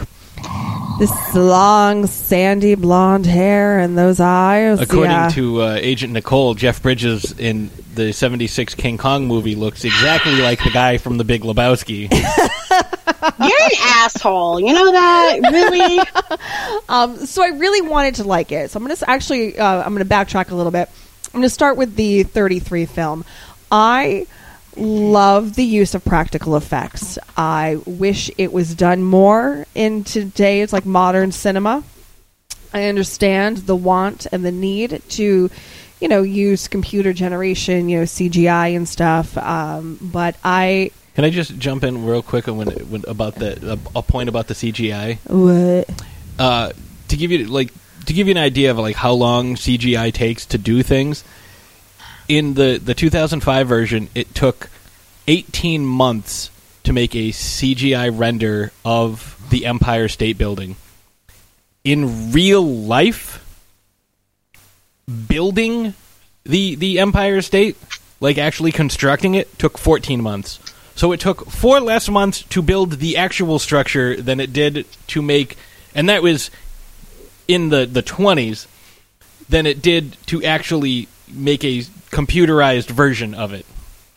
this 0.99 1.35
long, 1.35 2.07
sandy 2.07 2.75
blonde 2.75 3.25
hair 3.25 3.79
and 3.79 3.97
those 3.97 4.19
eyes. 4.19 4.79
According 4.79 5.11
yeah. 5.11 5.29
to 5.29 5.61
uh, 5.61 5.77
Agent 5.81 6.13
Nicole, 6.13 6.53
Jeff 6.53 6.81
Bridges 6.81 7.37
in 7.37 7.69
the 7.95 8.11
76 8.11 8.75
King 8.75 8.97
Kong 8.97 9.27
movie 9.27 9.55
looks 9.55 9.85
exactly 9.85 10.41
like 10.41 10.63
the 10.63 10.69
guy 10.69 10.97
from 10.97 11.17
The 11.17 11.23
Big 11.23 11.41
Lebowski. 11.41 12.11
You're 13.39 13.63
an 13.63 13.71
asshole. 13.79 14.59
You 14.59 14.73
know 14.73 14.91
that? 14.91 15.39
Really? 15.51 15.99
um, 16.89 17.17
so 17.25 17.43
I 17.43 17.49
really 17.49 17.81
wanted 17.81 18.15
to 18.15 18.23
like 18.23 18.51
it. 18.51 18.71
So 18.71 18.77
I'm 18.77 18.85
going 18.85 18.95
to 18.95 19.09
actually, 19.09 19.57
uh, 19.57 19.83
I'm 19.83 19.93
going 19.95 20.07
to 20.07 20.13
backtrack 20.13 20.51
a 20.51 20.55
little 20.55 20.71
bit. 20.71 20.89
I'm 21.27 21.39
going 21.39 21.43
to 21.43 21.49
start 21.49 21.77
with 21.77 21.95
the 21.95 22.23
33 22.23 22.85
film. 22.85 23.25
I 23.71 24.27
love 24.77 25.55
the 25.55 25.63
use 25.63 25.95
of 25.95 26.03
practical 26.03 26.55
effects. 26.55 27.17
I 27.37 27.79
wish 27.85 28.29
it 28.37 28.51
was 28.51 28.75
done 28.75 29.03
more 29.03 29.65
in 29.75 30.03
today's 30.03 30.73
like 30.73 30.85
modern 30.85 31.31
cinema. 31.31 31.83
I 32.73 32.85
understand 32.85 33.57
the 33.57 33.75
want 33.75 34.25
and 34.31 34.43
the 34.43 34.51
need 34.51 35.01
to, 35.09 35.49
you 35.99 36.07
know, 36.07 36.23
use 36.23 36.67
computer 36.67 37.13
generation, 37.13 37.87
you 37.87 37.99
know, 37.99 38.03
CGI 38.05 38.75
and 38.75 38.89
stuff. 38.89 39.37
Um, 39.37 39.99
but 40.01 40.35
I 40.43 40.91
Can 41.15 41.23
I 41.23 41.29
just 41.29 41.57
jump 41.59 41.83
in 41.83 42.05
real 42.05 42.23
quick 42.23 42.47
when, 42.47 42.67
when 42.67 43.03
about 43.07 43.35
the 43.35 43.73
a, 43.73 43.99
a 43.99 44.01
point 44.01 44.29
about 44.29 44.47
the 44.47 44.55
CGI? 44.55 45.17
what 45.29 45.89
uh, 46.39 46.73
to 47.09 47.17
give 47.17 47.31
you 47.31 47.45
like 47.45 47.71
to 48.05 48.13
give 48.13 48.27
you 48.27 48.31
an 48.31 48.37
idea 48.37 48.71
of 48.71 48.77
like 48.79 48.95
how 48.95 49.13
long 49.13 49.55
CGI 49.55 50.13
takes 50.13 50.45
to 50.47 50.57
do 50.57 50.83
things. 50.83 51.23
In 52.27 52.53
the 52.53 52.77
the 52.77 52.93
2005 52.93 53.67
version, 53.67 54.09
it 54.15 54.33
took 54.33 54.69
18 55.27 55.85
months 55.85 56.49
to 56.83 56.93
make 56.93 57.15
a 57.15 57.29
CGI 57.29 58.17
render 58.17 58.71
of 58.85 59.37
the 59.49 59.65
Empire 59.65 60.07
State 60.07 60.37
Building. 60.37 60.75
In 61.83 62.31
real 62.31 62.65
life, 62.65 63.43
building 65.27 65.93
the 66.43 66.75
the 66.75 66.99
Empire 66.99 67.41
State, 67.41 67.77
like 68.19 68.37
actually 68.37 68.71
constructing 68.71 69.35
it, 69.35 69.57
took 69.59 69.77
14 69.77 70.21
months. 70.21 70.59
So 70.95 71.11
it 71.11 71.19
took 71.19 71.49
four 71.49 71.79
less 71.79 72.07
months 72.07 72.43
to 72.43 72.61
build 72.61 72.93
the 72.93 73.17
actual 73.17 73.59
structure 73.59 74.15
than 74.15 74.39
it 74.39 74.53
did 74.53 74.85
to 75.07 75.21
make, 75.21 75.57
and 75.95 76.07
that 76.07 76.23
was 76.23 76.51
in 77.47 77.69
the 77.69 77.85
the 77.85 78.03
20s, 78.03 78.67
than 79.49 79.65
it 79.65 79.81
did 79.81 80.15
to 80.27 80.43
actually 80.43 81.07
make 81.27 81.63
a 81.63 81.83
computerized 82.13 82.89
version 82.89 83.33
of 83.33 83.53
it. 83.53 83.65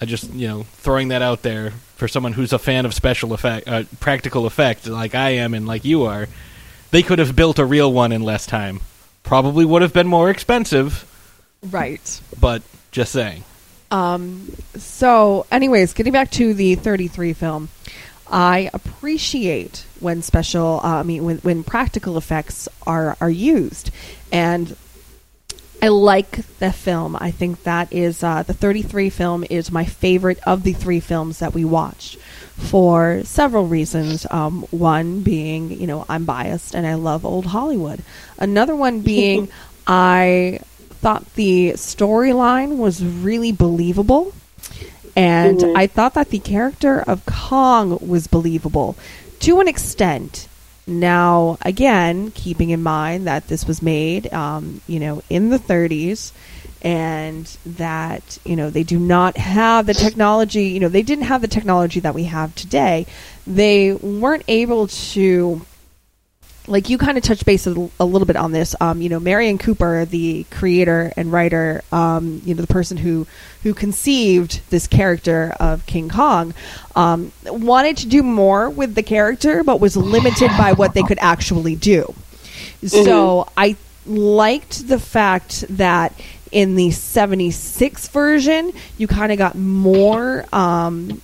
I 0.01 0.05
just 0.05 0.31
you 0.33 0.47
know 0.49 0.63
throwing 0.75 1.09
that 1.09 1.23
out 1.23 1.43
there 1.43 1.71
for 1.97 2.07
someone 2.09 2.35
who's 2.35 2.53
a 2.53 2.59
fan 2.59 2.85
of 2.87 2.93
special 2.95 3.33
effect, 3.33 3.67
uh, 3.67 3.85
practical 4.01 4.47
effect 4.47 4.87
like 4.87 5.15
I 5.15 5.31
am 5.31 5.55
and 5.55 5.67
like 5.67 5.85
you 5.85 6.05
are. 6.05 6.29
They 6.91 7.03
could 7.03 7.19
have 7.19 7.35
built 7.35 7.59
a 7.59 7.65
real 7.65 7.93
one 7.93 8.13
in 8.13 8.23
less 8.23 8.47
time. 8.47 8.81
Probably 9.23 9.65
would 9.65 9.83
have 9.83 9.93
been 9.93 10.07
more 10.07 10.31
expensive, 10.31 11.05
Right. 11.63 12.21
but 12.39 12.63
just 12.93 13.13
saying. 13.13 13.43
Um, 13.91 14.53
so, 14.77 15.47
anyways, 15.51 15.95
getting 15.95 16.13
back 16.13 16.31
to 16.33 16.55
the 16.55 16.75
33 16.77 17.33
film, 17.33 17.69
I 18.31 18.71
appreciate 18.73 19.85
when 20.01 20.23
special, 20.23 20.81
uh, 20.83 21.01
I 21.01 21.03
mean, 21.03 21.25
when, 21.25 21.39
when 21.39 21.65
practical 21.65 22.17
effects 22.19 22.69
are, 22.87 23.17
are 23.21 23.31
used. 23.31 23.91
And 24.33 24.77
I 25.87 25.89
like 25.89 26.59
the 26.59 26.73
film. 26.73 27.17
I 27.21 27.31
think 27.31 27.63
that 27.63 27.93
is, 27.93 28.25
uh, 28.25 28.43
the 28.43 28.53
33 28.53 29.09
film 29.09 29.45
is 29.49 29.71
my 29.71 29.85
favorite 29.85 30.41
of 30.45 30.65
the 30.65 30.73
three 30.73 30.99
films 30.99 31.39
that 31.39 31.55
we 31.55 31.65
watched 31.65 32.19
for 32.57 33.21
several 33.23 33.69
reasons. 33.69 34.27
Um, 34.33 34.63
one 34.73 35.21
being, 35.21 35.71
you 35.71 35.87
know, 35.87 36.05
I'm 36.09 36.25
biased 36.25 36.75
and 36.75 36.89
I 36.89 36.95
love 36.95 37.25
old 37.25 37.47
Hollywood. 37.47 38.03
Another 38.37 38.75
one 38.75 39.01
being, 39.03 39.49
I 39.87 40.59
thought 41.01 41.33
the 41.37 41.75
storyline 41.75 42.79
was 42.79 43.05
really 43.05 43.53
believable. 43.53 44.33
And 45.15 45.61
Mhm. 45.61 45.77
I 45.77 45.87
thought 45.87 46.15
that 46.15 46.31
the 46.31 46.41
character 46.41 46.99
of 47.07 47.25
Kong 47.27 47.97
was 48.05 48.27
believable 48.27 48.97
to 49.39 49.61
an 49.61 49.69
extent. 49.69 50.49
Now, 50.87 51.59
again, 51.63 52.31
keeping 52.31 52.71
in 52.71 52.83
mind 52.83 53.27
that 53.27 53.49
this 53.49 53.67
was 53.67 53.83
made, 53.83 54.33
um, 54.33 54.81
you 54.87 55.01
know, 55.01 55.21
in 55.29 55.51
the 55.51 55.59
30s, 55.59 56.33
and 56.83 57.45
that 57.67 58.39
you 58.45 58.55
know 58.55 58.71
they 58.71 58.85
do 58.85 58.99
not 58.99 59.37
have 59.37 59.87
the 59.87 59.95
technology. 59.95 60.65
You 60.65 60.79
know, 60.81 60.89
they 60.89 61.03
didn't 61.03 61.25
have 61.25 61.41
the 61.41 61.49
technology 61.49 61.99
that 62.01 62.15
we 62.15 62.25
have 62.25 62.55
today. 62.55 63.07
They 63.47 63.95
weren't 63.95 64.45
able 64.47 64.87
to 64.87 65.67
like 66.69 66.91
you 66.91 66.99
kind 66.99 67.17
of 67.17 67.25
touched 67.25 67.45
base 67.47 67.67
a 67.67 67.71
little 67.71 68.27
bit 68.27 68.37
on 68.37 68.53
this. 68.53 68.75
Um, 68.81 69.01
you 69.01 69.09
know, 69.09 69.21
Merian 69.21 69.59
Cooper, 69.59 70.05
the 70.05 70.45
creator 70.51 71.13
and 71.17 71.33
writer, 71.33 71.83
um, 71.93 72.43
you 72.45 72.55
know, 72.55 72.61
the 72.61 72.73
person 72.73 72.97
who 72.97 73.27
who 73.63 73.75
conceived 73.75 74.61
this 74.71 74.87
character 74.87 75.55
of 75.59 75.85
King 75.87 76.09
Kong, 76.09 76.55
um, 76.95 77.33
wanted 77.47 77.97
to 77.99 78.09
do 78.09 78.23
more 78.23 78.71
with 78.71 78.95
the 78.95 79.03
character, 79.03 79.65
but 79.65 79.81
was 79.81 79.97
limited 79.97 80.51
by 80.59 80.73
what 80.73 80.95
they 80.95 81.03
could 81.03 81.19
actually 81.21 81.77
do. 81.77 82.15
So 82.85 83.49
I 83.57 83.77
liked 84.07 84.87
the 84.87 84.99
fact 84.99 85.65
that 85.77 86.13
in 86.53 86.77
the 86.77 86.91
76 86.91 88.09
version, 88.09 88.73
you 88.99 89.09
kind 89.09 89.33
of 89.33 89.39
got 89.39 89.57
more 89.57 90.47
um, 90.53 91.21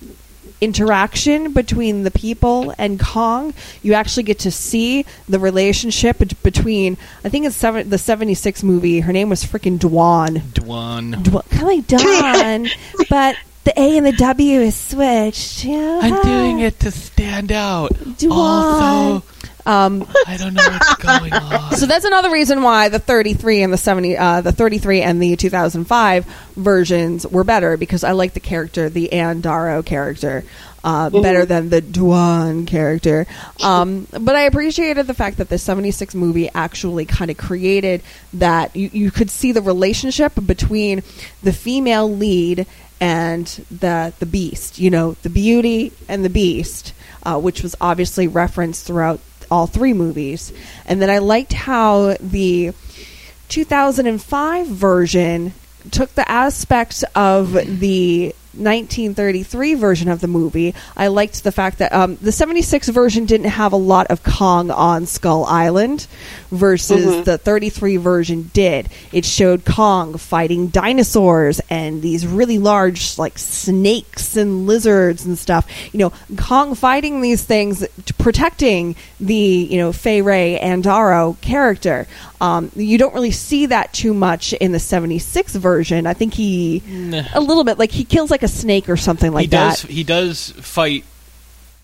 interaction 0.63 1.53
between 1.53 2.03
the 2.03 2.11
people 2.11 2.73
and 2.77 2.99
Kong. 2.99 3.53
You 3.81 3.93
actually 3.93 4.23
get 4.23 4.39
to 4.39 4.51
see 4.51 5.05
the 5.27 5.39
relationship 5.39 6.19
bet- 6.19 6.41
between, 6.43 6.97
I 7.23 7.29
think 7.29 7.45
it's 7.45 7.55
seven, 7.55 7.89
the 7.89 7.97
76 7.97 8.63
movie, 8.63 9.01
her 9.01 9.13
name 9.13 9.29
was 9.29 9.43
freaking 9.43 9.77
Dwan. 9.77 10.39
Dwan. 10.53 11.15
Dwan 11.23 11.49
kind 11.49 11.63
of 11.63 11.67
like 11.67 11.87
Dawn, 11.87 12.69
but 13.09 13.35
the 13.63 13.79
A 13.79 13.97
and 13.97 14.05
the 14.05 14.11
W 14.13 14.59
is 14.59 14.75
switched. 14.75 15.63
Yeah. 15.65 15.99
I'm 16.01 16.21
doing 16.23 16.59
it 16.59 16.79
to 16.81 16.91
stand 16.91 17.51
out. 17.51 17.93
Dwan. 17.93 18.31
Also, 18.31 19.25
Um, 19.65 20.05
I 20.27 20.35
don't 20.37 20.53
know 20.53 20.61
what's 20.67 20.95
going 20.95 21.31
on. 21.33 21.71
so 21.73 21.85
that's 21.85 22.03
another 22.05 22.29
reason 22.31 22.63
why 22.63 22.89
the 22.89 22.99
33 22.99 23.63
and 23.63 23.71
the 23.71 23.77
70 23.77 24.17
uh, 24.17 24.41
the 24.41 24.51
33 24.51 25.01
and 25.01 25.21
the 25.21 25.35
2005 25.37 26.25
versions 26.55 27.25
were 27.27 27.43
better 27.45 27.77
because 27.77 28.03
I 28.03 28.11
like 28.11 28.33
the 28.33 28.39
character 28.41 28.89
the 28.89 29.13
Ann 29.13 29.39
Darrow 29.41 29.81
character 29.81 30.43
uh, 30.83 31.09
better 31.09 31.45
than 31.45 31.69
the 31.69 31.81
Dwan 31.81 32.67
character 32.67 33.25
um, 33.63 34.05
but 34.11 34.35
I 34.35 34.41
appreciated 34.41 35.07
the 35.07 35.13
fact 35.13 35.37
that 35.37 35.47
the 35.47 35.57
76 35.57 36.13
movie 36.13 36.49
actually 36.53 37.05
kind 37.05 37.31
of 37.31 37.37
created 37.37 38.01
that 38.33 38.75
you, 38.75 38.89
you 38.91 39.11
could 39.11 39.29
see 39.29 39.53
the 39.53 39.61
relationship 39.61 40.33
between 40.45 41.03
the 41.41 41.53
female 41.53 42.11
lead 42.13 42.67
and 42.99 43.47
the 43.71 44.13
the 44.19 44.25
beast 44.25 44.77
you 44.77 44.89
know 44.89 45.13
the 45.23 45.29
beauty 45.29 45.93
and 46.09 46.25
the 46.25 46.29
beast 46.29 46.93
uh, 47.23 47.39
which 47.39 47.63
was 47.63 47.75
obviously 47.79 48.27
referenced 48.27 48.85
throughout 48.85 49.21
all 49.53 49.67
three 49.67 49.93
movies. 49.93 50.51
And 50.87 50.99
then 50.99 51.11
I 51.11 51.19
liked 51.19 51.53
how 51.53 52.15
the 52.19 52.73
2005 53.49 54.67
version 54.67 55.53
took 55.91 56.15
the 56.15 56.29
aspects 56.29 57.03
of 57.13 57.53
the 57.79 58.33
1933 58.53 59.73
version 59.75 60.09
of 60.09 60.21
the 60.21 60.27
movie. 60.27 60.73
I 60.95 61.07
liked 61.07 61.43
the 61.43 61.51
fact 61.51 61.79
that 61.79 61.91
um, 61.93 62.17
the 62.21 62.31
76 62.31 62.89
version 62.89 63.25
didn't 63.25 63.49
have 63.51 63.73
a 63.73 63.77
lot 63.77 64.07
of 64.07 64.23
Kong 64.23 64.69
on 64.71 65.05
Skull 65.05 65.45
Island 65.45 66.07
versus 66.51 67.05
Mhm. 67.05 67.25
the 67.25 67.37
33 67.37 67.97
version 67.97 68.51
did. 68.53 68.89
It 69.11 69.25
showed 69.25 69.65
Kong 69.65 70.17
fighting 70.17 70.67
dinosaurs 70.67 71.59
and 71.69 72.01
these 72.01 72.25
really 72.27 72.59
large 72.59 73.17
like 73.17 73.37
snakes 73.37 74.37
and 74.37 74.67
lizards 74.67 75.25
and 75.25 75.37
stuff. 75.37 75.65
You 75.91 75.99
know, 75.99 76.13
Kong 76.37 76.75
fighting 76.75 77.21
these 77.21 77.43
things 77.43 77.85
protecting 78.17 78.95
the, 79.19 79.33
you 79.35 79.77
know, 79.77 79.91
Fay 79.91 80.21
Wray 80.21 80.59
Andaro 80.61 81.39
character. 81.41 82.07
Um, 82.43 82.71
you 82.75 82.97
don't 82.97 83.13
really 83.13 83.31
see 83.31 83.67
that 83.67 83.93
too 83.93 84.13
much 84.13 84.51
in 84.51 84.73
the 84.73 84.79
76 84.79 85.55
version. 85.55 86.05
I 86.05 86.13
think 86.13 86.33
he 86.33 86.83
a 87.33 87.39
little 87.39 87.63
bit 87.63 87.79
like 87.79 87.89
he 87.89 88.03
kills 88.03 88.29
like 88.29 88.43
a 88.43 88.49
snake 88.49 88.89
or 88.89 88.97
something 88.97 89.31
like 89.31 89.43
he 89.43 89.47
does. 89.47 89.83
that. 89.83 89.89
He 89.89 90.03
does 90.03 90.51
fight. 90.51 91.05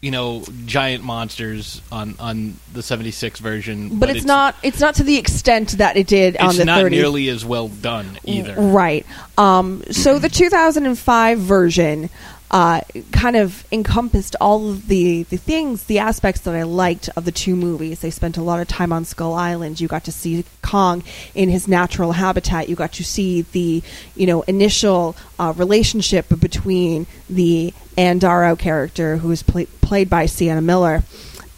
You 0.01 0.11
know, 0.11 0.43
giant 0.65 1.03
monsters 1.03 1.81
on 1.91 2.15
on 2.19 2.55
the 2.71 2.81
'76 2.81 3.41
version, 3.41 3.99
But, 3.99 4.09
it's, 4.09 4.25
not 4.25 4.55
it's 4.63 4.79
not 4.79 4.95
to 4.95 5.03
the 5.03 5.17
extent 5.17 5.71
that 5.79 5.97
it 5.97 6.07
did 6.07 6.37
on 6.37 6.49
It's 6.51 6.57
the 6.57 6.63
not 6.63 6.79
30 6.79 6.95
nearly 6.95 7.27
as 7.27 7.43
well 7.43 7.67
done 7.67 8.17
either. 8.23 8.55
Right. 8.57 9.05
Um, 9.37 9.83
so 9.91 10.17
the 10.17 10.29
2005 10.29 11.39
version 11.39 12.09
uh, 12.51 12.81
kind 13.11 13.35
of 13.35 13.63
encompassed 13.71 14.35
all 14.41 14.69
of 14.69 14.87
the, 14.87 15.23
the 15.23 15.37
things, 15.37 15.83
the 15.83 15.99
aspects 15.99 16.41
that 16.41 16.55
I 16.55 16.63
liked 16.63 17.09
of 17.15 17.25
the 17.25 17.31
two 17.31 17.55
movies. 17.55 17.99
They 17.99 18.09
spent 18.09 18.37
a 18.37 18.41
lot 18.41 18.59
of 18.59 18.67
time 18.67 18.91
on 18.91 19.05
Skull 19.05 19.33
Island. 19.33 19.79
You 19.79 19.87
got 19.87 20.03
to 20.05 20.11
see 20.11 20.43
Kong 20.63 21.03
in 21.35 21.49
his 21.49 21.67
natural 21.67 22.13
habitat. 22.13 22.67
You 22.67 22.75
got 22.75 22.93
to 22.93 23.03
see 23.03 23.43
the 23.43 23.83
you 24.15 24.25
know 24.25 24.41
initial 24.43 25.15
uh, 25.37 25.53
relationship 25.55 26.27
between 26.39 27.05
the 27.29 27.73
Ann 27.97 28.17
Darrow 28.17 28.55
character, 28.55 29.17
who 29.17 29.27
was 29.27 29.43
played 29.43 30.09
by 30.09 30.25
Sienna 30.25 30.61
Miller, 30.61 31.03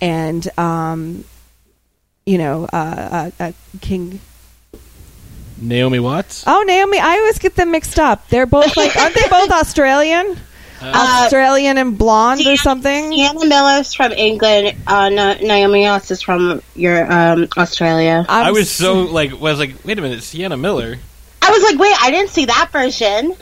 and 0.02 0.48
um, 0.60 1.24
you 2.26 2.38
know 2.38 2.66
uh, 2.74 3.32
uh, 3.39 3.44
uh, 3.44 3.52
King. 3.80 4.20
Naomi 5.64 6.00
Watts. 6.00 6.44
Oh, 6.48 6.64
Naomi! 6.64 6.98
I 6.98 7.18
always 7.18 7.38
get 7.38 7.56
them 7.56 7.70
mixed 7.72 8.00
up. 8.00 8.28
They're 8.30 8.48
both 8.48 8.76
like, 8.76 8.96
aren't 8.98 9.14
they 9.14 9.28
both 9.30 9.52
Australian? 9.52 10.38
Uh, 10.82 11.24
Australian 11.26 11.78
and 11.78 11.98
blonde 11.98 12.46
or 12.48 12.56
something? 12.58 13.12
Sienna 13.12 13.46
Miller's 13.46 13.94
from 13.94 14.12
England. 14.12 14.76
Uh, 14.88 15.10
Na- 15.10 15.36
Naomi 15.36 15.84
Watts 15.84 16.12
is 16.12 16.22
from 16.22 16.62
your 16.76 17.12
um, 17.12 17.48
Australia. 17.58 18.26
I 18.28 18.52
was 18.52 18.70
so 18.72 19.02
like, 19.02 19.40
was 19.40 19.60
like, 19.60 19.84
wait 19.86 20.00
a 20.00 20.02
minute, 20.02 20.24
Sienna 20.24 20.58
Miller. 20.58 20.98
I 21.42 21.52
was 21.52 21.64
like, 21.64 21.80
wait, 21.80 21.96
I 22.02 22.12
didn't 22.12 22.30
see 22.30 22.46
that 22.46 22.70
version. 22.72 23.36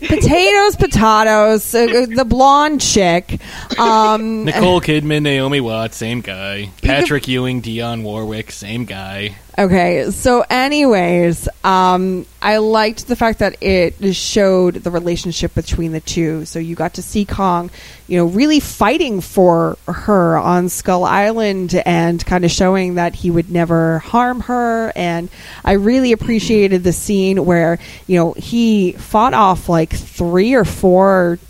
potatoes, 0.00 0.76
potatoes. 0.76 1.74
Uh, 1.74 2.06
the 2.08 2.24
blonde 2.24 2.80
chick. 2.80 3.40
Um, 3.78 4.44
Nicole 4.44 4.80
Kidman, 4.80 5.22
Naomi 5.22 5.60
Watts, 5.60 5.96
same 5.96 6.20
guy. 6.20 6.70
Patrick 6.82 7.28
Ewing, 7.28 7.62
Dionne 7.62 8.02
Warwick, 8.02 8.50
same 8.52 8.84
guy. 8.84 9.36
Okay, 9.58 10.12
so 10.12 10.44
anyways, 10.48 11.48
um, 11.64 12.26
I 12.40 12.58
liked 12.58 13.08
the 13.08 13.16
fact 13.16 13.40
that 13.40 13.60
it 13.60 14.14
showed 14.14 14.74
the 14.74 14.92
relationship 14.92 15.52
between 15.52 15.90
the 15.90 15.98
two. 15.98 16.44
So 16.44 16.60
you 16.60 16.76
got 16.76 16.94
to 16.94 17.02
see 17.02 17.24
Kong, 17.24 17.68
you 18.06 18.18
know, 18.18 18.26
really 18.26 18.60
fighting 18.60 19.20
for 19.20 19.76
her 19.88 20.38
on 20.38 20.68
Skull 20.68 21.02
Island 21.02 21.74
and 21.84 22.24
kind 22.24 22.44
of 22.44 22.52
showing 22.52 22.94
that 22.94 23.16
he 23.16 23.32
would 23.32 23.50
never 23.50 23.98
harm 23.98 24.42
her. 24.42 24.92
And 24.94 25.28
I 25.64 25.72
really 25.72 26.12
appreciated 26.12 26.84
the 26.84 26.92
scene 26.92 27.44
where, 27.44 27.80
you 28.06 28.16
know, 28.16 28.34
he 28.34 28.92
fought 28.92 29.34
off 29.34 29.68
like 29.68 29.90
three 29.90 30.54
or 30.54 30.64
four 30.64 31.40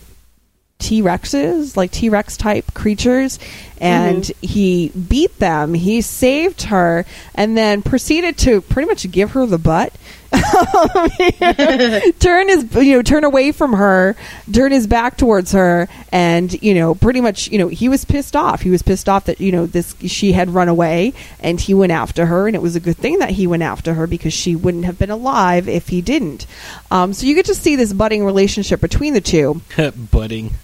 T 0.78 1.02
Rexes, 1.02 1.76
like 1.76 1.90
T 1.90 2.08
Rex 2.08 2.36
type 2.36 2.72
creatures, 2.72 3.38
and 3.80 4.24
he 4.40 4.88
beat 4.90 5.38
them. 5.38 5.74
He 5.74 6.00
saved 6.00 6.62
her, 6.62 7.04
and 7.34 7.56
then 7.56 7.82
proceeded 7.82 8.38
to 8.38 8.60
pretty 8.60 8.86
much 8.88 9.10
give 9.10 9.32
her 9.32 9.44
the 9.44 9.58
butt. 9.58 9.92
turn 12.20 12.48
his, 12.48 12.74
you 12.74 12.94
know, 12.96 13.02
turn 13.02 13.24
away 13.24 13.50
from 13.50 13.72
her, 13.72 14.14
turn 14.52 14.70
his 14.72 14.86
back 14.86 15.16
towards 15.16 15.52
her, 15.52 15.88
and 16.12 16.62
you 16.62 16.74
know, 16.74 16.94
pretty 16.94 17.20
much, 17.20 17.48
you 17.48 17.58
know, 17.58 17.68
he 17.68 17.88
was 17.88 18.04
pissed 18.04 18.36
off. 18.36 18.60
He 18.60 18.70
was 18.70 18.82
pissed 18.82 19.08
off 19.08 19.24
that 19.24 19.40
you 19.40 19.50
know 19.50 19.66
this 19.66 19.96
she 20.06 20.32
had 20.32 20.50
run 20.50 20.68
away, 20.68 21.12
and 21.40 21.60
he 21.60 21.74
went 21.74 21.92
after 21.92 22.26
her, 22.26 22.46
and 22.46 22.54
it 22.54 22.62
was 22.62 22.76
a 22.76 22.80
good 22.80 22.96
thing 22.98 23.18
that 23.18 23.30
he 23.30 23.46
went 23.46 23.62
after 23.64 23.94
her 23.94 24.06
because 24.06 24.32
she 24.32 24.54
wouldn't 24.54 24.84
have 24.84 24.98
been 24.98 25.10
alive 25.10 25.68
if 25.68 25.88
he 25.88 26.02
didn't. 26.02 26.46
Um, 26.90 27.12
so 27.12 27.26
you 27.26 27.34
get 27.34 27.46
to 27.46 27.54
see 27.54 27.74
this 27.74 27.92
budding 27.92 28.24
relationship 28.24 28.80
between 28.80 29.14
the 29.14 29.20
two. 29.20 29.60
Budding. 30.10 30.54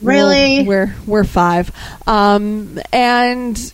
Really? 0.00 0.64
We're 0.64 0.94
we're 1.06 1.24
five, 1.24 1.72
um, 2.06 2.78
and 2.92 3.72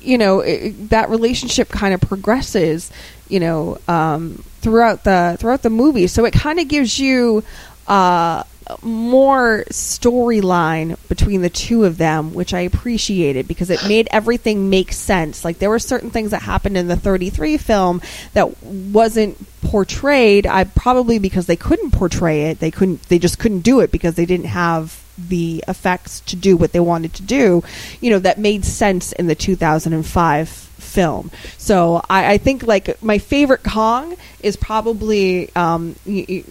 you 0.00 0.16
know 0.16 0.40
it, 0.40 0.88
that 0.88 1.10
relationship 1.10 1.68
kind 1.68 1.92
of 1.92 2.00
progresses, 2.00 2.90
you 3.28 3.40
know, 3.40 3.78
um, 3.86 4.42
throughout 4.60 5.04
the 5.04 5.36
throughout 5.38 5.62
the 5.62 5.70
movie. 5.70 6.06
So 6.06 6.24
it 6.24 6.32
kind 6.32 6.58
of 6.58 6.68
gives 6.68 6.98
you 6.98 7.44
uh, 7.86 8.44
more 8.82 9.64
storyline 9.70 10.96
between 11.08 11.42
the 11.42 11.50
two 11.50 11.84
of 11.84 11.98
them, 11.98 12.34
which 12.34 12.52
I 12.54 12.60
appreciated 12.60 13.46
because 13.48 13.70
it 13.70 13.86
made 13.86 14.08
everything 14.10 14.70
make 14.70 14.92
sense. 14.92 15.44
Like 15.44 15.58
there 15.58 15.70
were 15.70 15.78
certain 15.78 16.10
things 16.10 16.30
that 16.32 16.42
happened 16.42 16.76
in 16.76 16.88
the 16.88 16.96
33 16.96 17.56
film 17.58 18.00
that 18.32 18.62
wasn't 18.62 19.38
portrayed. 19.62 20.46
I 20.46 20.64
probably 20.64 21.18
because 21.18 21.46
they 21.46 21.56
couldn't 21.56 21.92
portray 21.92 22.44
it, 22.50 22.60
they 22.60 22.70
couldn't. 22.70 23.02
They 23.08 23.18
just 23.18 23.38
couldn't 23.38 23.60
do 23.60 23.80
it 23.80 23.90
because 23.90 24.14
they 24.14 24.26
didn't 24.26 24.46
have 24.46 25.02
the 25.18 25.64
effects 25.66 26.20
to 26.20 26.36
do 26.36 26.56
what 26.56 26.72
they 26.72 26.80
wanted 26.80 27.14
to 27.14 27.22
do. 27.22 27.62
You 28.00 28.10
know 28.10 28.18
that 28.20 28.38
made 28.38 28.64
sense 28.64 29.12
in 29.12 29.26
the 29.26 29.34
2005 29.34 30.48
film. 30.48 31.30
So 31.58 32.02
I, 32.08 32.34
I 32.34 32.38
think 32.38 32.62
like 32.64 33.02
my 33.02 33.18
favorite 33.18 33.62
Kong 33.62 34.16
is 34.40 34.56
probably. 34.56 35.54
Um, 35.54 35.96
y- 36.06 36.26
y- 36.28 36.44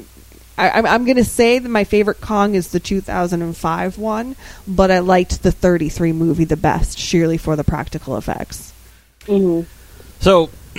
I, 0.58 0.70
I'm, 0.70 0.86
I'm 0.86 1.06
going 1.06 1.18
to 1.18 1.26
say 1.26 1.60
that 1.60 1.70
my 1.70 1.84
favorite 1.84 2.22
Kong 2.22 2.56
is 2.56 2.72
the 2.72 2.80
2005 2.80 3.98
one, 3.98 4.36
but 4.68 4.92
I 4.92 5.00
liked 5.00 5.44
the 5.44 5.52
33 5.52 6.14
movie 6.14 6.46
the 6.46 6.58
best, 6.58 6.98
sheerly 6.98 7.38
for 7.38 7.56
the 7.56 7.64
practical 7.64 8.18
effects. 8.18 8.74
Mm-hmm. 9.22 9.70
So, 10.20 10.50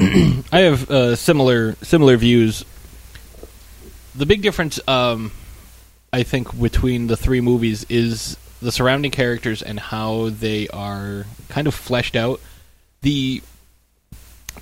I 0.53 0.61
have 0.61 0.91
uh, 0.91 1.17
similar 1.17 1.75
similar 1.83 2.17
views. 2.17 2.65
The 4.15 4.27
big 4.27 4.43
difference, 4.43 4.81
um, 4.89 5.33
I 6.13 6.23
think, 6.23 6.59
between 6.59 7.07
the 7.07 7.17
three 7.17 7.41
movies 7.41 7.85
is 7.89 8.37
the 8.61 8.73
surrounding 8.73 9.11
characters 9.11 9.63
and 9.63 9.79
how 9.79 10.31
they 10.31 10.69
are 10.69 11.27
kind 11.49 11.67
of 11.67 11.75
fleshed 11.75 12.17
out. 12.17 12.41
The 13.03 13.43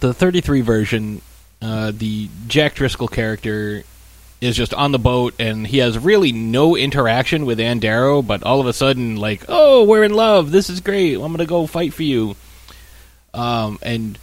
the 0.00 0.12
33 0.12 0.60
version, 0.60 1.22
uh, 1.62 1.92
the 1.94 2.28
Jack 2.46 2.74
Driscoll 2.74 3.08
character 3.08 3.84
is 4.44 4.56
just 4.56 4.74
on 4.74 4.92
the 4.92 4.98
boat 4.98 5.34
and 5.38 5.66
he 5.66 5.78
has 5.78 5.98
really 5.98 6.32
no 6.32 6.76
interaction 6.76 7.46
with 7.46 7.58
Ann 7.58 7.78
Darrow, 7.78 8.20
but 8.20 8.42
all 8.42 8.60
of 8.60 8.66
a 8.66 8.72
sudden, 8.72 9.16
like, 9.16 9.44
oh, 9.48 9.84
we're 9.84 10.04
in 10.04 10.12
love. 10.12 10.50
This 10.50 10.68
is 10.68 10.80
great. 10.80 11.14
I'm 11.14 11.32
gonna 11.32 11.46
go 11.46 11.66
fight 11.66 11.94
for 11.94 12.02
you. 12.02 12.36
Um, 13.32 13.78
and 13.82 14.18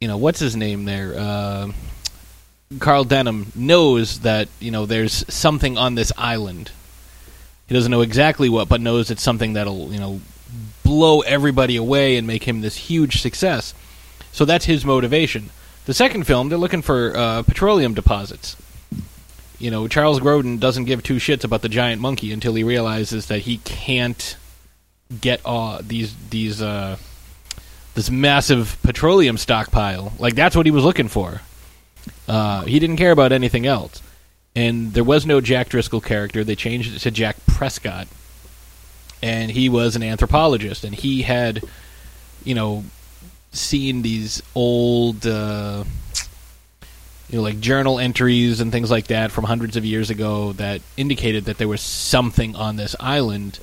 you 0.00 0.08
know 0.08 0.16
what's 0.16 0.40
his 0.40 0.56
name 0.56 0.84
there? 0.84 1.14
Uh, 1.16 1.72
Carl 2.80 3.04
Denham 3.04 3.52
knows 3.54 4.20
that 4.20 4.48
you 4.58 4.70
know 4.70 4.84
there's 4.86 5.24
something 5.32 5.78
on 5.78 5.94
this 5.94 6.12
island. 6.18 6.70
He 7.68 7.74
doesn't 7.74 7.90
know 7.90 8.00
exactly 8.00 8.48
what, 8.48 8.68
but 8.68 8.80
knows 8.80 9.10
it's 9.10 9.22
something 9.22 9.52
that'll 9.52 9.92
you 9.92 10.00
know 10.00 10.20
blow 10.82 11.20
everybody 11.20 11.76
away 11.76 12.16
and 12.16 12.26
make 12.26 12.44
him 12.44 12.60
this 12.60 12.76
huge 12.76 13.22
success. 13.22 13.74
So 14.32 14.44
that's 14.44 14.64
his 14.64 14.84
motivation. 14.84 15.50
The 15.84 15.94
second 15.94 16.26
film, 16.26 16.48
they're 16.48 16.58
looking 16.58 16.82
for 16.82 17.16
uh, 17.16 17.42
petroleum 17.42 17.94
deposits. 17.94 18.56
You 19.62 19.70
know, 19.70 19.86
Charles 19.86 20.18
Grodin 20.18 20.58
doesn't 20.58 20.86
give 20.86 21.04
two 21.04 21.16
shits 21.16 21.44
about 21.44 21.62
the 21.62 21.68
giant 21.68 22.02
monkey 22.02 22.32
until 22.32 22.52
he 22.54 22.64
realizes 22.64 23.26
that 23.26 23.42
he 23.42 23.58
can't 23.58 24.36
get 25.20 25.40
uh, 25.44 25.80
these 25.86 26.16
these 26.30 26.60
uh, 26.60 26.96
this 27.94 28.10
massive 28.10 28.76
petroleum 28.82 29.38
stockpile. 29.38 30.14
Like 30.18 30.34
that's 30.34 30.56
what 30.56 30.66
he 30.66 30.72
was 30.72 30.82
looking 30.82 31.06
for. 31.06 31.42
Uh, 32.26 32.62
he 32.64 32.80
didn't 32.80 32.96
care 32.96 33.12
about 33.12 33.30
anything 33.30 33.64
else. 33.64 34.02
And 34.56 34.94
there 34.94 35.04
was 35.04 35.24
no 35.24 35.40
Jack 35.40 35.68
Driscoll 35.68 36.00
character. 36.00 36.42
They 36.42 36.56
changed 36.56 36.96
it 36.96 36.98
to 36.98 37.12
Jack 37.12 37.36
Prescott, 37.46 38.08
and 39.22 39.48
he 39.48 39.68
was 39.68 39.94
an 39.94 40.02
anthropologist, 40.02 40.82
and 40.82 40.92
he 40.92 41.22
had, 41.22 41.62
you 42.42 42.56
know, 42.56 42.82
seen 43.52 44.02
these 44.02 44.42
old. 44.56 45.24
You 47.32 47.38
know, 47.38 47.42
like 47.42 47.60
journal 47.60 47.98
entries 47.98 48.60
and 48.60 48.70
things 48.70 48.90
like 48.90 49.06
that 49.06 49.32
from 49.32 49.44
hundreds 49.44 49.76
of 49.76 49.84
years 49.84 50.10
ago 50.10 50.52
that 50.52 50.82
indicated 50.96 51.46
that 51.46 51.56
there 51.56 51.66
was 51.66 51.80
something 51.80 52.54
on 52.54 52.76
this 52.76 52.94
island 53.00 53.58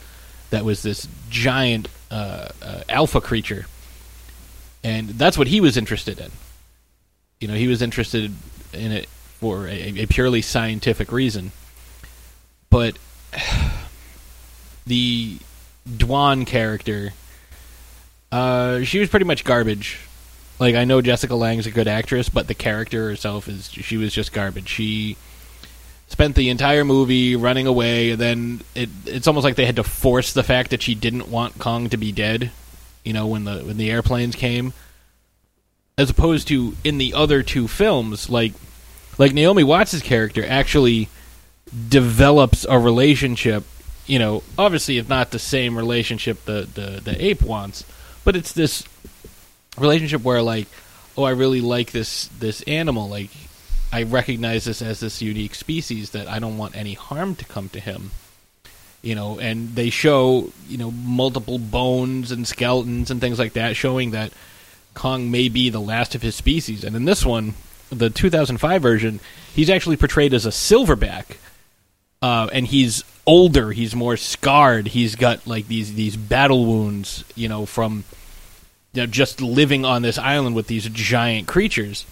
that 0.50 0.66
was 0.66 0.82
this 0.82 1.08
giant 1.30 1.88
uh, 2.10 2.50
uh, 2.64 2.82
alpha 2.90 3.22
creature, 3.22 3.68
and 4.84 5.10
that's 5.10 5.38
what 5.38 5.48
he 5.48 5.62
was 5.62 5.78
interested 5.78 6.20
in. 6.20 6.32
You 7.40 7.48
know, 7.48 7.54
he 7.54 7.68
was 7.68 7.84
interested 7.84 8.34
in 8.74 8.92
it 8.92 9.08
for 9.40 9.68
a, 9.68 10.02
a 10.02 10.06
purely 10.08 10.42
scientific 10.42 11.12
reason, 11.12 11.52
but 12.72 12.98
the 14.88 15.38
Dwan 15.88 16.48
character, 16.48 17.14
uh, 18.32 18.82
she 18.82 19.00
was 19.00 19.10
pretty 19.10 19.26
much 19.26 19.44
garbage. 19.44 20.00
Like 20.60 20.76
I 20.76 20.86
know 20.86 21.02
Jessica 21.02 21.36
Lange's 21.36 21.68
a 21.68 21.72
good 21.72 21.88
actress, 21.88 22.30
but 22.30 22.48
the 22.48 22.54
character 22.54 23.10
herself 23.10 23.48
is 23.48 23.72
she 23.72 23.98
was 23.98 24.14
just 24.14 24.34
garbage. 24.34 24.68
She 24.68 25.16
spent 26.08 26.36
the 26.36 26.50
entire 26.50 26.84
movie 26.84 27.36
running 27.36 27.66
away, 27.66 28.12
and 28.12 28.20
then 28.22 28.62
it 28.76 28.90
it's 29.06 29.28
almost 29.28 29.46
like 29.46 29.56
they 29.56 29.66
had 29.66 29.78
to 29.78 29.84
force 29.84 30.34
the 30.34 30.44
fact 30.44 30.72
that 30.72 30.82
she 30.82 30.96
didn't 30.96 31.30
want 31.30 31.60
Kong 31.60 31.90
to 31.90 31.98
be 31.98 32.12
dead. 32.12 32.52
You 33.06 33.14
know, 33.14 33.28
when 33.28 33.46
the 33.46 33.60
when 33.60 33.78
the 33.78 33.90
airplanes 33.90 34.36
came, 34.36 34.74
as 35.98 36.10
opposed 36.10 36.50
to 36.50 36.76
in 36.84 36.98
the 36.98 37.14
other 37.14 37.42
two 37.42 37.68
films, 37.68 38.30
like 38.30 38.54
like 39.18 39.34
Naomi 39.34 39.64
Watts' 39.64 40.02
character 40.02 40.46
actually 40.46 41.08
develops 41.88 42.66
a 42.68 42.78
relationship. 42.78 43.64
You 44.08 44.20
know, 44.20 44.44
obviously 44.58 44.98
it's 44.98 45.08
not 45.08 45.32
the 45.32 45.40
same 45.40 45.78
relationship 45.78 46.44
the 46.46 46.68
the, 46.74 47.02
the 47.04 47.24
ape 47.24 47.44
wants, 47.44 47.86
but 48.26 48.36
it's 48.36 48.52
this 48.52 48.84
relationship 49.80 50.22
where 50.22 50.42
like 50.42 50.68
oh 51.18 51.24
i 51.24 51.32
really 51.32 51.62
like 51.62 51.92
this 51.92 52.28
this 52.40 52.62
animal. 52.64 53.10
Like 53.10 53.30
i 53.92 54.04
recognize 54.04 54.66
this 54.66 54.82
as 54.82 55.00
this 55.00 55.22
unique 55.22 55.56
species 55.56 56.12
that 56.12 56.28
i 56.28 56.40
don't 56.40 56.58
want 56.58 56.76
any 56.76 56.94
harm 56.94 57.36
to 57.36 57.46
come 57.46 57.70
to 57.70 57.80
him. 57.80 58.12
You 59.02 59.16
know 59.16 59.40
and 59.40 59.76
they 59.76 59.90
show 59.90 60.52
you 60.68 60.78
know 60.78 60.92
multiple 60.92 61.58
bones 61.58 62.32
and 62.32 62.48
skeletons 62.48 63.12
and 63.12 63.22
things 63.22 63.40
like 63.40 63.54
that 63.54 63.76
showing 63.76 64.12
that 64.12 64.32
kong 64.94 65.32
may 65.32 65.50
be 65.50 65.70
the 65.70 65.80
last 65.80 66.16
of 66.16 66.22
his 66.22 66.36
species. 66.36 66.84
And 66.84 66.96
in 66.96 67.06
this 67.06 67.26
one 67.26 67.54
the 67.90 68.10
2005 68.10 68.82
version 68.82 69.20
he's 69.54 69.70
actually 69.70 69.98
portrayed 69.98 70.34
as 70.34 70.46
a 70.46 70.50
silverback. 70.50 71.38
Uh, 72.22 72.50
and 72.52 72.68
he's 72.68 73.04
older. 73.26 73.72
He's 73.72 73.96
more 73.96 74.18
scarred. 74.18 74.88
He's 74.88 75.16
got 75.16 75.48
like 75.48 75.68
these 75.68 75.94
these 75.94 76.18
battle 76.18 76.66
wounds 76.66 77.24
you 77.36 77.48
know 77.48 77.66
from 77.66 78.04
you 78.94 79.02
know, 79.02 79.06
just 79.06 79.42
living 79.42 79.86
on 79.86 80.02
this 80.02 80.18
island 80.18 80.56
with 80.56 80.68
these 80.68 80.88
giant 80.90 81.48
creatures. 81.48 82.06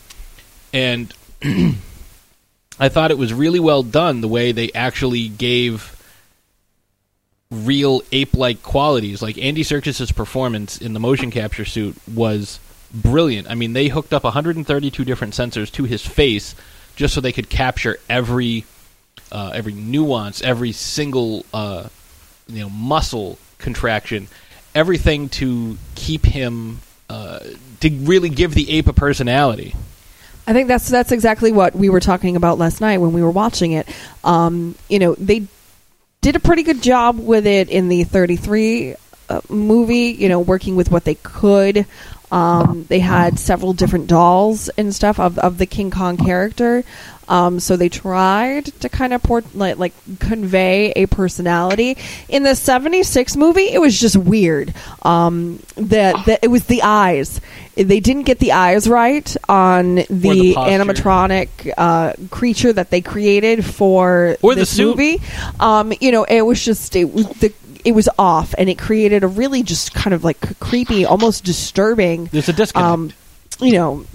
And 0.74 1.14
I 2.80 2.90
thought 2.90 3.12
it 3.12 3.18
was 3.18 3.34
really 3.34 3.60
well 3.60 3.84
done 3.84 4.22
the 4.22 4.28
way 4.28 4.52
they 4.52 4.72
actually 4.74 5.28
gave 5.28 5.94
real 7.50 8.02
ape-like 8.12 8.62
qualities. 8.62 9.22
Like 9.22 9.38
Andy 9.38 9.64
Serkis's 9.64 10.12
performance 10.12 10.78
in 10.78 10.94
the 10.94 11.00
motion 11.00 11.32
capture 11.32 11.66
suit 11.66 11.96
was 12.14 12.60
brilliant. 12.94 13.50
I 13.50 13.56
mean, 13.56 13.74
they 13.74 13.88
hooked 13.88 14.14
up 14.14 14.24
132 14.24 15.06
different 15.06 15.34
sensors 15.34 15.72
to 15.74 15.84
his 15.86 16.06
face 16.06 16.56
just 16.96 17.14
so 17.14 17.22
they 17.22 17.32
could 17.32 17.50
capture 17.50 18.00
every 18.10 18.66
uh, 19.32 19.52
every 19.54 19.74
nuance, 19.74 20.42
every 20.42 20.72
single 20.72 21.46
uh, 21.54 21.88
you 22.48 22.62
know 22.62 22.70
muscle 22.70 23.38
contraction 23.58 24.28
everything 24.78 25.28
to 25.28 25.76
keep 25.96 26.24
him 26.24 26.80
uh, 27.10 27.40
to 27.80 27.90
really 27.90 28.30
give 28.30 28.54
the 28.54 28.70
ape 28.78 28.88
a 28.88 28.94
personality. 28.94 29.76
I 30.46 30.54
think 30.54 30.68
that's 30.68 30.88
that's 30.88 31.12
exactly 31.12 31.52
what 31.52 31.76
we 31.76 31.90
were 31.90 32.00
talking 32.00 32.36
about 32.36 32.58
last 32.58 32.80
night 32.80 33.00
when 33.00 33.12
we 33.12 33.22
were 33.22 33.32
watching 33.32 33.74
it. 33.74 33.88
Um, 34.24 34.76
you 34.88 35.00
know, 35.00 35.16
they 35.16 35.48
did 36.22 36.36
a 36.36 36.40
pretty 36.40 36.64
good 36.64 36.82
job 36.82 37.20
with 37.20 37.46
it 37.48 37.70
in 37.70 37.90
the 37.90 38.04
33 38.04 38.96
uh, 39.30 39.42
movie. 39.50 40.12
You 40.12 40.30
know, 40.30 40.40
working 40.40 40.76
with 40.76 40.92
what 40.92 41.04
they 41.04 41.16
could. 41.16 41.86
Um, 42.32 42.86
they 42.90 43.00
had 43.00 43.40
several 43.40 43.72
different 43.74 44.08
dolls 44.08 44.68
and 44.70 44.94
stuff 44.94 45.20
of 45.20 45.38
of 45.40 45.58
the 45.58 45.66
King 45.66 45.92
Kong 45.92 46.18
character. 46.18 46.84
Um, 47.30 47.60
so 47.60 47.76
they 47.76 47.90
tried 47.90 48.66
to 48.80 48.88
kind 48.88 49.14
of 49.14 49.22
port, 49.22 49.54
like, 49.54 49.78
like 49.78 49.92
convey 50.20 50.92
a 50.96 51.08
personality. 51.08 51.98
In 52.30 52.44
the 52.44 52.56
'76 52.56 53.36
movie, 53.36 53.70
it 53.70 53.80
was 53.82 54.00
just 54.00 54.16
weird. 54.16 54.74
Um, 55.04 55.62
that 55.76 56.26
that 56.26 56.40
it 56.42 56.48
was 56.48 56.66
the 56.66 56.82
eyes. 56.84 57.40
They 57.76 58.00
didn't 58.00 58.24
get 58.24 58.40
the 58.40 58.54
eyes 58.54 58.88
right 58.88 59.36
on 59.48 59.96
the, 59.96 60.06
the 60.10 60.54
animatronic 60.56 61.50
uh, 61.78 62.14
creature 62.30 62.74
that 62.74 62.90
they 62.90 63.02
created 63.02 63.64
for 63.66 64.38
Or 64.42 64.54
the 64.56 64.62
this 64.62 64.76
suit. 64.76 64.88
movie. 64.98 65.22
Um, 65.60 65.94
you 66.02 66.12
know, 66.12 66.24
it 66.24 66.42
was 66.42 66.64
just 66.64 66.96
it 66.96 67.06
the. 67.40 67.54
It 67.88 67.96
was 67.96 68.10
off, 68.20 68.54
and 68.58 68.70
it 68.70 68.78
created 68.78 69.24
a 69.24 69.28
really 69.28 69.64
just 69.64 69.94
kind 69.94 70.14
of 70.14 70.26
like 70.26 70.60
creepy, 70.60 71.06
almost 71.06 71.46
disturbing. 71.46 72.26
There's 72.26 72.50
a 72.50 72.54
disconnect. 72.54 72.92
Um, 72.92 73.14
you 73.62 73.72
know, 73.72 74.06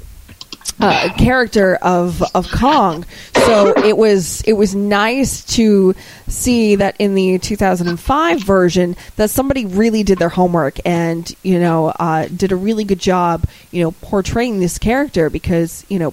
uh, 0.78 1.08
character 1.16 1.76
of 1.76 2.22
of 2.34 2.50
Kong. 2.50 3.06
So 3.34 3.72
it 3.82 3.96
was 3.96 4.42
it 4.42 4.52
was 4.52 4.74
nice 4.74 5.42
to 5.56 5.94
see 6.28 6.76
that 6.76 6.96
in 6.98 7.14
the 7.14 7.38
2005 7.38 8.42
version 8.42 8.94
that 9.16 9.30
somebody 9.30 9.64
really 9.64 10.02
did 10.02 10.18
their 10.18 10.28
homework 10.28 10.78
and 10.84 11.34
you 11.42 11.58
know 11.58 11.88
uh, 11.88 12.28
did 12.28 12.52
a 12.52 12.56
really 12.56 12.84
good 12.84 13.00
job 13.00 13.44
you 13.70 13.82
know 13.82 13.92
portraying 14.02 14.60
this 14.60 14.78
character 14.78 15.30
because 15.30 15.86
you 15.88 15.98
know 15.98 16.12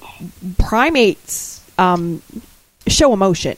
primates 0.57 1.61
um, 1.77 2.21
show 2.87 3.13
emotion. 3.13 3.57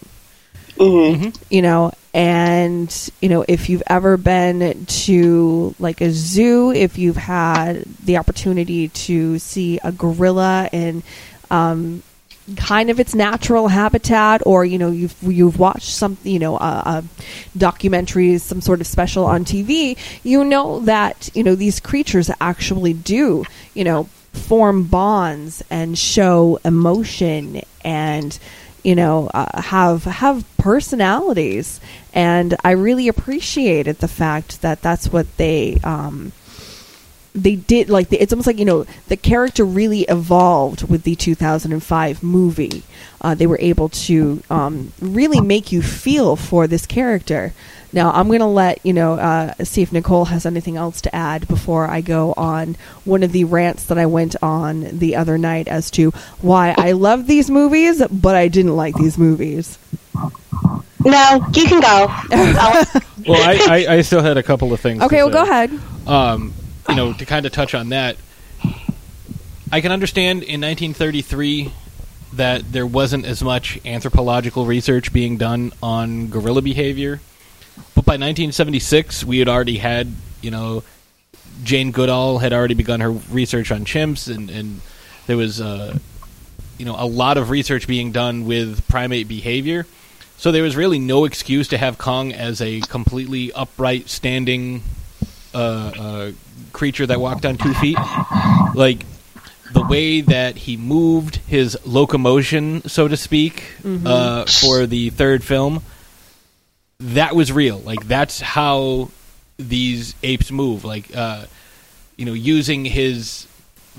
You 1.50 1.62
know, 1.62 1.92
and 2.14 3.12
you 3.22 3.30
know 3.30 3.46
if 3.48 3.70
you've 3.70 3.84
ever 3.88 4.18
been 4.18 4.86
to 4.86 5.76
like 5.80 6.02
a 6.02 6.12
zoo, 6.12 6.72
if 6.72 6.98
you've 6.98 7.18
had 7.18 7.84
the 8.04 8.18
opportunity 8.18 8.90
to 8.90 9.40
see 9.40 9.80
a 9.84 9.92
gorilla 9.92 10.70
in 10.72 11.04
um, 11.50 12.04
kind 12.58 12.90
of 12.90 13.00
its 13.00 13.16
natural 13.16 13.68
habitat, 13.68 14.42
or 14.46 14.66
you 14.66 14.78
know 14.78 14.92
you've 14.92 15.16
you've 15.22 15.58
watched 15.58 15.90
some 15.90 16.18
you 16.24 16.40
know 16.40 16.58
a, 16.58 16.84
a 16.86 17.04
documentary, 17.58 18.38
some 18.40 18.62
sort 18.62 18.82
of 18.82 18.88
special 18.88 19.26
on 19.26 19.46
TV, 19.46 19.98
you 20.24 20.44
know 20.44 20.82
that 20.82 21.30
you 21.34 21.44
know 21.44 21.56
these 21.56 21.80
creatures 21.80 22.30
actually 22.42 22.94
do 22.94 23.46
you 23.74 23.84
know 23.84 24.04
form 24.34 24.84
bonds 24.84 25.62
and 25.70 25.98
show 25.98 26.60
emotion 26.64 27.62
and 27.84 28.40
you 28.84 28.96
know 28.96 29.30
uh, 29.34 29.62
have 29.62 30.04
have 30.04 30.46
personalities. 30.58 31.80
And 32.14 32.56
i 32.64 32.72
really 32.72 33.08
appreciated 33.08 34.00
the 34.00 34.08
fact 34.08 34.62
that 34.62 34.82
that's 34.82 35.12
what 35.12 35.38
they 35.38 35.78
um 35.84 36.34
they 37.34 37.56
did 37.56 37.90
like 37.90 38.10
the, 38.10 38.22
it's 38.22 38.34
almost 38.34 38.48
like 38.48 38.60
you 38.60 38.66
know 38.66 38.86
the 39.08 39.16
character 39.18 39.64
really 39.64 40.02
evolved 40.10 40.88
with 40.90 41.04
the 41.04 41.16
2005 41.16 42.22
movie 42.24 42.84
uh, 43.22 43.34
they 43.36 43.48
were 43.48 43.60
able 43.62 43.88
to 43.90 44.42
um, 44.50 44.92
really 45.00 45.40
make 45.40 45.72
you 45.72 45.82
feel 45.82 46.36
for 46.36 46.68
this 46.68 46.86
character 46.86 47.54
now 47.94 48.12
i'm 48.12 48.28
going 48.28 48.40
to 48.42 48.46
let 48.46 48.86
you 48.86 48.92
know 48.92 49.14
uh, 49.14 49.54
see 49.64 49.82
if 49.82 49.94
nicole 49.94 50.26
has 50.26 50.46
anything 50.46 50.76
else 50.76 51.00
to 51.00 51.16
add 51.16 51.48
before 51.48 51.88
i 51.88 52.02
go 52.02 52.34
on 52.36 52.76
one 53.06 53.24
of 53.24 53.32
the 53.32 53.46
rants 53.46 53.86
that 53.86 53.98
i 53.98 54.06
went 54.06 54.36
on 54.44 54.82
the 55.00 55.16
other 55.16 55.38
night 55.38 55.68
as 55.70 55.90
to 55.90 56.12
why 56.42 56.76
i 56.78 56.92
love 56.92 57.28
these 57.28 57.50
movies 57.50 58.04
but 58.12 58.36
i 58.36 58.48
didn't 58.50 58.76
like 58.76 58.96
these 58.96 59.18
movies 59.18 59.78
No, 61.04 61.44
you 61.56 61.66
can 61.66 61.82
go. 61.82 62.08
Well, 63.28 63.40
I, 63.42 63.86
I, 63.88 63.94
I 63.98 64.02
still 64.10 64.22
had 64.22 64.38
a 64.38 64.44
couple 64.44 64.74
of 64.74 64.80
things. 64.80 65.00
to 65.00 65.06
okay 65.06 65.18
well 65.24 65.28
say. 65.30 65.34
go 65.34 65.44
ahead 65.44 65.80
um, 66.08 66.54
you 66.90 66.96
know, 66.96 67.14
to 67.14 67.26
kind 67.26 67.46
of 67.46 67.52
touch 67.52 67.74
on 67.74 67.90
that, 67.90 68.18
I 69.72 69.82
can 69.82 69.92
understand 69.92 70.44
in 70.44 70.62
1933 70.62 71.72
that 72.34 72.72
there 72.72 72.86
wasn't 72.86 73.26
as 73.26 73.44
much 73.44 73.80
anthropological 73.86 74.66
research 74.66 75.12
being 75.12 75.38
done 75.38 75.72
on 75.82 76.28
gorilla 76.28 76.62
behavior, 76.62 77.20
but 77.96 78.06
by 78.06 78.14
1976 78.14 79.24
we 79.24 79.40
had 79.40 79.48
already 79.48 79.78
had, 79.78 80.14
you 80.42 80.52
know, 80.52 80.84
Jane 81.64 81.92
Goodall 81.92 82.40
had 82.40 82.54
already 82.54 82.74
begun 82.74 83.02
her 83.02 83.12
research 83.12 83.72
on 83.72 83.86
chimps, 83.86 84.34
and 84.34 84.50
and 84.50 84.82
there 85.28 85.38
was, 85.38 85.62
uh, 85.62 85.98
you 86.78 86.86
know, 86.86 86.96
a 86.98 87.06
lot 87.06 87.38
of 87.38 87.50
research 87.50 87.88
being 87.88 88.12
done 88.12 88.46
with 88.46 88.88
primate 88.88 89.28
behavior. 89.28 89.86
So 90.38 90.52
there 90.52 90.64
was 90.64 90.76
really 90.76 90.98
no 90.98 91.26
excuse 91.26 91.68
to 91.68 91.78
have 91.78 92.00
Kong 92.00 92.34
as 92.34 92.62
a 92.62 92.80
completely 92.82 93.54
upright, 93.54 94.10
standing 94.10 94.82
uh, 95.54 95.92
uh, 96.00 96.32
creature 96.74 97.06
that 97.06 97.20
walked 97.20 97.46
on 97.46 97.58
two 97.58 97.74
feet. 97.76 97.98
Like 98.76 99.06
the 99.74 99.86
way 99.88 100.22
that 100.22 100.58
he 100.58 100.78
moved 100.78 101.38
his 101.38 101.78
locomotion, 101.86 102.88
so 102.88 103.08
to 103.08 103.18
speak, 103.18 103.64
uh, 104.06 104.46
for 104.46 104.86
the 104.86 105.10
third 105.10 105.44
film, 105.44 105.84
that 107.00 107.36
was 107.36 107.52
real. 107.52 107.80
Like 107.80 108.08
that's 108.08 108.40
how 108.40 109.10
these 109.58 110.16
apes 110.24 110.52
move. 110.52 110.84
Like 110.84 111.16
uh, 111.16 111.46
you 112.18 112.26
know, 112.26 112.34
using 112.34 112.86
his 112.86 113.48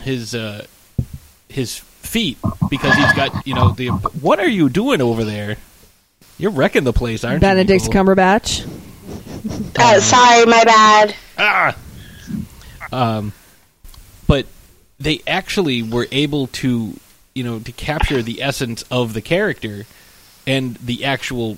his 0.00 0.34
uh, 0.34 0.66
his 1.48 1.76
feet 1.76 2.38
because 2.70 2.94
he's 2.94 3.12
got 3.12 3.46
you 3.46 3.54
know 3.54 3.72
the. 3.72 3.88
What 3.88 4.40
are 4.40 4.48
you 4.48 4.68
doing 4.68 5.00
over 5.00 5.24
there? 5.24 5.56
You're 6.38 6.50
wrecking 6.50 6.84
the 6.84 6.92
place, 6.92 7.24
aren't 7.24 7.40
benedict 7.40 7.84
you? 7.84 7.88
Nicole? 7.88 8.04
cumberbatch 8.04 8.66
uh, 9.78 10.00
sorry, 10.00 10.46
my 10.46 10.64
bad. 10.64 11.14
Ah. 11.38 11.76
Um, 12.92 13.32
but 14.26 14.46
they 15.00 15.20
actually 15.26 15.82
were 15.82 16.06
able 16.12 16.46
to, 16.48 16.94
you 17.34 17.44
know, 17.44 17.58
to 17.58 17.72
capture 17.72 18.22
the 18.22 18.42
essence 18.42 18.84
of 18.90 19.14
the 19.14 19.22
character 19.22 19.86
and 20.46 20.76
the 20.76 21.04
actual, 21.04 21.56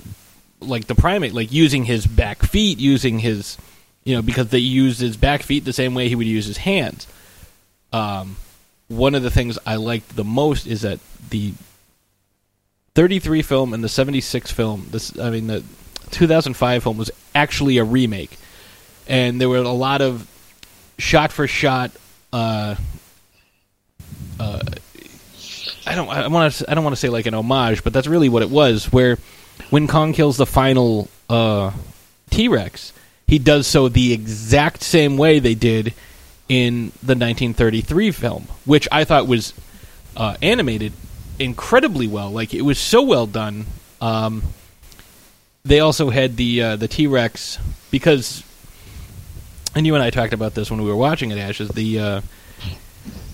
like 0.61 0.87
the 0.87 0.95
primate, 0.95 1.35
like 1.35 1.53
using 1.53 1.85
his 1.85 2.07
back 2.07 2.43
feet, 2.43 2.79
using 2.79 3.19
his, 3.19 3.59
you 4.05 4.15
know, 4.15 4.23
because 4.23 4.49
they 4.49 4.59
used 4.59 5.01
his 5.01 5.17
back 5.17 5.43
feet 5.43 5.65
the 5.65 5.73
same 5.73 5.95
way 5.95 6.09
he 6.09 6.15
would 6.15 6.27
use 6.27 6.47
his 6.47 6.59
hands. 6.59 7.07
Um, 7.93 8.37
one 8.89 9.15
of 9.15 9.23
the 9.23 9.31
things 9.31 9.59
I 9.67 9.77
liked 9.77 10.15
the 10.15 10.25
most 10.25 10.67
is 10.67 10.83
that 10.83 11.01
the 11.31 11.55
33 12.95 13.43
film 13.43 13.75
and 13.75 13.83
the 13.83 13.89
76 13.89 14.53
film, 14.53 14.87
this, 14.91 15.19
I 15.19 15.31
mean, 15.31 15.49
the 15.49 15.65
2005 16.11 16.83
film 16.83 16.97
was 16.97 17.11
actually 17.35 17.79
a 17.79 17.85
remake 17.85 18.39
and 19.07 19.41
there 19.41 19.49
were 19.49 19.59
a 19.59 19.69
lot 19.69 20.01
of 20.01 20.29
shot 20.99 21.33
for 21.33 21.47
shot. 21.47 21.91
Uh, 22.33 22.77
uh, 24.39 24.61
I 25.87 25.95
don't. 25.95 26.09
I 26.09 26.27
want 26.29 26.53
to. 26.53 26.71
I 26.71 26.75
don't 26.75 26.85
want 26.85 26.97
to 26.97 27.01
say 27.01 27.09
like 27.09 27.27
an 27.27 27.35
homage, 27.35 27.85
but 27.85 27.93
that's 27.93 28.07
really 28.07 28.29
what 28.29 28.43
it 28.43 28.51
was. 28.51 28.93
Where 28.93 29.19
when 29.71 29.87
Kong 29.87 30.13
kills 30.13 30.37
the 30.37 30.47
final 30.47 31.09
uh, 31.29 31.73
T 32.31 32.49
Rex, 32.49 32.93
he 33.27 33.39
does 33.39 33.67
so 33.67 33.89
the 33.89 34.13
exact 34.13 34.83
same 34.83 35.17
way 35.17 35.39
they 35.39 35.55
did 35.55 35.95
in 36.49 36.93
the 37.03 37.15
1933 37.15 38.11
film, 38.11 38.47
which 38.65 38.87
I 38.93 39.05
thought 39.05 39.27
was 39.27 39.55
uh, 40.17 40.37
animated 40.43 40.93
incredibly 41.39 42.07
well. 42.07 42.31
Like 42.31 42.55
it 42.55 42.63
was 42.63 42.79
so 42.79 43.03
well 43.03 43.27
done. 43.27 43.67
Um, 44.01 44.43
they 45.65 45.81
also 45.81 46.11
had 46.11 46.37
the 46.37 46.63
uh, 46.63 46.77
the 46.77 46.89
T 46.89 47.07
Rex 47.07 47.59
because, 47.91 48.43
and 49.75 49.87
you 49.87 49.95
and 49.95 50.03
I 50.03 50.11
talked 50.11 50.33
about 50.33 50.55
this 50.55 50.71
when 50.71 50.83
we 50.83 50.89
were 50.89 50.97
watching 50.97 51.31
it. 51.31 51.39
Ashes 51.39 51.69
the 51.69 51.99
uh, 51.99 52.21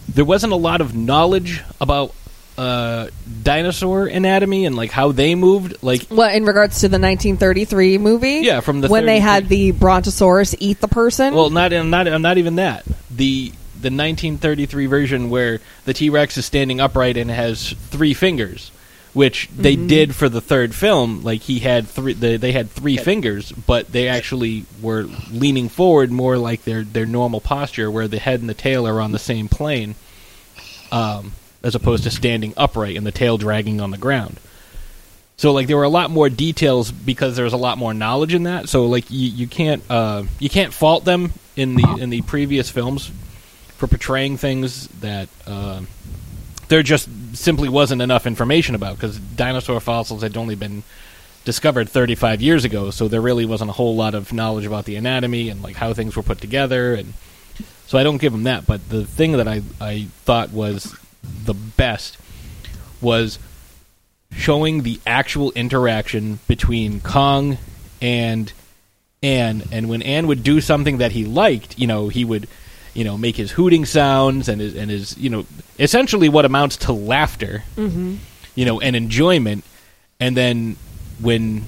there 0.09 0.25
wasn't 0.25 0.53
a 0.53 0.57
lot 0.57 0.81
of 0.81 0.95
knowledge 0.95 1.63
about 1.81 2.15
uh, 2.59 3.09
dinosaur 3.43 4.07
anatomy 4.07 4.67
and 4.67 4.77
like 4.77 4.91
how 4.91 5.13
they 5.13 5.35
moved. 5.35 5.83
Like 5.83 6.07
Well, 6.11 6.31
in 6.31 6.45
regards 6.45 6.81
to 6.81 6.89
the 6.89 6.99
1933 6.99 7.99
movie, 7.99 8.41
Yeah, 8.43 8.61
from 8.61 8.81
the 8.81 8.89
when 8.89 9.07
they 9.07 9.21
had 9.21 9.49
the 9.49 9.71
Brontosaurus 9.73 10.55
eat 10.59 10.81
the 10.81 10.89
person. 10.89 11.35
Well, 11.35 11.51
not 11.51 11.73
not 11.73 12.07
not 12.21 12.39
even 12.39 12.57
that. 12.57 12.85
The 13.11 13.53
the 13.81 13.89
1933 13.89 14.87
version 14.87 15.31
where 15.31 15.61
the 15.87 15.95
T 15.95 16.11
Rex 16.11 16.37
is 16.37 16.45
standing 16.45 16.81
upright 16.81 17.17
and 17.17 17.31
has 17.31 17.71
three 17.89 18.13
fingers, 18.13 18.71
which 19.13 19.49
they 19.57 19.77
Mhm. 19.77 19.89
did 19.89 20.15
for 20.15 20.29
the 20.29 20.41
third 20.41 20.75
film. 20.75 21.23
Like 21.23 21.43
he 21.43 21.59
had 21.59 21.89
three, 21.89 22.13
they, 22.13 22.37
they 22.37 22.53
had 22.53 22.71
three 22.71 22.97
fingers, 22.97 23.51
but 23.53 23.91
they 23.91 24.07
actually 24.09 24.65
were 24.81 25.09
leaning 25.33 25.69
forward 25.69 26.11
more 26.13 26.39
like 26.39 26.65
their 26.65 26.85
their 26.85 27.07
normal 27.07 27.41
posture, 27.41 27.91
where 27.91 28.07
the 28.09 28.19
head 28.19 28.41
and 28.41 28.49
the 28.49 28.55
tail 28.55 28.87
are 28.87 29.01
on 29.01 29.13
the 29.13 29.19
same 29.19 29.49
plane, 29.49 29.95
um, 30.93 31.33
as 31.63 31.75
opposed 31.75 32.05
to 32.05 32.11
standing 32.11 32.55
upright 32.57 32.97
and 32.97 33.07
the 33.07 33.13
tail 33.13 33.37
dragging 33.39 33.81
on 33.81 33.91
the 33.91 33.99
ground. 33.99 34.39
So 35.37 35.53
like 35.53 35.67
there 35.69 35.77
were 35.77 35.85
a 35.85 35.89
lot 35.89 36.11
more 36.11 36.29
details 36.29 36.93
because 36.93 37.35
there 37.35 37.45
was 37.45 37.55
a 37.55 37.59
lot 37.59 37.79
more 37.79 37.95
knowledge 37.95 38.35
in 38.35 38.43
that. 38.45 38.69
So 38.69 38.87
like 38.87 39.11
you, 39.11 39.29
you 39.31 39.47
can't 39.47 39.83
uh, 39.91 40.25
you 40.39 40.51
can't 40.51 40.73
fault 40.73 41.05
them 41.05 41.33
in 41.57 41.77
the 41.77 41.97
in 42.01 42.11
the 42.11 42.23
previous 42.23 42.71
films 42.71 43.11
for 43.77 43.87
portraying 43.87 44.37
things 44.37 44.87
that 45.01 45.29
uh, 45.47 45.81
there 46.71 46.83
just 46.83 47.09
simply 47.37 47.69
wasn't 47.69 48.01
enough 48.01 48.27
information 48.27 48.75
about 48.75 48.95
because 48.95 49.19
dinosaur 49.19 49.81
fossils 49.81 50.23
had 50.23 50.37
only 50.37 50.55
been 50.55 50.83
discovered 51.45 51.89
35 51.89 52.41
years 52.41 52.65
ago, 52.65 52.91
so 52.91 53.09
there 53.09 53.21
really 53.21 53.45
wasn't 53.45 53.69
a 53.69 53.73
whole 53.73 53.97
lot 53.97 54.15
of 54.15 54.33
knowledge 54.33 54.67
about 54.67 54.85
the 54.85 54.95
anatomy 54.95 55.49
and 55.49 55.63
like 55.63 55.77
how 55.77 55.93
things 55.93 56.15
were 56.15 56.23
put 56.23 56.41
together, 56.41 56.95
and 56.95 57.15
so 57.87 57.99
I 57.99 58.05
don't 58.05 58.19
give 58.19 58.33
them 58.33 58.45
that. 58.45 58.67
But 58.67 58.89
the 58.89 59.05
thing 59.05 59.33
that 59.33 59.49
I 59.49 59.63
I 59.81 60.07
thought 60.25 60.53
was 60.53 60.97
the 61.45 61.55
best 61.55 62.17
was 63.01 63.39
showing 64.33 64.85
the 64.85 65.01
actual 65.05 65.51
interaction 65.53 66.39
between 66.47 67.01
Kong 67.01 67.59
and 68.01 68.53
Ann, 69.23 69.65
and 69.73 69.89
when 69.89 70.03
Ann 70.03 70.29
would 70.29 70.43
do 70.45 70.61
something 70.61 70.99
that 70.99 71.13
he 71.13 71.25
liked, 71.25 71.79
you 71.79 71.87
know, 71.87 72.09
he 72.09 72.25
would, 72.25 72.49
you 72.95 73.05
know, 73.05 73.17
make 73.17 73.37
his 73.37 73.51
hooting 73.53 73.85
sounds 73.85 74.49
and 74.49 74.61
his 74.61 74.75
and 74.75 74.91
his, 74.91 75.17
you 75.19 75.31
know, 75.31 75.47
essentially 75.79 76.29
what 76.29 76.45
amounts 76.45 76.77
to 76.79 76.93
laughter, 76.93 77.63
Mhm. 77.77 78.19
you 78.55 78.65
know, 78.65 78.81
and 78.81 78.97
enjoyment. 78.97 79.65
And 80.19 80.37
then 80.37 80.77
when, 81.21 81.65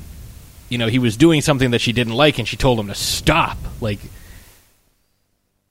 you 0.69 0.79
know, 0.79 0.89
he 0.89 0.99
was 0.99 1.17
doing 1.17 1.41
something 1.41 1.71
that 1.71 1.81
she 1.81 1.93
didn't 1.93 2.15
like, 2.15 2.39
and 2.39 2.47
she 2.49 2.57
told 2.57 2.79
him 2.79 2.89
to 2.89 2.95
stop, 2.95 3.57
like, 3.81 3.99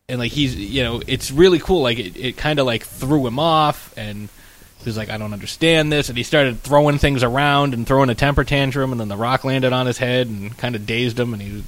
and 0.10 0.20
like 0.20 0.32
he's, 0.32 0.56
you 0.56 0.84
know, 0.84 1.02
it's 1.08 1.32
really 1.32 1.60
cool. 1.60 1.82
Like 1.82 2.00
it, 2.00 2.18
it 2.18 2.38
kind 2.38 2.60
of 2.60 2.66
like 2.66 2.84
threw 2.86 3.26
him 3.28 3.40
off, 3.40 3.94
and 3.98 4.30
he 4.80 4.86
was 4.86 4.98
like, 4.98 5.10
I 5.10 5.18
don't 5.18 5.34
understand 5.34 5.92
this, 5.92 6.10
and 6.10 6.18
he 6.18 6.24
started 6.24 6.62
throwing 6.64 6.98
things 6.98 7.24
around 7.24 7.74
and 7.74 7.86
throwing 7.88 8.10
a 8.10 8.16
temper 8.16 8.44
tantrum, 8.44 8.92
and 8.92 9.00
then 9.00 9.08
the 9.10 9.18
rock 9.18 9.44
landed 9.44 9.74
on 9.74 9.86
his 9.86 9.98
head 10.00 10.28
and 10.28 10.58
kind 10.58 10.76
of 10.76 10.86
dazed 10.86 11.20
him, 11.20 11.34
and 11.34 11.42
he. 11.42 11.64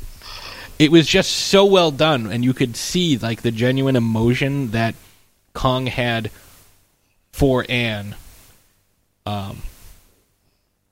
It 0.83 0.91
was 0.91 1.07
just 1.07 1.31
so 1.31 1.63
well 1.63 1.91
done, 1.91 2.29
and 2.29 2.43
you 2.43 2.53
could 2.53 2.75
see 2.75 3.17
like 3.17 3.41
the 3.41 3.51
genuine 3.51 3.95
emotion 3.95 4.71
that 4.71 4.95
Kong 5.53 5.85
had 5.85 6.29
for 7.31 7.65
Ann. 7.69 8.17
Um, 9.25 9.61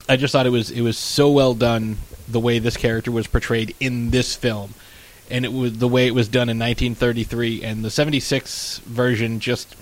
I 0.08 0.16
just 0.16 0.32
thought 0.32 0.46
it 0.46 0.48
was 0.48 0.70
it 0.70 0.80
was 0.80 0.96
so 0.96 1.30
well 1.30 1.52
done 1.52 1.98
the 2.26 2.40
way 2.40 2.58
this 2.58 2.78
character 2.78 3.12
was 3.12 3.26
portrayed 3.26 3.74
in 3.80 4.08
this 4.08 4.34
film, 4.34 4.72
and 5.30 5.44
it 5.44 5.52
was 5.52 5.76
the 5.76 5.88
way 5.88 6.06
it 6.06 6.14
was 6.14 6.26
done 6.26 6.48
in 6.48 6.58
1933 6.58 7.62
and 7.62 7.84
the 7.84 7.90
76 7.90 8.78
version. 8.86 9.40
Just, 9.40 9.76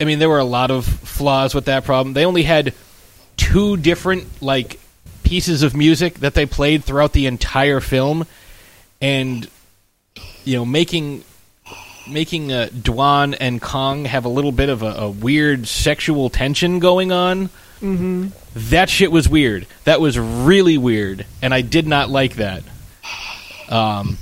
I 0.00 0.04
mean, 0.04 0.20
there 0.20 0.28
were 0.28 0.38
a 0.38 0.44
lot 0.44 0.70
of 0.70 0.86
flaws 0.86 1.52
with 1.52 1.64
that 1.64 1.82
problem. 1.82 2.12
They 2.12 2.26
only 2.26 2.44
had 2.44 2.74
two 3.36 3.76
different 3.76 4.40
like 4.40 4.78
pieces 5.28 5.62
of 5.62 5.76
music 5.76 6.14
that 6.20 6.32
they 6.32 6.46
played 6.46 6.82
throughout 6.82 7.12
the 7.12 7.26
entire 7.26 7.80
film, 7.80 8.26
and 9.00 9.46
you 10.44 10.56
know, 10.56 10.64
making 10.64 11.22
making 12.08 12.50
uh, 12.50 12.68
Dwan 12.72 13.36
and 13.38 13.60
Kong 13.60 14.06
have 14.06 14.24
a 14.24 14.30
little 14.30 14.52
bit 14.52 14.70
of 14.70 14.82
a, 14.82 14.86
a 14.86 15.10
weird 15.10 15.68
sexual 15.68 16.30
tension 16.30 16.78
going 16.78 17.12
on. 17.12 17.48
Mm-hmm. 17.82 18.28
That 18.70 18.88
shit 18.88 19.12
was 19.12 19.28
weird. 19.28 19.66
That 19.84 20.00
was 20.00 20.18
really 20.18 20.78
weird, 20.78 21.26
and 21.42 21.52
I 21.52 21.60
did 21.60 21.86
not 21.86 22.08
like 22.08 22.36
that. 22.36 22.62
Um, 23.68 24.16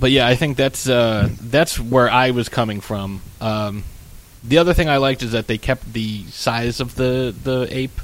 but 0.00 0.10
yeah, 0.10 0.26
I 0.26 0.36
think 0.36 0.56
that's 0.56 0.88
uh, 0.88 1.28
that's 1.38 1.78
where 1.78 2.10
I 2.10 2.30
was 2.30 2.48
coming 2.48 2.80
from. 2.80 3.20
Um, 3.42 3.84
the 4.42 4.56
other 4.56 4.72
thing 4.72 4.88
I 4.88 4.96
liked 4.96 5.22
is 5.22 5.32
that 5.32 5.48
they 5.48 5.58
kept 5.58 5.92
the 5.92 6.24
size 6.28 6.80
of 6.80 6.94
the 6.94 7.34
the 7.44 7.68
ape 7.70 8.00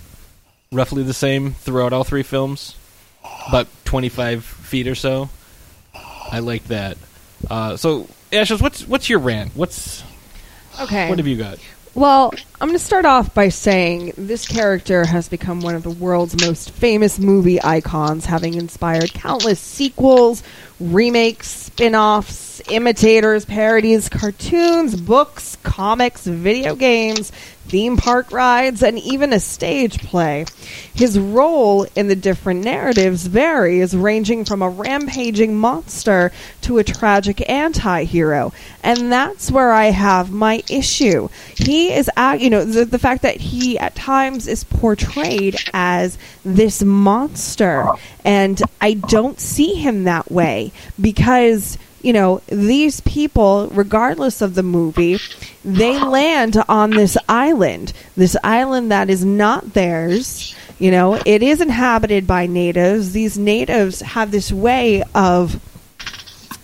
roughly 0.72 1.02
the 1.02 1.14
same 1.14 1.52
throughout 1.52 1.92
all 1.92 2.04
three 2.04 2.22
films, 2.22 2.76
about 3.48 3.66
twenty 3.84 4.08
five 4.08 4.44
feet 4.44 4.86
or 4.86 4.94
so. 4.94 5.30
I 6.30 6.40
like 6.40 6.64
that. 6.64 6.98
Uh, 7.50 7.76
so, 7.76 8.08
Ashes, 8.32 8.60
what's 8.60 8.86
what's 8.86 9.08
your 9.08 9.18
rant? 9.20 9.52
What's 9.54 10.02
Okay. 10.80 11.08
what 11.08 11.18
have 11.18 11.26
you 11.26 11.36
got? 11.36 11.58
Well, 11.94 12.32
I'm 12.60 12.68
going 12.68 12.78
to 12.78 12.84
start 12.84 13.06
off 13.06 13.34
by 13.34 13.48
saying 13.48 14.12
this 14.16 14.46
character 14.46 15.04
has 15.04 15.28
become 15.28 15.60
one 15.62 15.74
of 15.74 15.82
the 15.82 15.90
world's 15.90 16.40
most 16.40 16.70
famous 16.70 17.18
movie 17.18 17.60
icons, 17.60 18.24
having 18.24 18.54
inspired 18.54 19.12
countless 19.14 19.58
sequels, 19.58 20.44
remakes, 20.78 21.48
spin 21.48 21.96
offs, 21.96 22.62
imitators, 22.70 23.44
parodies, 23.44 24.08
cartoons, 24.08 24.94
books, 24.94 25.56
comics, 25.64 26.24
video 26.24 26.76
games, 26.76 27.32
theme 27.68 27.96
park 27.96 28.32
rides, 28.32 28.82
and 28.82 28.98
even 28.98 29.32
a 29.32 29.40
stage 29.40 29.98
play. 29.98 30.44
His 30.94 31.18
role 31.18 31.86
in 31.94 32.08
the 32.08 32.16
different 32.16 32.64
narratives 32.64 33.26
varies, 33.26 33.96
ranging 33.96 34.44
from 34.44 34.62
a 34.62 34.68
rampaging 34.68 35.56
monster 35.56 36.32
to 36.62 36.78
a 36.78 36.84
tragic 36.84 37.48
anti 37.48 38.04
hero. 38.04 38.52
And 38.82 39.12
that's 39.12 39.50
where 39.50 39.72
I 39.72 39.86
have 39.86 40.30
my 40.30 40.62
issue. 40.68 41.28
He 41.56 41.92
is, 41.92 42.10
ac- 42.18 42.42
you 42.42 42.50
know, 42.50 42.64
the, 42.64 42.84
the 42.84 42.98
fact 42.98 43.22
that 43.22 43.36
he 43.36 43.78
at 43.78 43.94
times 43.94 44.46
is 44.46 44.64
portrayed 44.64 45.56
as 45.72 46.18
this 46.44 46.82
monster. 46.82 47.86
And 48.24 48.60
I 48.80 48.94
don't 48.94 49.38
see 49.40 49.74
him 49.74 50.04
that 50.04 50.30
way 50.30 50.72
because 51.00 51.78
you 52.02 52.12
know, 52.12 52.40
these 52.46 53.00
people, 53.00 53.68
regardless 53.72 54.40
of 54.40 54.54
the 54.54 54.62
movie, 54.62 55.18
they 55.76 55.98
land 56.02 56.56
on 56.68 56.90
this 56.90 57.16
island. 57.28 57.92
This 58.16 58.36
island 58.42 58.90
that 58.90 59.10
is 59.10 59.24
not 59.24 59.74
theirs. 59.74 60.54
You 60.78 60.90
know, 60.90 61.20
it 61.26 61.42
is 61.42 61.60
inhabited 61.60 62.26
by 62.26 62.46
natives. 62.46 63.12
These 63.12 63.36
natives 63.36 64.00
have 64.00 64.30
this 64.30 64.50
way 64.50 65.02
of, 65.14 65.60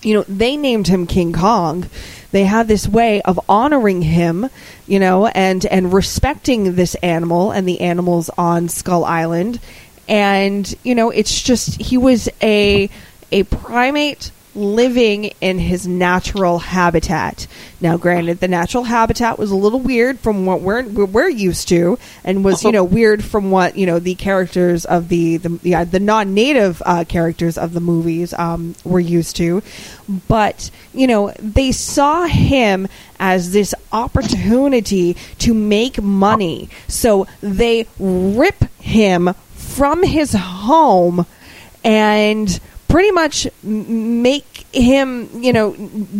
you 0.02 0.14
know, 0.14 0.24
they 0.28 0.56
named 0.56 0.86
him 0.86 1.06
King 1.06 1.32
Kong. 1.32 1.88
They 2.30 2.44
have 2.44 2.66
this 2.66 2.88
way 2.88 3.20
of 3.22 3.38
honoring 3.48 4.02
him, 4.02 4.48
you 4.86 4.98
know, 4.98 5.26
and 5.26 5.64
and 5.66 5.92
respecting 5.92 6.74
this 6.74 6.94
animal 6.96 7.50
and 7.50 7.68
the 7.68 7.80
animals 7.80 8.30
on 8.38 8.68
Skull 8.68 9.04
Island. 9.04 9.60
And 10.08 10.72
you 10.82 10.94
know, 10.94 11.10
it's 11.10 11.42
just 11.42 11.80
he 11.80 11.96
was 11.96 12.28
a 12.42 12.88
a 13.30 13.42
primate 13.44 14.30
living 14.54 15.32
in 15.40 15.58
his 15.58 15.86
natural 15.86 16.58
habitat. 16.58 17.46
Now, 17.80 17.96
granted, 17.96 18.40
the 18.40 18.48
natural 18.48 18.84
habitat 18.84 19.38
was 19.38 19.50
a 19.50 19.56
little 19.56 19.80
weird 19.80 20.18
from 20.18 20.46
what 20.46 20.60
we're 20.60 20.82
we're 20.84 21.28
used 21.28 21.68
to, 21.68 21.98
and 22.24 22.44
was 22.44 22.64
you 22.64 22.72
know 22.72 22.84
weird 22.84 23.24
from 23.24 23.50
what 23.50 23.76
you 23.76 23.86
know 23.86 23.98
the 23.98 24.14
characters 24.14 24.84
of 24.84 25.08
the 25.08 25.38
the 25.38 25.48
the, 25.48 25.74
uh, 25.74 25.84
the 25.84 26.00
non-native 26.00 26.82
uh, 26.86 27.04
characters 27.04 27.58
of 27.58 27.72
the 27.72 27.80
movies 27.80 28.32
um, 28.34 28.74
were 28.84 29.00
used 29.00 29.36
to. 29.36 29.62
But 30.28 30.70
you 30.92 31.06
know 31.06 31.32
they 31.38 31.72
saw 31.72 32.26
him 32.26 32.88
as 33.18 33.52
this 33.52 33.74
opportunity 33.92 35.14
to 35.38 35.54
make 35.54 36.00
money, 36.00 36.68
so 36.88 37.26
they 37.40 37.86
rip 37.98 38.64
him 38.80 39.34
from 39.54 40.02
his 40.02 40.32
home 40.32 41.26
and 41.82 42.60
pretty 42.94 43.10
much 43.10 43.48
make 43.64 44.66
him, 44.72 45.28
you 45.42 45.52
know, 45.52 45.74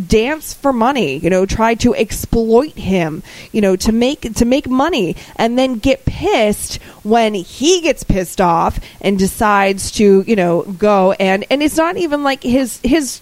dance 0.08 0.54
for 0.54 0.72
money, 0.72 1.18
you 1.18 1.30
know, 1.30 1.46
try 1.46 1.76
to 1.76 1.94
exploit 1.94 2.72
him, 2.72 3.22
you 3.52 3.60
know, 3.60 3.76
to 3.76 3.92
make 3.92 4.22
to 4.34 4.44
make 4.44 4.68
money 4.68 5.14
and 5.36 5.56
then 5.56 5.74
get 5.74 6.04
pissed 6.04 6.82
when 7.04 7.32
he 7.32 7.80
gets 7.80 8.02
pissed 8.02 8.40
off 8.40 8.80
and 9.00 9.20
decides 9.20 9.92
to, 9.92 10.24
you 10.26 10.34
know, 10.34 10.62
go 10.62 11.12
and 11.12 11.44
and 11.48 11.62
it's 11.62 11.76
not 11.76 11.96
even 11.96 12.24
like 12.24 12.42
his 12.42 12.80
his 12.82 13.20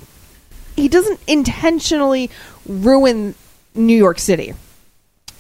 he 0.75 0.89
doesn't 0.89 1.21
intentionally 1.27 2.31
ruin 2.67 3.35
New 3.75 3.99
York 3.99 4.19
City. 4.19 4.55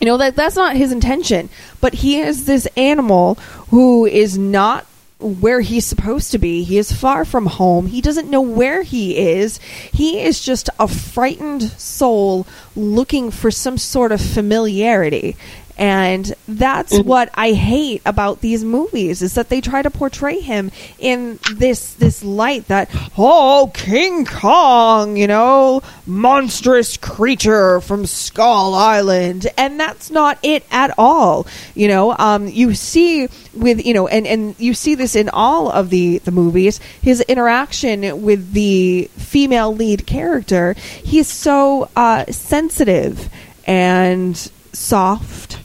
You 0.00 0.06
know 0.06 0.18
that 0.18 0.36
that's 0.36 0.56
not 0.56 0.76
his 0.76 0.92
intention, 0.92 1.48
but 1.80 1.94
he 1.94 2.20
is 2.20 2.44
this 2.44 2.68
animal 2.76 3.36
who 3.70 4.04
is 4.04 4.36
not 4.36 4.84
where 5.22 5.60
he's 5.60 5.86
supposed 5.86 6.32
to 6.32 6.38
be. 6.38 6.64
He 6.64 6.78
is 6.78 6.92
far 6.92 7.24
from 7.24 7.46
home. 7.46 7.86
He 7.86 8.00
doesn't 8.00 8.30
know 8.30 8.40
where 8.40 8.82
he 8.82 9.16
is. 9.16 9.58
He 9.92 10.20
is 10.20 10.40
just 10.40 10.68
a 10.78 10.88
frightened 10.88 11.62
soul 11.72 12.46
looking 12.74 13.30
for 13.30 13.50
some 13.50 13.78
sort 13.78 14.12
of 14.12 14.20
familiarity. 14.20 15.36
And 15.78 16.34
that's 16.46 16.98
what 16.98 17.30
I 17.34 17.52
hate 17.52 18.02
about 18.04 18.40
these 18.40 18.62
movies 18.62 19.22
is 19.22 19.34
that 19.34 19.48
they 19.48 19.60
try 19.60 19.82
to 19.82 19.90
portray 19.90 20.38
him 20.40 20.70
in 20.98 21.38
this 21.54 21.94
this 21.94 22.22
light 22.22 22.68
that 22.68 22.90
oh 23.16 23.70
King 23.74 24.24
Kong, 24.24 25.16
you 25.16 25.26
know, 25.26 25.82
monstrous 26.06 26.96
creature 26.96 27.80
from 27.80 28.06
Skull 28.06 28.74
Island, 28.74 29.46
and 29.56 29.80
that's 29.80 30.10
not 30.10 30.38
it 30.42 30.64
at 30.70 30.94
all. 30.98 31.46
You 31.74 31.88
know, 31.88 32.14
um, 32.18 32.48
you 32.48 32.74
see 32.74 33.28
with 33.54 33.84
you 33.84 33.94
know, 33.94 34.06
and 34.08 34.26
and 34.26 34.54
you 34.58 34.74
see 34.74 34.94
this 34.94 35.16
in 35.16 35.30
all 35.30 35.70
of 35.70 35.90
the 35.90 36.18
the 36.18 36.30
movies. 36.30 36.80
His 37.00 37.20
interaction 37.22 38.22
with 38.22 38.52
the 38.52 39.10
female 39.16 39.74
lead 39.74 40.06
character, 40.06 40.74
he's 40.74 41.28
so 41.28 41.88
uh, 41.96 42.26
sensitive 42.26 43.30
and 43.66 44.50
soft 44.72 45.58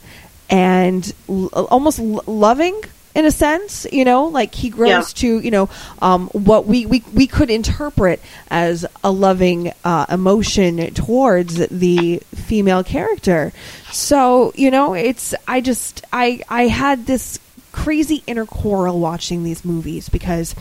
and 0.50 1.14
l- 1.30 1.48
almost 1.70 2.00
l- 2.00 2.24
loving 2.28 2.80
in 3.16 3.26
a 3.26 3.32
sense. 3.32 3.86
You 3.92 4.06
know, 4.06 4.26
like 4.26 4.54
he 4.56 4.70
grows 4.70 4.90
Yeah. 4.90 5.02
to 5.16 5.40
you 5.40 5.52
know 5.52 5.70
um, 6.02 6.28
what 6.30 6.66
we, 6.66 6.86
we 6.86 7.04
we 7.14 7.28
could 7.28 7.50
interpret 7.50 8.22
as 8.50 8.86
a 9.04 9.12
loving 9.12 9.72
uh, 9.84 10.06
emotion 10.10 10.94
towards 10.94 11.56
the 11.68 12.22
female 12.36 12.84
character. 12.84 13.52
So 13.92 14.54
you 14.56 14.72
know, 14.72 14.94
it's 14.94 15.34
I 15.48 15.62
just 15.62 16.04
I 16.14 16.42
I 16.50 16.68
had 16.68 17.06
this 17.06 17.40
crazy 17.88 18.22
inner 18.28 18.46
quarrel 18.46 19.00
watching 19.00 19.46
these 19.46 19.64
movies 19.64 20.10
because 20.10 20.54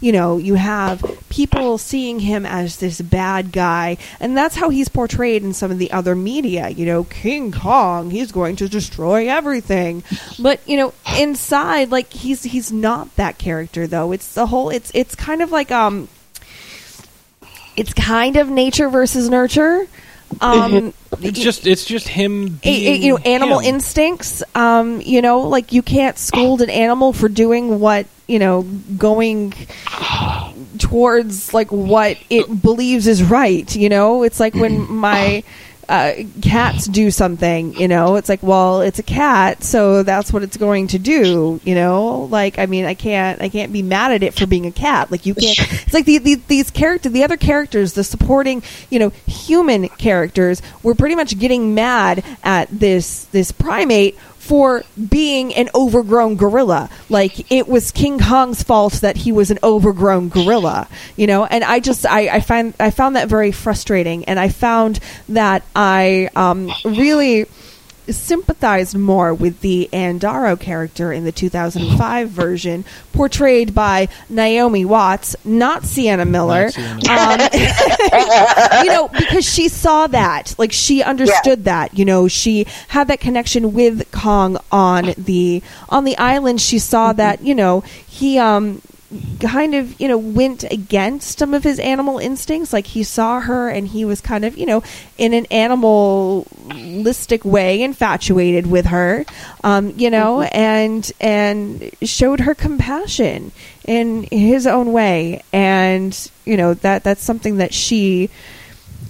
you 0.00 0.12
know 0.12 0.38
you 0.38 0.54
have 0.54 1.04
people 1.28 1.78
seeing 1.78 2.20
him 2.20 2.46
as 2.46 2.76
this 2.76 3.00
bad 3.00 3.50
guy 3.50 3.96
and 4.20 4.36
that's 4.36 4.54
how 4.54 4.68
he's 4.68 4.88
portrayed 4.88 5.42
in 5.42 5.52
some 5.52 5.72
of 5.72 5.78
the 5.78 5.90
other 5.90 6.14
media 6.14 6.68
you 6.68 6.86
know 6.86 7.02
king 7.02 7.50
kong 7.50 8.12
he's 8.12 8.30
going 8.30 8.54
to 8.54 8.68
destroy 8.68 9.28
everything. 9.28 10.04
But 10.38 10.60
you 10.64 10.76
know 10.76 10.94
inside 11.18 11.90
like 11.90 12.12
he's 12.12 12.44
he's 12.44 12.70
not 12.70 13.16
that 13.16 13.36
character 13.36 13.88
though. 13.88 14.12
It's 14.12 14.34
the 14.34 14.46
whole 14.46 14.70
it's 14.70 14.92
it's 14.94 15.16
kind 15.16 15.42
of 15.42 15.50
like 15.50 15.72
um 15.72 16.06
it's 17.76 17.92
kind 17.94 18.36
of 18.36 18.48
nature 18.48 18.88
versus 18.88 19.28
nurture 19.28 19.88
um 20.40 20.92
It's 21.20 21.38
just 21.40 21.66
it's 21.66 21.84
just 21.84 22.08
him 22.08 22.48
being 22.62 23.02
you 23.02 23.12
know 23.12 23.18
animal 23.18 23.58
him. 23.58 23.74
instincts 23.74 24.42
um 24.54 25.00
you 25.00 25.22
know 25.22 25.40
like 25.40 25.72
you 25.72 25.82
can't 25.82 26.16
scold 26.16 26.62
an 26.62 26.70
animal 26.70 27.12
for 27.12 27.28
doing 27.28 27.80
what 27.80 28.06
you 28.26 28.38
know 28.38 28.62
going 28.96 29.52
towards 30.78 31.52
like 31.52 31.70
what 31.70 32.16
it 32.30 32.62
believes 32.62 33.06
is 33.06 33.22
right 33.22 33.74
you 33.74 33.88
know 33.88 34.22
it's 34.22 34.40
like 34.40 34.54
when 34.54 34.90
my 34.92 35.42
uh, 35.90 36.12
cats 36.40 36.86
do 36.86 37.10
something 37.10 37.74
you 37.74 37.88
know? 37.88 38.16
It's 38.16 38.28
like 38.28 38.42
well 38.42 38.80
it's 38.80 38.98
a 38.98 39.02
cat 39.02 39.62
so 39.62 40.02
that's 40.02 40.32
what 40.32 40.42
it's 40.42 40.56
going 40.56 40.86
to 40.88 40.98
do 40.98 41.60
you 41.64 41.74
know? 41.74 42.28
Like 42.30 42.58
i 42.58 42.66
mean 42.66 42.84
i 42.84 42.94
can't 42.94 43.42
i 43.42 43.48
can't 43.48 43.72
be 43.72 43.82
mad 43.82 44.12
at 44.12 44.22
it 44.22 44.34
for 44.34 44.46
being 44.46 44.66
a 44.66 44.72
cat. 44.72 45.10
Like 45.10 45.26
you 45.26 45.34
can't 45.34 45.58
it's 45.60 45.94
like 45.94 46.06
the, 46.06 46.18
the, 46.18 46.34
these 46.46 46.70
characters 46.70 47.12
the 47.12 47.24
other 47.24 47.36
characters 47.36 47.94
the 47.94 48.04
supporting 48.04 48.62
you 48.88 48.98
know 48.98 49.10
human 49.26 49.88
characters 49.88 50.62
were 50.82 50.94
pretty 50.94 51.16
much 51.16 51.38
getting 51.38 51.74
mad 51.74 52.24
at 52.42 52.68
this 52.70 53.24
this 53.26 53.52
primate 53.52 54.16
for 54.40 54.82
being 55.08 55.54
an 55.54 55.68
overgrown 55.74 56.34
gorilla. 56.34 56.88
Like 57.10 57.52
it 57.52 57.68
was 57.68 57.90
King 57.92 58.18
Kong's 58.18 58.62
fault 58.62 58.94
that 58.94 59.18
he 59.18 59.32
was 59.32 59.50
an 59.50 59.58
overgrown 59.62 60.30
gorilla, 60.30 60.88
you 61.14 61.26
know. 61.26 61.44
And 61.44 61.62
I 61.62 61.78
just 61.78 62.06
I, 62.06 62.28
I 62.28 62.40
find 62.40 62.74
I 62.80 62.90
found 62.90 63.16
that 63.16 63.28
very 63.28 63.52
frustrating, 63.52 64.24
and 64.24 64.40
I 64.40 64.48
found 64.48 64.98
that 65.28 65.62
I 65.76 66.30
um, 66.34 66.72
really 66.84 67.46
sympathized 68.08 68.96
more 68.96 69.32
with 69.32 69.60
the 69.60 69.88
Ann 69.92 70.18
Darrow 70.18 70.56
character 70.56 71.12
in 71.12 71.24
the 71.24 71.32
2005 71.32 72.28
version, 72.30 72.84
portrayed 73.12 73.74
by 73.74 74.08
Naomi 74.28 74.84
Watts, 74.84 75.36
not 75.44 75.84
Sienna 75.84 76.24
Miller. 76.24 76.70
Um, 77.08 77.40
you 78.84 78.90
know, 78.90 79.08
because 79.08 79.44
she 79.44 79.68
saw 79.68 80.06
that, 80.08 80.54
like 80.58 80.72
she 80.72 81.02
understood 81.02 81.64
that. 81.64 81.96
You 81.96 82.04
know, 82.04 82.28
she 82.28 82.66
had 82.88 83.08
that 83.08 83.20
connection 83.20 83.72
with 83.72 84.10
Kong 84.12 84.56
on 84.70 85.14
the 85.16 85.62
on 85.88 86.04
the 86.04 86.16
island. 86.18 86.60
She 86.60 86.78
saw 86.78 87.12
that. 87.12 87.42
You 87.42 87.54
know, 87.54 87.80
he 88.06 88.38
um 88.38 88.82
kind 89.40 89.74
of 89.74 90.00
you 90.00 90.06
know 90.06 90.16
went 90.18 90.62
against 90.64 91.38
some 91.38 91.52
of 91.54 91.64
his 91.64 91.78
animal 91.80 92.18
instincts. 92.18 92.72
Like 92.72 92.86
he 92.86 93.02
saw 93.02 93.40
her 93.40 93.68
and 93.68 93.88
he 93.88 94.04
was 94.04 94.20
kind 94.20 94.44
of 94.44 94.56
you 94.56 94.66
know 94.66 94.82
in 95.18 95.34
an 95.34 95.46
animalistic 95.50 97.44
way 97.44 97.82
infatuated 97.82 98.68
with 98.68 98.86
her 98.86 99.24
um, 99.64 99.92
you 99.96 100.10
know 100.10 100.42
and 100.42 101.10
and 101.20 101.90
showed 102.02 102.40
her 102.40 102.54
compassion 102.54 103.50
in 103.84 104.22
his 104.30 104.66
own 104.66 104.92
way. 104.92 105.42
And 105.52 106.30
you 106.44 106.56
know 106.56 106.74
that 106.74 107.02
that's 107.02 107.22
something 107.22 107.56
that 107.56 107.74
she 107.74 108.30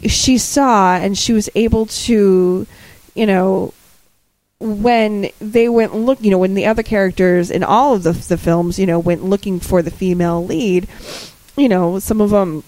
she 0.06 0.38
saw 0.38 0.96
and 0.96 1.18
she 1.18 1.32
was 1.34 1.50
able 1.54 1.84
to 1.86 2.66
you 3.14 3.26
know 3.26 3.74
when 4.60 5.30
they 5.40 5.68
went 5.68 5.94
look, 5.94 6.20
you 6.22 6.30
know, 6.30 6.38
when 6.38 6.54
the 6.54 6.66
other 6.66 6.82
characters 6.82 7.50
in 7.50 7.64
all 7.64 7.94
of 7.94 8.02
the, 8.02 8.12
the 8.12 8.36
films, 8.38 8.78
you 8.78 8.86
know, 8.86 8.98
went 8.98 9.24
looking 9.24 9.58
for 9.58 9.82
the 9.82 9.90
female 9.90 10.44
lead, 10.44 10.86
you 11.56 11.68
know, 11.68 11.98
some 11.98 12.20
of 12.20 12.30
them 12.30 12.62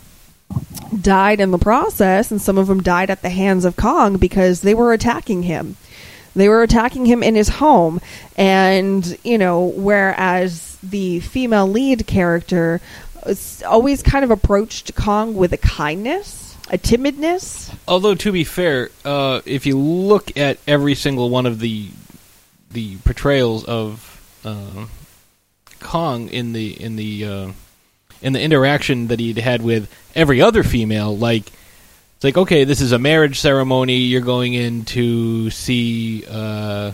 died 1.01 1.41
in 1.41 1.51
the 1.51 1.59
process 1.59 2.31
and 2.31 2.41
some 2.41 2.59
of 2.59 2.67
them 2.67 2.83
died 2.83 3.11
at 3.11 3.23
the 3.23 3.31
hands 3.31 3.65
of 3.65 3.77
Kong 3.77 4.17
because 4.17 4.63
they 4.63 4.75
were 4.75 4.93
attacking 4.93 5.45
him. 5.45 5.77
They 6.35 6.49
were 6.49 6.63
attacking 6.63 7.05
him 7.05 7.23
in 7.23 7.35
his 7.35 7.49
home. 7.49 8.01
And, 8.37 9.19
you 9.23 9.37
know, 9.37 9.65
whereas 9.65 10.79
the 10.83 11.21
female 11.21 11.69
lead 11.69 12.07
character 12.07 12.81
always 13.67 14.03
kind 14.03 14.25
of 14.25 14.31
approached 14.31 14.95
Kong 14.95 15.35
with 15.35 15.53
a 15.53 15.59
kindness, 15.59 16.52
a 16.71 16.79
timidness. 16.79 17.75
Although 17.87 18.15
to 18.17 18.33
be 18.33 18.45
fair, 18.45 18.91
uh, 19.05 19.41
if 19.45 19.67
you 19.67 19.79
look 19.79 20.37
at 20.37 20.59
every 20.67 20.95
single 20.95 21.31
one 21.31 21.47
of 21.47 21.59
the 21.59 21.89
the 22.71 22.97
portrayals 22.99 23.65
of 23.65 24.41
uh, 24.45 24.87
Kong 25.81 26.29
in 26.29 26.53
the 26.53 26.81
in 26.81 26.97
the 26.97 27.25
uh, 27.25 27.53
in 28.23 28.33
the 28.33 28.41
interaction 28.41 29.09
that 29.09 29.21
he'd 29.21 29.39
had 29.39 29.63
with 29.63 29.93
every 30.15 30.41
other 30.41 30.63
female, 30.63 31.17
like 31.17 31.53
it's 32.17 32.25
like 32.25 32.37
okay, 32.37 32.65
this 32.65 32.81
is 32.81 32.93
a 32.93 32.99
marriage 32.99 33.41
ceremony. 33.41 33.97
You're 33.97 34.21
going 34.21 34.55
in 34.55 34.85
to 34.87 35.51
see, 35.51 36.25
uh, 36.29 36.93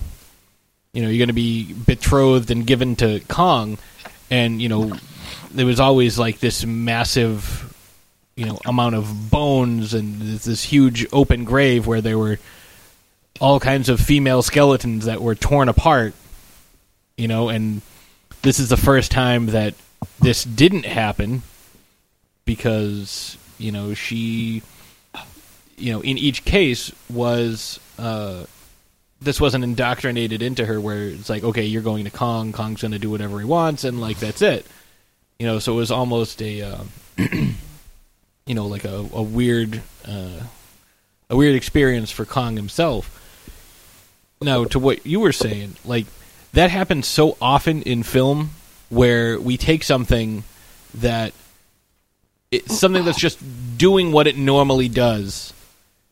you 0.93 1.03
know, 1.03 1.09
you're 1.09 1.19
going 1.19 1.29
to 1.29 1.35
be 1.35 1.73
betrothed 1.73 2.51
and 2.51 2.67
given 2.67 2.97
to 2.97 3.21
Kong, 3.29 3.79
and 4.31 4.61
you 4.61 4.69
know, 4.69 4.93
there 5.51 5.67
was 5.67 5.81
always 5.81 6.19
like 6.19 6.41
this 6.41 6.65
massive 6.65 7.68
you 8.39 8.47
know 8.47 8.57
amount 8.65 8.95
of 8.95 9.31
bones 9.31 9.95
and 9.95 10.23
this, 10.23 10.63
huge 10.63 11.05
open 11.13 11.43
grave 11.43 11.89
where 11.89 12.01
there 12.01 12.17
were 12.17 12.39
all 13.41 13.59
kinds 13.59 13.89
of 13.89 14.01
female 14.01 14.43
skeletons 14.43 15.07
that 15.07 15.21
were 15.21 15.35
torn 15.35 15.69
apart 15.69 16.15
you 17.17 17.27
know 17.27 17.49
and 17.49 17.83
this 18.43 18.61
is 18.61 18.69
the 18.69 18.77
first 18.77 19.11
time 19.11 19.47
that 19.47 19.75
this 20.21 20.45
didn't 20.45 20.87
happen 20.87 21.43
because 22.45 23.37
you 23.59 23.73
know 23.73 23.93
she 23.93 24.63
you 25.77 25.93
know 25.93 26.01
in 26.01 26.17
each 26.17 26.45
case 26.45 26.93
was 27.11 27.81
uh 27.99 28.45
this 29.21 29.41
wasn't 29.41 29.65
indoctrinated 29.65 30.43
into 30.43 30.65
her 30.65 30.81
where 30.81 31.09
it's 31.09 31.29
like 31.29 31.43
okay 31.43 31.65
you're 31.65 31.83
going 31.83 32.05
to 32.05 32.11
kong 32.11 32.53
kong's 32.53 32.83
going 32.83 32.93
to 32.93 33.01
do 33.01 33.11
whatever 33.11 33.41
he 33.41 33.45
wants 33.45 33.83
and 33.83 34.01
like 34.01 34.19
that's 34.21 34.43
it. 34.43 34.65
You 35.41 35.47
know 35.47 35.59
so 35.59 35.73
it 35.73 35.77
was 35.77 35.91
almost 35.91 36.41
a 36.41 36.63
uh, 36.63 36.85
you 38.49 38.55
know 38.55 38.67
like 38.67 38.85
a, 38.85 39.07
a 39.13 39.23
weird 39.23 39.83
uh, 40.07 40.41
a 41.31 41.37
weird 41.37 41.55
experience 41.55 42.11
for 42.11 42.25
Kong 42.25 42.57
himself. 42.57 43.15
Now 44.41 44.65
to 44.65 44.79
what 44.79 45.07
you 45.07 45.21
were 45.21 45.33
saying, 45.33 45.77
like 45.85 46.07
that 46.53 46.71
happens 46.71 47.07
so 47.07 47.37
often 47.41 47.83
in 47.83 48.03
film 48.03 48.51
where 48.89 49.39
we 49.39 49.57
take 49.57 49.85
something 49.85 50.45
that 50.95 51.33
something 52.67 53.05
that's 53.05 53.19
just 53.19 53.39
doing 53.77 54.13
what 54.13 54.27
it 54.27 54.37
normally 54.37 54.89
does. 54.89 55.53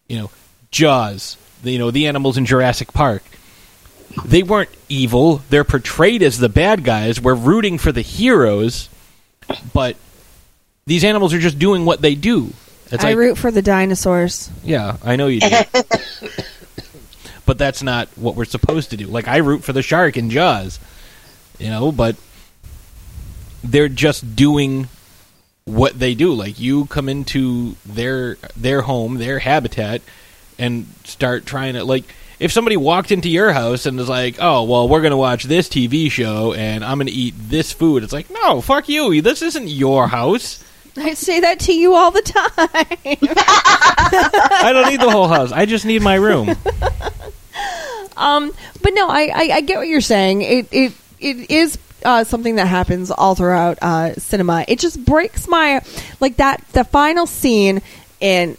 You 0.09 0.18
know, 0.18 0.30
Jaws, 0.70 1.37
the, 1.62 1.72
you 1.72 1.78
know, 1.78 1.91
the 1.91 2.07
animals 2.07 2.37
in 2.37 2.45
Jurassic 2.45 2.93
Park. 2.93 3.22
They 4.24 4.43
weren't 4.43 4.70
evil. 4.89 5.43
They're 5.51 5.64
portrayed 5.64 6.22
as 6.22 6.39
the 6.39 6.49
bad 6.49 6.84
guys. 6.84 7.20
We're 7.20 7.34
rooting 7.34 7.78
for 7.78 7.93
the 7.93 8.03
heroes, 8.03 8.89
but 9.72 9.97
these 10.87 11.03
animals 11.03 11.34
are 11.34 11.39
just 11.39 11.59
doing 11.59 11.84
what 11.84 12.01
they 12.01 12.14
do. 12.14 12.53
It's 12.91 13.03
I 13.03 13.09
like, 13.09 13.16
root 13.16 13.39
for 13.39 13.51
the 13.51 13.62
dinosaurs. 13.62 14.49
yeah, 14.62 14.97
I 15.03 15.16
know 15.16 15.26
you 15.26 15.41
do. 15.41 15.49
but 17.47 17.59
that's 17.59 17.82
not 17.82 18.09
what 18.16 18.37
we're 18.37 18.45
supposed 18.45 18.91
to 18.91 18.97
do. 18.97 19.09
Like 19.09 19.26
I 19.26 19.39
root 19.39 19.64
for 19.64 19.72
the 19.72 19.82
shark 19.82 20.16
in 20.16 20.30
Jaws, 20.30 20.78
you 21.59 21.70
know, 21.70 21.91
but 21.91 22.14
they're 23.64 23.89
just 23.89 24.37
doing 24.37 24.89
what 25.64 25.99
they 25.99 26.14
do. 26.14 26.32
Like 26.32 26.61
you 26.61 26.87
come 26.87 27.09
into 27.09 27.74
their 27.84 28.37
their 28.57 28.82
home, 28.82 29.18
their 29.18 29.41
habitat 29.41 30.03
and 30.57 30.87
start 31.03 31.45
trying 31.45 31.74
to 31.74 31.82
like 31.84 32.05
if 32.39 32.53
somebody 32.53 32.76
walked 32.76 33.11
into 33.11 33.28
your 33.28 33.53
house 33.53 33.87
and 33.87 33.99
was 33.99 34.09
like, 34.09 34.37
"Oh, 34.39 34.62
well, 34.62 34.89
we're 34.89 35.01
going 35.01 35.11
to 35.11 35.16
watch 35.16 35.43
this 35.43 35.68
TV 35.68 36.09
show 36.09 36.53
and 36.53 36.84
I'm 36.84 36.99
going 36.99 37.09
to 37.09 37.12
eat 37.12 37.34
this 37.37 37.72
food." 37.72 38.05
It's 38.05 38.12
like, 38.12 38.30
"No, 38.30 38.61
fuck 38.61 38.89
you. 38.89 39.20
This 39.20 39.43
isn't 39.43 39.66
your 39.66 40.07
house." 40.07 40.62
I 40.99 41.14
say 41.14 41.40
that 41.40 41.61
to 41.61 41.72
you 41.74 41.94
all 41.94 42.11
the 42.11 42.22
time. 42.22 42.53
I 44.64 44.70
don't 44.72 44.88
need 44.88 45.01
the 45.01 45.11
whole 45.11 45.28
house. 45.28 45.53
I 45.53 45.66
just 45.66 45.84
need 45.84 46.03
my 46.03 46.14
room. 46.14 46.55
Um, 48.16 48.53
but 48.82 48.94
no, 48.94 49.09
I, 49.09 49.30
I, 49.34 49.51
I 49.57 49.61
get 49.61 49.78
what 49.78 49.88
you're 49.88 50.01
saying. 50.01 50.42
It 50.42 50.68
it 50.72 50.92
it 51.20 51.51
is 51.51 51.78
uh, 52.05 52.24
something 52.24 52.57
that 52.57 52.66
happens 52.66 53.11
all 53.11 53.34
throughout 53.34 53.78
uh, 53.82 54.14
cinema. 54.14 54.64
It 54.68 54.78
just 54.78 55.05
breaks 55.05 55.47
my 55.49 55.82
like 56.20 56.36
that 56.36 56.66
the 56.72 56.84
final 56.84 57.26
scene 57.26 57.82
in 58.20 58.57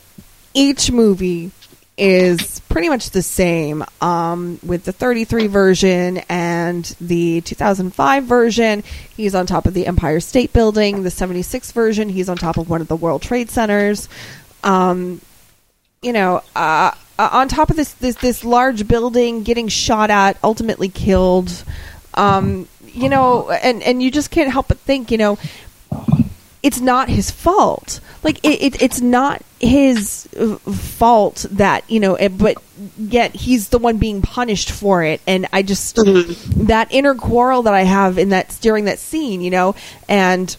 each 0.54 0.92
movie 0.92 1.52
is 1.98 2.60
pretty 2.70 2.90
much 2.90 3.10
the 3.10 3.24
same 3.24 3.84
um, 4.02 4.60
with 4.64 4.84
the 4.84 4.92
33 4.92 5.48
version 5.48 6.20
and 6.30 6.86
the 7.02 7.42
2005 7.42 8.24
version. 8.24 8.84
He's 9.16 9.34
on 9.34 9.48
top 9.48 9.66
of 9.66 9.74
the 9.74 9.88
Empire 9.88 10.20
State 10.20 10.54
Building. 10.54 11.04
The 11.04 11.10
76 11.10 11.72
version, 11.72 12.10
he's 12.10 12.30
on 12.30 12.38
top 12.38 12.58
of 12.58 12.70
one 12.70 12.82
of 12.82 12.88
the 12.88 12.96
World 12.96 13.24
Trade 13.24 13.50
Centers. 13.50 14.10
Um, 14.64 15.22
you 16.02 16.14
know, 16.14 16.44
uh, 16.56 16.92
uh, 17.18 17.30
on 17.32 17.48
top 17.48 17.72
of 17.72 17.76
this, 17.76 17.94
this 17.94 18.16
this 18.18 18.44
large 18.44 18.88
building, 18.88 19.42
getting 19.42 19.68
shot 19.68 20.12
at, 20.12 20.38
ultimately 20.44 20.90
killed. 20.90 21.64
Um, 22.14 22.68
you 22.86 23.10
know, 23.10 23.50
and 23.50 23.82
and 23.82 24.02
you 24.02 24.12
just 24.12 24.30
can't 24.30 24.52
help 24.52 24.68
but 24.68 24.78
think, 24.80 25.10
you 25.10 25.18
know, 25.18 25.38
it's 26.64 26.80
not 26.80 27.10
his 27.10 27.32
fault. 27.32 28.00
Like 28.24 28.40
it, 28.44 28.62
it 28.62 28.82
it's 28.82 29.02
not 29.02 29.42
his 29.60 30.28
fault 30.72 31.46
that 31.52 31.90
you 31.90 32.00
know, 32.00 32.16
it, 32.16 32.38
but 32.38 32.58
yet 32.98 33.36
he's 33.36 33.70
the 33.70 33.78
one 33.78 33.98
being 33.98 34.22
punished 34.22 34.72
for 34.72 35.04
it. 35.04 35.22
And 35.28 35.48
I 35.54 35.62
just 35.62 35.96
that 35.96 36.88
inner 36.92 37.16
quarrel 37.16 37.64
that 37.64 37.74
I 37.74 37.84
have 37.84 38.18
in 38.18 38.30
that 38.30 38.58
during 38.62 38.86
that 38.86 39.00
scene, 39.00 39.42
you 39.42 39.52
know, 39.52 39.76
and 40.10 40.56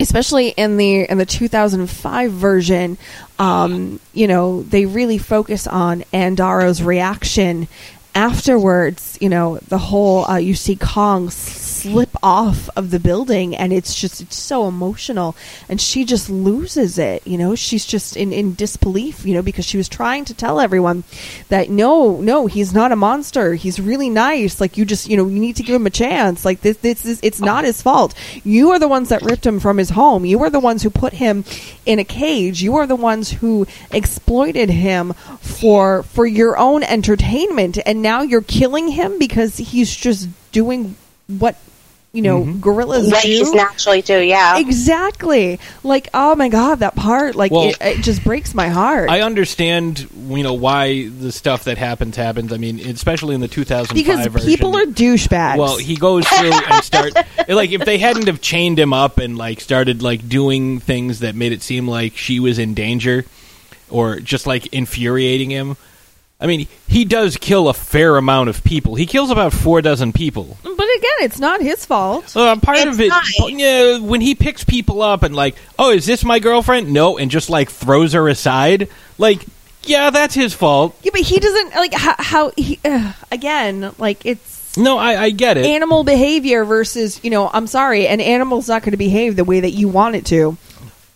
especially 0.00 0.48
in 0.48 0.76
the 0.76 1.04
in 1.10 1.18
the 1.18 1.26
2005 1.26 2.30
version 2.30 2.98
um, 3.38 4.00
you 4.12 4.26
know 4.28 4.62
they 4.62 4.86
really 4.86 5.18
focus 5.18 5.66
on 5.66 6.04
Ann 6.12 6.34
Darrow's 6.34 6.82
reaction 6.82 7.68
afterwards 8.14 9.18
you 9.20 9.28
know 9.28 9.58
the 9.68 9.78
whole 9.78 10.24
uh, 10.24 10.36
you 10.36 10.54
see 10.54 10.76
Kong 10.76 11.30
slip 11.82 12.10
off 12.22 12.68
of 12.76 12.90
the 12.90 13.00
building 13.00 13.54
and 13.54 13.72
it's 13.72 13.94
just 13.94 14.20
it's 14.20 14.36
so 14.36 14.68
emotional. 14.68 15.36
And 15.68 15.80
she 15.80 16.04
just 16.04 16.30
loses 16.30 16.98
it 16.98 17.26
you 17.26 17.38
know? 17.38 17.54
She's 17.54 17.86
just 17.86 18.16
in 18.16 18.32
in 18.32 18.54
disbelief 18.54 19.24
you 19.24 19.34
know 19.34 19.42
because 19.42 19.64
she 19.64 19.76
was 19.76 19.88
trying 19.88 20.24
to 20.26 20.34
tell 20.34 20.60
everyone 20.60 21.04
that 21.48 21.70
no 21.70 22.20
no 22.20 22.46
he's 22.46 22.72
not 22.72 22.92
a 22.92 22.96
monster. 22.96 23.54
He's 23.54 23.80
really 23.80 24.10
nice. 24.10 24.60
Like 24.60 24.76
you 24.76 24.84
just 24.84 25.08
you 25.08 25.16
know 25.16 25.26
you 25.26 25.40
need 25.40 25.56
to 25.56 25.62
give 25.62 25.74
him 25.74 25.86
a 25.86 25.90
chance. 25.90 26.44
Like 26.44 26.60
this 26.60 26.78
this 26.78 27.04
is 27.04 27.20
it's 27.22 27.40
not 27.40 27.64
his 27.64 27.82
fault. 27.82 28.14
You 28.44 28.70
are 28.70 28.78
the 28.78 28.88
ones 28.88 29.08
that 29.10 29.22
ripped 29.22 29.46
him 29.46 29.60
from 29.60 29.78
his 29.78 29.90
home. 29.90 30.24
You 30.24 30.42
are 30.42 30.50
the 30.50 30.60
ones 30.60 30.82
who 30.82 30.90
put 30.90 31.12
him 31.14 31.44
in 31.86 31.98
a 31.98 32.04
cage. 32.04 32.62
You 32.62 32.76
are 32.76 32.86
the 32.86 32.96
ones 32.96 33.30
who 33.30 33.66
exploited 33.90 34.70
him 34.70 35.12
for 35.40 36.02
for 36.02 36.26
your 36.26 36.58
own 36.58 36.82
entertainment. 36.82 37.78
And 37.84 38.02
now 38.02 38.22
you're 38.22 38.42
killing 38.42 38.88
him 38.88 39.18
because 39.18 39.56
he's 39.56 39.94
just 39.94 40.28
doing 40.52 40.96
what 41.28 41.56
you 42.12 42.22
know 42.22 42.40
mm-hmm. 42.40 42.60
gorillas 42.60 43.10
What 43.10 43.22
do 43.22 43.28
he's 43.28 43.52
naturally 43.52 44.00
do, 44.00 44.18
yeah. 44.18 44.58
exactly 44.58 45.60
like 45.84 46.08
oh 46.14 46.34
my 46.34 46.48
god 46.48 46.76
that 46.76 46.96
part 46.96 47.34
like 47.36 47.52
Well- 47.52 47.68
it, 47.68 47.76
it 47.80 48.02
just 48.02 48.24
breaks 48.24 48.54
my 48.54 48.68
heart 48.68 49.10
I 49.10 49.20
understand, 49.20 50.08
you 50.28 50.42
know, 50.42 50.54
why 50.54 51.08
the 51.08 51.30
stuff 51.32 51.64
that 51.64 51.78
happens 51.78 52.16
happens. 52.16 52.52
I 52.52 52.56
mean, 52.56 52.80
especially 52.80 53.34
in 53.34 53.40
the 53.40 53.48
2005 53.48 53.94
because 53.94 54.26
version. 54.26 54.48
people 54.48 54.74
are 54.76 54.84
douchebags 54.84 55.58
Well, 55.58 55.76
he 55.76 55.96
goes 55.96 56.26
through 56.26 56.52
and 56.52 56.84
start 56.84 57.14
like 57.48 57.70
if 57.70 57.84
they 57.84 57.98
hadn't 57.98 58.26
have 58.26 58.40
chained 58.40 58.78
him 58.78 58.92
up 58.92 59.18
and 59.18 59.36
like 59.36 59.60
started 59.60 60.02
like 60.02 60.28
doing 60.28 60.80
things 60.80 61.20
that 61.20 61.34
made 61.34 61.52
it 61.52 61.62
seem 61.62 61.86
like 61.86 62.16
she 62.16 62.40
was 62.40 62.58
in 62.58 62.74
danger 62.74 63.26
or 63.90 64.20
just 64.20 64.46
like 64.46 64.66
infuriating 64.72 65.50
him. 65.50 65.76
I 66.40 66.46
mean, 66.46 66.68
he 66.86 67.04
does 67.04 67.36
kill 67.36 67.68
a 67.68 67.74
fair 67.74 68.16
amount 68.16 68.48
of 68.48 68.62
people. 68.62 68.94
He 68.94 69.06
kills 69.06 69.30
about 69.30 69.52
four 69.52 69.82
dozen 69.82 70.12
people. 70.12 70.56
but 70.62 70.72
again 70.72 71.18
it's 71.20 71.40
not 71.40 71.60
his 71.60 71.84
fault 71.84 72.36
Uh, 72.36 72.54
part 72.56 72.86
of 72.86 73.00
it, 73.00 73.12
yeah, 73.48 73.98
when 73.98 74.20
he 74.20 74.34
picks 74.36 74.62
people 74.64 75.02
up 75.02 75.22
and 75.24 75.34
like, 75.34 75.56
oh, 75.78 75.90
is 75.90 76.06
this 76.06 76.24
my 76.24 76.38
girlfriend? 76.38 76.92
No, 76.92 77.18
and 77.18 77.28
just 77.30 77.50
like 77.50 77.70
throws 77.70 78.12
her 78.12 78.28
aside. 78.28 78.88
Like, 79.18 79.44
yeah, 79.82 80.10
that's 80.10 80.34
his 80.34 80.54
fault. 80.54 80.96
yeah 81.02 81.10
but 81.12 81.22
he 81.22 81.38
doesn't 81.40 81.74
like 81.74 81.94
how, 81.94 82.14
how 82.18 82.52
he 82.56 82.78
uh, 82.84 83.12
again 83.32 83.92
like 83.98 84.24
it's 84.26 84.76
No, 84.76 84.96
I, 84.98 85.20
I 85.24 85.30
get 85.30 85.56
it. 85.56 85.64
animal 85.66 86.04
behavior 86.04 86.64
versus 86.64 87.18
you 87.24 87.30
know 87.30 87.48
i'm 87.52 87.66
sorry 87.66 88.06
an 88.06 88.20
animal's 88.20 88.68
not 88.68 88.82
going 88.82 88.90
to 88.92 88.96
behave 88.98 89.34
the 89.36 89.44
way 89.44 89.60
that 89.60 89.70
you 89.70 89.88
want 89.88 90.14
it 90.14 90.26
to 90.26 90.56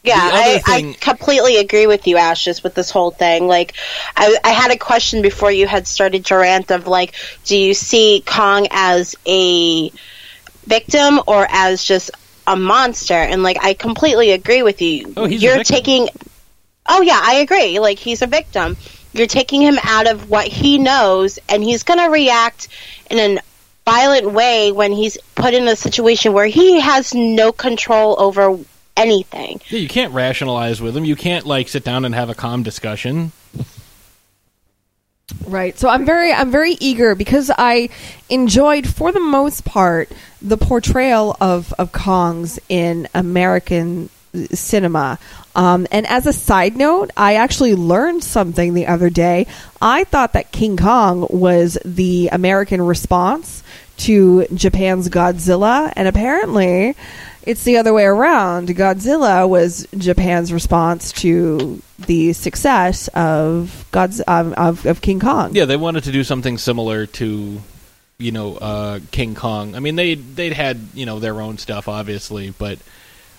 Yeah, 0.05 0.19
I, 0.21 0.59
thing- 0.59 0.91
I 0.91 0.97
completely 1.01 1.59
agree 1.59 1.87
with 1.87 2.07
you, 2.09 2.17
Ashes, 2.17 2.63
with 2.63 2.75
this 2.75 2.91
whole 2.91 3.13
thing. 3.13 3.47
Like, 3.47 3.75
I, 4.17 4.37
I 4.43 4.51
had 4.51 4.73
a 4.73 4.77
question 4.77 5.23
before 5.23 5.53
you 5.53 5.67
had 5.69 5.87
started 5.87 6.27
to 6.27 6.37
rant 6.37 6.71
of 6.73 6.87
like, 6.89 7.15
do 7.45 7.57
you 7.57 7.73
see 7.73 8.23
Kong 8.27 8.67
as 8.73 9.15
a 9.27 9.91
victim 10.67 11.21
or 11.29 11.47
as 11.49 11.85
just 11.85 12.11
a 12.49 12.57
monster? 12.57 13.15
And 13.15 13.45
like, 13.45 13.59
I 13.65 13.75
completely 13.75 14.33
agree 14.33 14.63
with 14.63 14.83
you. 14.83 15.13
Oh, 15.17 15.27
he's 15.27 15.41
a 15.41 15.45
You're 15.45 15.57
victim. 15.59 15.75
taking. 15.77 16.09
Oh 16.89 17.03
yeah, 17.03 17.21
I 17.23 17.35
agree. 17.35 17.79
Like, 17.79 18.01
he's 18.01 18.23
a 18.23 18.27
victim. 18.27 18.77
You're 19.13 19.29
taking 19.29 19.63
him 19.63 19.79
out 19.85 20.09
of 20.11 20.29
what 20.31 20.49
he 20.49 20.79
knows, 20.79 21.39
and 21.49 21.63
he's 21.63 21.85
gonna 21.85 22.11
react 22.11 22.67
in 23.09 23.19
an 23.19 23.39
violent 23.85 24.33
way 24.33 24.73
when 24.73 24.91
he's 24.93 25.17
put 25.35 25.55
in 25.55 25.69
a 25.69 25.77
situation 25.77 26.33
where 26.33 26.47
he 26.47 26.81
has 26.81 27.15
no 27.15 27.53
control 27.53 28.17
over 28.19 28.59
anything. 28.97 29.61
Yeah, 29.69 29.79
you 29.79 29.89
can't 29.89 30.13
rationalize 30.13 30.81
with 30.81 30.95
them. 30.95 31.05
You 31.05 31.17
can't 31.17 31.47
like 31.47 31.69
sit 31.69 31.85
down 31.85 32.05
and 32.05 32.15
have 32.15 32.31
a 32.31 32.35
calm 32.35 32.63
discussion. 32.63 33.33
Right. 35.47 35.79
So 35.79 35.89
I'm 35.89 36.05
very 36.05 36.33
I'm 36.33 36.51
very 36.51 36.73
eager 36.73 37.15
because 37.15 37.51
I 37.57 37.89
enjoyed 38.29 38.87
for 38.87 39.13
the 39.13 39.21
most 39.21 39.65
part 39.65 40.11
the 40.41 40.57
portrayal 40.57 41.37
of 41.41 41.73
of 41.79 41.93
Kongs 41.93 42.59
in 42.69 43.09
American 43.15 44.11
cinema. 44.53 45.19
Um, 45.55 45.87
and 45.91 46.07
as 46.07 46.27
a 46.27 46.33
side 46.33 46.77
note, 46.77 47.11
I 47.17 47.35
actually 47.35 47.75
learned 47.75 48.25
something 48.25 48.73
the 48.75 48.87
other 48.87 49.11
day. 49.11 49.47
I 49.81 50.05
thought 50.05 50.33
that 50.33 50.53
King 50.53 50.77
Kong 50.77 51.27
was 51.29 51.77
the 51.85 52.31
American 52.33 52.81
response 52.81 53.63
to 53.99 54.47
Japan's 54.55 55.09
Godzilla, 55.11 55.93
and 55.95 56.09
apparently 56.09 56.97
it's 57.45 57.65
the 57.65 57.77
other 57.77 57.93
way 57.93 58.05
around. 58.05 58.69
Godzilla 58.69 59.49
was 59.49 59.87
Japan's 59.97 60.53
response 60.53 61.13
to 61.13 61.81
the 61.99 62.33
success 62.33 63.09
of 63.09 63.87
God's 63.91 64.23
um, 64.27 64.55
of, 64.57 64.87
of 64.87 65.01
King 65.01 65.21
Kong. 65.21 65.55
Yeah, 65.55 65.65
they 65.65 65.77
wanted 65.77 66.05
to 66.05 66.13
do 66.13 66.25
something 66.25 66.59
similar 66.59 67.07
to, 67.07 67.61
you 68.19 68.33
know, 68.33 68.57
uh, 68.57 69.01
King 69.11 69.35
Kong. 69.35 69.75
I 69.75 69.81
mean, 69.81 69.97
they 69.97 70.15
they'd 70.15 70.53
had 70.53 70.81
you 70.95 71.07
know 71.07 71.19
their 71.19 71.41
own 71.41 71.59
stuff, 71.59 71.89
obviously, 71.89 72.51
but 72.51 72.79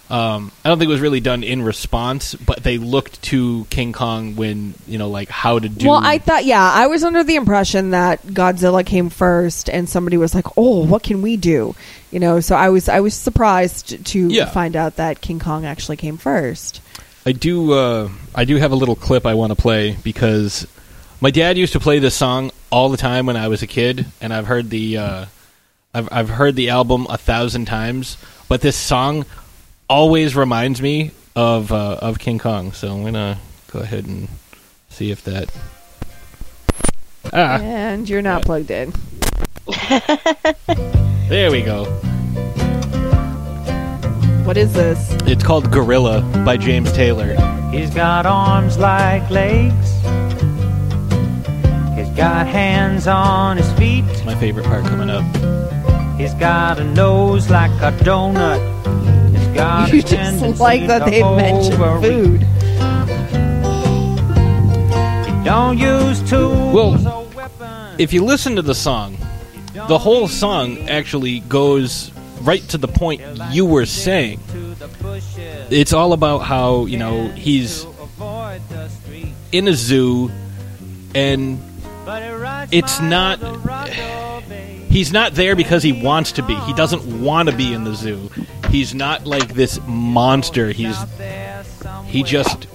um, 0.09 0.51
I 0.63 0.69
don't 0.69 0.77
think 0.79 0.89
it 0.89 0.91
was 0.91 1.01
really 1.01 1.21
done 1.21 1.43
in 1.43 1.61
response. 1.61 2.35
But 2.35 2.63
they 2.63 2.77
looked 2.77 3.21
to 3.23 3.65
King 3.69 3.93
Kong 3.93 4.35
when 4.35 4.73
you 4.87 4.97
know, 4.97 5.09
like 5.09 5.29
how 5.29 5.59
to 5.59 5.69
do. 5.69 5.87
Well, 5.87 5.99
I 6.03 6.17
thought, 6.17 6.45
yeah, 6.45 6.61
I 6.61 6.87
was 6.87 7.03
under 7.03 7.23
the 7.23 7.35
impression 7.35 7.91
that 7.91 8.21
Godzilla 8.23 8.85
came 8.85 9.09
first, 9.09 9.69
and 9.69 9.87
somebody 9.89 10.17
was 10.17 10.35
like, 10.35 10.45
"Oh, 10.57 10.85
what 10.85 11.03
can 11.03 11.21
we 11.21 11.37
do?" 11.37 11.75
You 12.11 12.19
know, 12.19 12.39
so 12.41 12.55
I 12.55 12.69
was 12.69 12.89
I 12.89 12.99
was 12.99 13.13
surprised 13.13 14.05
to 14.07 14.27
Yeah. 14.27 14.45
find 14.49 14.75
out 14.75 14.97
that 14.97 15.21
King 15.21 15.39
Kong 15.39 15.65
actually 15.65 15.97
came 15.97 16.17
first. 16.17 16.81
I 17.25 17.31
do. 17.31 17.71
Uh, 17.73 18.09
I 18.35 18.45
do 18.45 18.57
have 18.57 18.71
a 18.71 18.75
little 18.75 18.95
clip 18.97 19.25
I 19.25 19.33
want 19.33 19.51
to 19.51 19.55
play 19.55 19.97
because 20.03 20.67
my 21.21 21.31
dad 21.31 21.57
used 21.57 21.73
to 21.73 21.79
play 21.79 21.99
this 21.99 22.13
song 22.13 22.51
all 22.69 22.89
the 22.89 22.97
time 22.97 23.25
when 23.25 23.37
I 23.37 23.47
was 23.47 23.63
a 23.63 23.67
kid, 23.67 24.05
and 24.19 24.33
I've 24.33 24.45
heard 24.47 24.69
the 24.69 24.97
uh, 24.97 25.25
I've 25.93 26.09
I've 26.11 26.29
heard 26.29 26.55
the 26.57 26.69
album 26.69 27.07
a 27.09 27.17
thousand 27.17 27.65
times, 27.65 28.17
but 28.49 28.59
this 28.61 28.75
song 28.75 29.25
always 29.89 30.35
reminds 30.35 30.81
me 30.81 31.11
of 31.35 31.71
uh, 31.71 31.97
of 32.01 32.19
King 32.19 32.39
Kong. 32.39 32.71
So 32.73 32.93
I'm 32.93 33.03
gonna 33.03 33.37
go 33.71 33.79
ahead 33.79 34.05
and 34.05 34.27
see 34.89 35.11
if 35.11 35.23
that. 35.23 35.49
Ah, 37.31 37.59
And 37.59 38.07
you're 38.07 38.21
not 38.21 38.43
plugged 38.43 38.69
in. 38.69 38.93
there 41.29 41.51
we 41.51 41.61
go. 41.61 41.85
What 44.45 44.57
is 44.57 44.73
this? 44.73 45.11
It's 45.25 45.43
called 45.43 45.71
Gorilla 45.71 46.21
by 46.45 46.57
James 46.57 46.91
Taylor. 46.91 47.33
He's 47.71 47.89
got 47.89 48.25
arms 48.25 48.77
like 48.77 49.27
legs. 49.29 49.91
He's 51.97 52.09
got 52.17 52.45
hands 52.45 53.07
on 53.07 53.55
his 53.57 53.71
feet. 53.73 54.03
My 54.25 54.35
favorite 54.35 54.65
part 54.65 54.83
coming 54.85 55.09
up. 55.09 55.23
He's 56.19 56.33
got 56.35 56.77
a 56.77 56.83
nose 56.83 57.49
like 57.49 57.71
a 57.81 57.91
donut. 58.03 58.59
He's 59.53 59.93
You 59.93 60.01
just 60.01 60.59
like 60.59 60.87
that 60.87 61.05
they 61.05 61.21
mentioned 61.21 62.03
food. 62.03 62.41
He 65.25 65.43
don't 65.43 65.77
use 65.77 66.27
tools. 66.29 66.73
Well, 66.73 67.29
if 67.97 68.13
you 68.13 68.23
listen 68.23 68.55
to 68.55 68.61
the 68.61 68.75
song, 68.75 69.17
the 69.73 69.97
whole 69.97 70.27
song 70.27 70.89
actually 70.89 71.41
goes 71.41 72.11
right 72.41 72.61
to 72.69 72.77
the 72.77 72.87
point 72.87 73.21
you 73.51 73.65
were 73.65 73.85
saying. 73.85 74.39
It's 75.69 75.93
all 75.93 76.13
about 76.13 76.39
how, 76.39 76.85
you 76.85 76.97
know, 76.97 77.29
he's 77.29 77.85
in 79.51 79.67
a 79.67 79.73
zoo 79.73 80.31
and 81.15 81.59
it's 82.71 82.99
not 82.99 83.39
he's 84.89 85.11
not 85.11 85.33
there 85.33 85.55
because 85.55 85.83
he 85.83 85.93
wants 85.93 86.33
to 86.33 86.43
be. 86.43 86.55
He 86.55 86.73
doesn't 86.73 87.21
want 87.21 87.49
to 87.49 87.55
be 87.55 87.73
in 87.73 87.83
the 87.83 87.93
zoo. 87.93 88.29
He's 88.73 88.93
not 88.93 89.25
like 89.25 89.53
this 89.53 89.79
monster. 89.87 90.71
He's 90.71 90.97
he 92.07 92.23
just 92.23 92.67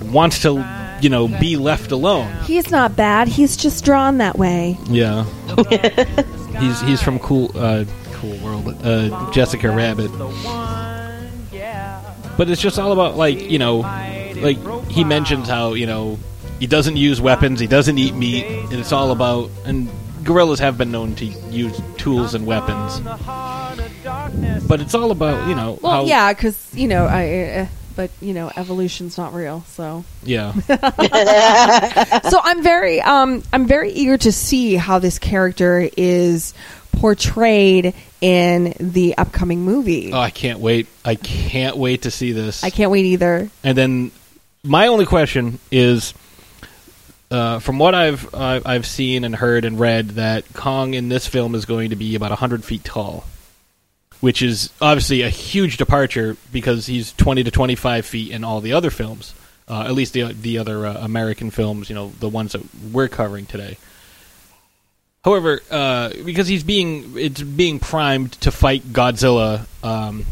wants 0.00 0.42
to 0.42 0.64
you 1.04 1.10
know, 1.10 1.28
be 1.28 1.56
left 1.58 1.92
alone. 1.92 2.32
He's 2.44 2.70
not 2.70 2.96
bad. 2.96 3.28
He's 3.28 3.58
just 3.58 3.84
drawn 3.84 4.18
that 4.18 4.38
way. 4.38 4.78
Yeah. 4.86 5.24
he's 6.58 6.80
he's 6.80 7.02
from 7.02 7.18
Cool 7.18 7.50
uh, 7.54 7.84
Cool 8.14 8.38
World. 8.38 8.68
Uh, 8.82 9.30
Jessica 9.30 9.70
Rabbit. 9.70 10.10
But 12.38 12.48
it's 12.48 12.60
just 12.60 12.78
all 12.78 12.92
about 12.92 13.18
like 13.18 13.38
you 13.38 13.58
know, 13.58 13.80
like 14.36 14.58
he 14.88 15.04
mentions 15.04 15.46
how 15.46 15.74
you 15.74 15.86
know 15.86 16.18
he 16.58 16.66
doesn't 16.66 16.96
use 16.96 17.20
weapons, 17.20 17.60
he 17.60 17.66
doesn't 17.66 17.98
eat 17.98 18.14
meat, 18.14 18.46
and 18.46 18.72
it's 18.72 18.92
all 18.92 19.10
about 19.12 19.50
and 19.66 19.90
gorillas 20.24 20.58
have 20.58 20.78
been 20.78 20.90
known 20.90 21.14
to 21.16 21.26
use 21.26 21.78
tools 21.98 22.34
and 22.34 22.46
weapons. 22.46 23.02
But 24.66 24.80
it's 24.80 24.94
all 24.94 25.10
about 25.10 25.48
you 25.48 25.54
know 25.54 25.78
Well, 25.80 25.92
how 25.92 26.04
yeah, 26.04 26.32
because 26.32 26.74
you 26.74 26.88
know, 26.88 27.06
I. 27.06 27.42
Uh, 27.60 27.66
but 27.96 28.10
you 28.20 28.34
know, 28.34 28.50
evolution's 28.56 29.16
not 29.16 29.34
real, 29.34 29.62
so. 29.68 30.04
yeah. 30.24 30.52
so 32.28 32.40
I'm 32.42 32.60
very, 32.60 33.00
um, 33.00 33.40
I'm 33.52 33.68
very 33.68 33.92
eager 33.92 34.18
to 34.18 34.32
see 34.32 34.74
how 34.74 34.98
this 34.98 35.20
character 35.20 35.88
is 35.96 36.54
portrayed 36.90 37.94
in 38.20 38.74
the 38.80 39.16
upcoming 39.16 39.60
movie. 39.60 40.12
Oh, 40.12 40.18
I 40.18 40.30
can't 40.30 40.58
wait! 40.58 40.88
I 41.04 41.14
can't 41.14 41.76
wait 41.76 42.02
to 42.02 42.10
see 42.10 42.32
this. 42.32 42.64
I 42.64 42.70
can't 42.70 42.90
wait 42.90 43.04
either. 43.04 43.48
And 43.62 43.78
then 43.78 44.10
my 44.64 44.88
only 44.88 45.06
question 45.06 45.60
is, 45.70 46.14
uh, 47.30 47.60
from 47.60 47.78
what 47.78 47.94
I've 47.94 48.34
uh, 48.34 48.60
I've 48.64 48.86
seen 48.86 49.22
and 49.24 49.36
heard 49.36 49.64
and 49.64 49.78
read, 49.78 50.10
that 50.10 50.52
Kong 50.52 50.94
in 50.94 51.08
this 51.08 51.28
film 51.28 51.54
is 51.54 51.64
going 51.64 51.90
to 51.90 51.96
be 51.96 52.16
about 52.16 52.32
hundred 52.32 52.64
feet 52.64 52.82
tall, 52.82 53.24
which 54.24 54.40
is 54.40 54.72
obviously 54.80 55.20
a 55.20 55.28
huge 55.28 55.76
departure 55.76 56.34
because 56.50 56.86
he's 56.86 57.12
twenty 57.12 57.44
to 57.44 57.50
twenty 57.50 57.74
five 57.74 58.06
feet 58.06 58.32
in 58.32 58.42
all 58.42 58.62
the 58.62 58.72
other 58.72 58.88
films, 58.88 59.34
uh, 59.68 59.82
at 59.82 59.92
least 59.92 60.14
the 60.14 60.32
the 60.32 60.56
other 60.56 60.86
uh, 60.86 60.94
American 61.04 61.50
films, 61.50 61.90
you 61.90 61.94
know, 61.94 62.10
the 62.20 62.28
ones 62.30 62.52
that 62.52 62.62
we're 62.90 63.06
covering 63.06 63.44
today. 63.44 63.76
However, 65.26 65.60
uh, 65.70 66.08
because 66.24 66.48
he's 66.48 66.64
being 66.64 67.18
it's 67.18 67.42
being 67.42 67.78
primed 67.78 68.32
to 68.40 68.50
fight 68.50 68.82
Godzilla. 68.94 69.66
Um, 69.84 70.24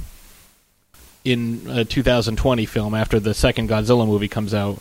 in 1.24 1.68
a 1.68 1.84
2020 1.84 2.66
film 2.66 2.96
after 2.96 3.20
the 3.20 3.32
second 3.32 3.68
Godzilla 3.68 4.08
movie 4.08 4.26
comes 4.26 4.52
out 4.52 4.80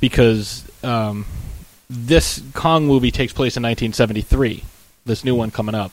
because 0.00 0.62
um, 0.84 1.24
this 1.88 2.42
Kong 2.52 2.86
movie 2.86 3.10
takes 3.10 3.32
place 3.32 3.56
in 3.56 3.62
1973. 3.62 4.64
This 5.06 5.24
new 5.24 5.34
one 5.34 5.50
coming 5.50 5.74
up. 5.74 5.92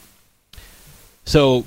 So 1.24 1.64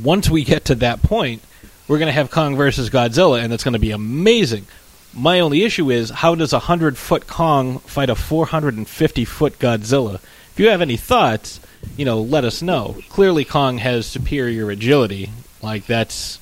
once 0.00 0.30
we 0.30 0.44
get 0.44 0.66
to 0.66 0.74
that 0.76 1.02
point, 1.02 1.42
we're 1.88 1.98
going 1.98 2.06
to 2.06 2.12
have 2.12 2.30
Kong 2.30 2.56
versus 2.56 2.90
Godzilla, 2.90 3.42
and 3.42 3.52
it's 3.52 3.64
going 3.64 3.74
to 3.74 3.78
be 3.78 3.90
amazing. 3.90 4.66
My 5.14 5.40
only 5.40 5.62
issue 5.62 5.90
is 5.90 6.10
how 6.10 6.34
does 6.34 6.52
a 6.52 6.58
hundred 6.58 6.96
foot 6.96 7.26
Kong 7.26 7.78
fight 7.80 8.08
a 8.08 8.14
450 8.14 9.24
foot 9.24 9.58
Godzilla? 9.58 10.14
If 10.14 10.54
you 10.58 10.68
have 10.68 10.80
any 10.80 10.96
thoughts, 10.96 11.60
you 11.96 12.04
know, 12.04 12.20
let 12.20 12.44
us 12.44 12.62
know. 12.62 12.96
Clearly, 13.10 13.44
Kong 13.44 13.78
has 13.78 14.06
superior 14.06 14.70
agility. 14.70 15.30
Like 15.60 15.86
that's 15.86 16.38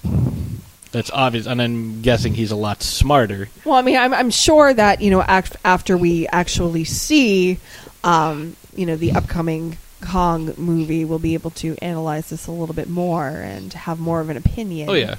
that's 0.92 1.10
obvious, 1.10 1.46
and 1.46 1.60
I'm 1.60 2.02
guessing 2.02 2.34
he's 2.34 2.50
a 2.50 2.56
lot 2.56 2.82
smarter. 2.82 3.48
Well, 3.64 3.76
I 3.76 3.82
mean, 3.82 3.96
I'm, 3.96 4.14
I'm 4.14 4.30
sure 4.30 4.72
that 4.72 5.00
you 5.00 5.10
know 5.10 5.22
after 5.22 5.96
we 5.96 6.26
actually 6.28 6.84
see, 6.84 7.58
um, 8.04 8.56
you 8.74 8.86
know, 8.86 8.96
the 8.96 9.12
upcoming 9.12 9.78
Kong 10.00 10.54
movie, 10.56 11.04
we'll 11.04 11.18
be 11.18 11.34
able 11.34 11.50
to 11.52 11.76
analyze 11.82 12.30
this 12.30 12.46
a 12.46 12.52
little 12.52 12.74
bit 12.74 12.88
more 12.88 13.26
and 13.28 13.72
have 13.72 13.98
more 14.00 14.20
of 14.20 14.30
an 14.30 14.36
opinion. 14.36 14.88
Oh 14.90 14.94
yeah, 14.94 15.16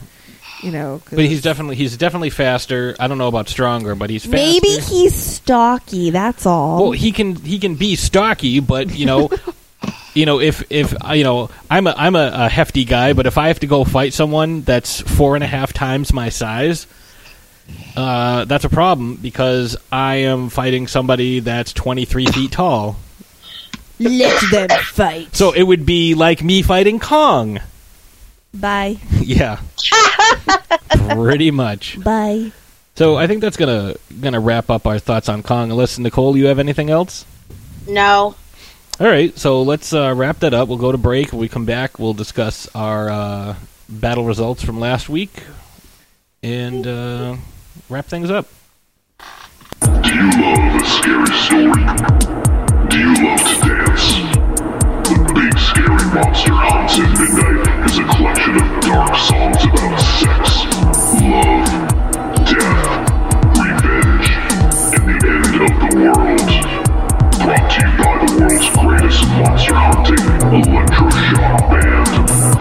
you 0.63 0.71
know, 0.71 1.01
'cause 1.05 1.15
but 1.15 1.25
he's 1.25 1.41
definitely 1.41 1.75
he's 1.75 1.97
definitely 1.97 2.29
faster. 2.29 2.95
I 2.99 3.07
don't 3.07 3.17
know 3.17 3.27
about 3.27 3.49
stronger, 3.49 3.95
but 3.95 4.09
he's 4.09 4.23
faster. 4.25 4.35
maybe 4.37 4.67
he's 4.67 5.15
stocky. 5.15 6.09
That's 6.09 6.45
all. 6.45 6.81
Well, 6.83 6.91
he 6.91 7.11
can 7.11 7.35
he 7.35 7.59
can 7.59 7.75
be 7.75 7.95
stocky, 7.95 8.59
but 8.59 8.93
you 8.95 9.05
know, 9.05 9.29
you 10.13 10.25
know 10.25 10.39
if 10.39 10.63
if 10.71 10.93
uh, 11.07 11.13
you 11.13 11.23
know 11.23 11.49
I'm 11.69 11.87
a 11.87 11.93
I'm 11.97 12.15
a, 12.15 12.31
a 12.33 12.49
hefty 12.49 12.83
guy, 12.85 13.13
but 13.13 13.25
if 13.27 13.37
I 13.37 13.47
have 13.49 13.59
to 13.61 13.67
go 13.67 13.83
fight 13.83 14.13
someone 14.13 14.61
that's 14.61 15.01
four 15.01 15.35
and 15.35 15.43
a 15.43 15.47
half 15.47 15.73
times 15.73 16.11
my 16.13 16.29
size, 16.29 16.87
uh, 17.95 18.45
that's 18.45 18.65
a 18.65 18.69
problem 18.69 19.15
because 19.15 19.77
I 19.91 20.15
am 20.15 20.49
fighting 20.49 20.87
somebody 20.87 21.39
that's 21.39 21.73
23 21.73 22.25
feet 22.27 22.51
tall. 22.51 22.97
Let 24.01 24.41
them 24.51 24.69
fight. 24.83 25.35
So 25.35 25.51
it 25.51 25.63
would 25.63 25.85
be 25.85 26.15
like 26.15 26.43
me 26.43 26.61
fighting 26.61 26.99
Kong. 26.99 27.59
Bye. 28.53 28.97
yeah, 29.21 29.61
pretty 30.89 31.51
much. 31.51 32.01
Bye. 32.03 32.51
So 32.95 33.15
I 33.15 33.27
think 33.27 33.41
that's 33.41 33.57
gonna 33.57 33.95
gonna 34.19 34.39
wrap 34.39 34.69
up 34.69 34.85
our 34.85 34.99
thoughts 34.99 35.29
on 35.29 35.43
Kong. 35.43 35.71
Unless 35.71 35.97
Nicole, 35.99 36.35
you 36.35 36.47
have 36.47 36.59
anything 36.59 36.89
else? 36.89 37.25
No. 37.87 38.35
All 38.99 39.07
right, 39.07 39.35
so 39.37 39.63
let's 39.63 39.93
uh, 39.93 40.13
wrap 40.15 40.39
that 40.39 40.53
up. 40.53 40.67
We'll 40.67 40.77
go 40.77 40.91
to 40.91 40.97
break. 40.97 41.31
When 41.31 41.41
we 41.41 41.49
come 41.49 41.65
back, 41.65 41.97
we'll 41.97 42.13
discuss 42.13 42.67
our 42.75 43.09
uh, 43.09 43.55
battle 43.89 44.25
results 44.25 44.63
from 44.63 44.79
last 44.79 45.09
week 45.09 45.31
and 46.43 46.85
uh, 46.85 47.37
wrap 47.89 48.05
things 48.05 48.29
up. 48.29 48.47
Do 49.81 50.13
you 50.13 50.29
love 50.41 50.81
a 50.81 50.85
scary 50.85 51.35
story? 52.27 52.40
You 53.01 53.07
love 53.07 53.41
to 53.41 53.55
dance? 53.65 54.13
The 55.09 55.17
Big 55.33 55.57
Scary 55.57 56.05
Monster 56.13 56.53
Hunts 56.53 56.99
in 57.01 57.09
Midnight 57.17 57.65
is 57.89 57.97
a 57.97 58.05
collection 58.05 58.53
of 58.61 58.67
dark 58.85 59.17
songs 59.17 59.65
about 59.65 59.97
sex, 60.21 60.69
love, 61.17 61.65
death, 62.45 63.09
revenge, 63.57 64.29
and 64.93 65.03
the 65.09 65.17
end 65.33 65.49
of 65.65 65.73
the 65.81 65.89
world. 65.97 66.45
Brought 67.41 67.65
to 67.71 67.81
you 67.81 67.89
by 67.97 68.13
the 68.21 68.29
world's 68.37 68.69
greatest 68.77 69.25
monster 69.33 69.73
hunting 69.73 70.21
electroshock 70.61 71.57
band, 71.71 72.13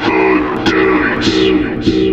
The 0.09 0.81
Deadies. 1.85 2.10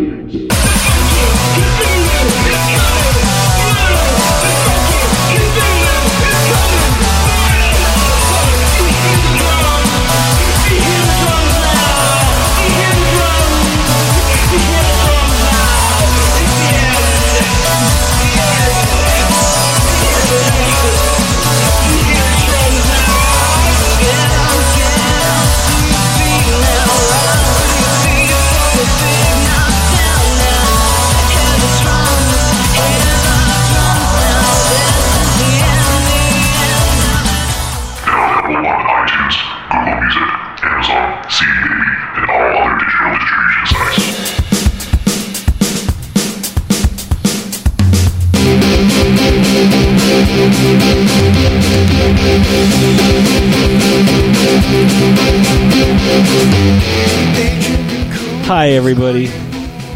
Hi, 58.47 58.69
everybody. 58.69 59.27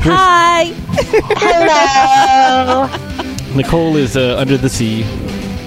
Hi. 0.03 0.65
Hello. 1.39 2.87
Nicole 3.55 3.95
is 3.95 4.17
uh, 4.17 4.35
under 4.37 4.57
the 4.57 4.69
sea 4.69 5.03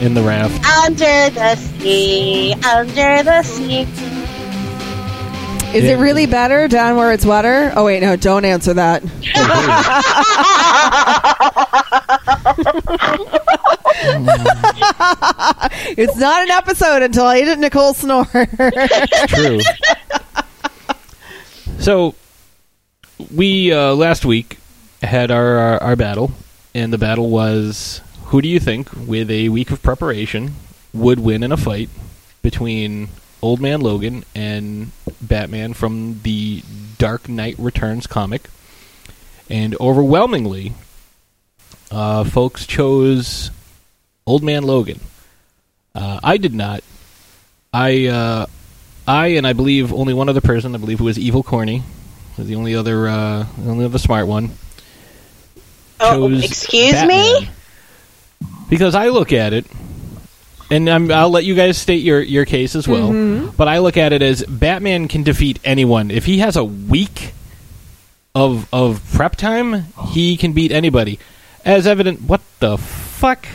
in 0.01 0.15
the 0.15 0.23
raft. 0.23 0.55
under 0.85 1.31
the 1.31 1.57
sea, 1.57 2.53
under 2.65 3.23
the 3.23 3.43
sea. 3.43 3.81
Is 5.77 5.85
Yeah. 5.85 5.97
it 5.97 6.01
really 6.01 6.27
better 6.27 6.69
down 6.69 6.97
where 6.97 7.13
it's 7.13 7.25
wetter? 7.27 7.73
Oh 7.75 7.85
wait, 7.87 8.01
no, 8.03 8.17
don't 8.17 8.45
answer 8.45 8.75
that. 8.75 9.03
it's 15.97 16.17
not 16.17 16.43
an 16.43 16.51
episode 16.51 17.03
until 17.03 17.25
I 17.25 17.41
hit 17.41 17.59
Nicole 17.59 17.95
snore. 17.95 18.25
True. 19.29 19.61
so 21.79 22.15
we 23.33 23.73
uh, 23.73 23.95
last 23.95 24.25
week 24.25 24.59
had 25.03 25.31
our, 25.31 25.57
our 25.59 25.83
our 25.83 25.97
battle, 25.97 26.33
and 26.75 26.93
the 26.93 26.99
battle 26.99 27.31
was 27.31 28.01
who 28.27 28.43
do 28.43 28.49
you 28.49 28.59
think, 28.59 28.89
with 29.07 29.31
a 29.31 29.49
week 29.49 29.71
of 29.71 29.83
preparation, 29.83 30.55
would 30.93 31.21
win 31.21 31.43
in 31.43 31.53
a 31.53 31.57
fight 31.57 31.89
between 32.43 33.09
Old 33.41 33.61
Man 33.61 33.81
Logan 33.81 34.25
and 34.35 34.91
Batman 35.21 35.75
from 35.75 36.21
the 36.23 36.63
Dark 36.99 37.29
Knight 37.29 37.55
Returns 37.59 38.07
comic? 38.07 38.49
And 39.49 39.77
overwhelmingly, 39.79 40.73
uh, 41.91 42.25
folks 42.25 42.67
chose 42.67 43.51
Old 44.27 44.43
Man 44.43 44.63
Logan. 44.63 45.01
Uh, 45.95 46.19
I 46.25 46.39
did 46.39 46.55
not. 46.55 46.83
I, 47.73 48.07
uh, 48.07 48.47
I, 49.07 49.29
and 49.29 49.47
I 49.47 49.53
believe 49.53 49.93
only 49.93 50.15
one 50.15 50.29
other 50.29 50.41
person. 50.41 50.75
I 50.75 50.79
believe 50.79 50.99
who 50.99 51.05
was 51.05 51.19
Evil 51.19 51.43
Corny, 51.43 51.83
the 52.39 52.55
only 52.57 52.75
other, 52.75 53.09
uh, 53.09 53.47
the 53.59 53.71
only 53.71 53.85
other 53.85 53.99
smart 53.99 54.27
one. 54.27 54.51
Oh, 56.01 56.31
excuse 56.33 56.93
Batman. 56.93 57.43
me? 57.43 57.51
Because 58.69 58.95
I 58.95 59.09
look 59.09 59.33
at 59.33 59.53
it, 59.53 59.67
and 60.71 60.89
I'm, 60.89 61.11
I'll 61.13 61.31
let 61.31 61.45
you 61.45 61.55
guys 61.55 61.79
state 61.79 62.03
your, 62.03 62.21
your 62.21 62.45
case 62.45 62.75
as 62.75 62.89
well. 62.89 63.11
Mhm. 63.11 63.57
But 63.57 63.69
I 63.69 63.79
look 63.79 63.97
at 63.97 64.13
it 64.13 64.23
as 64.23 64.43
Batman 64.45 65.09
can 65.09 65.23
defeat 65.23 65.61
anyone 65.65 66.11
if 66.11 66.25
he 66.25 66.39
has 66.39 66.57
a 66.57 66.65
week 66.65 67.33
of 68.35 68.67
of 68.73 69.01
prep 69.15 69.37
time. 69.37 69.87
He 70.09 70.37
can 70.37 70.53
beat 70.53 70.73
anybody. 70.73 71.19
As 71.65 71.87
evident, 71.87 72.23
what 72.23 72.41
the 72.59 72.77
fuck? 72.77 73.47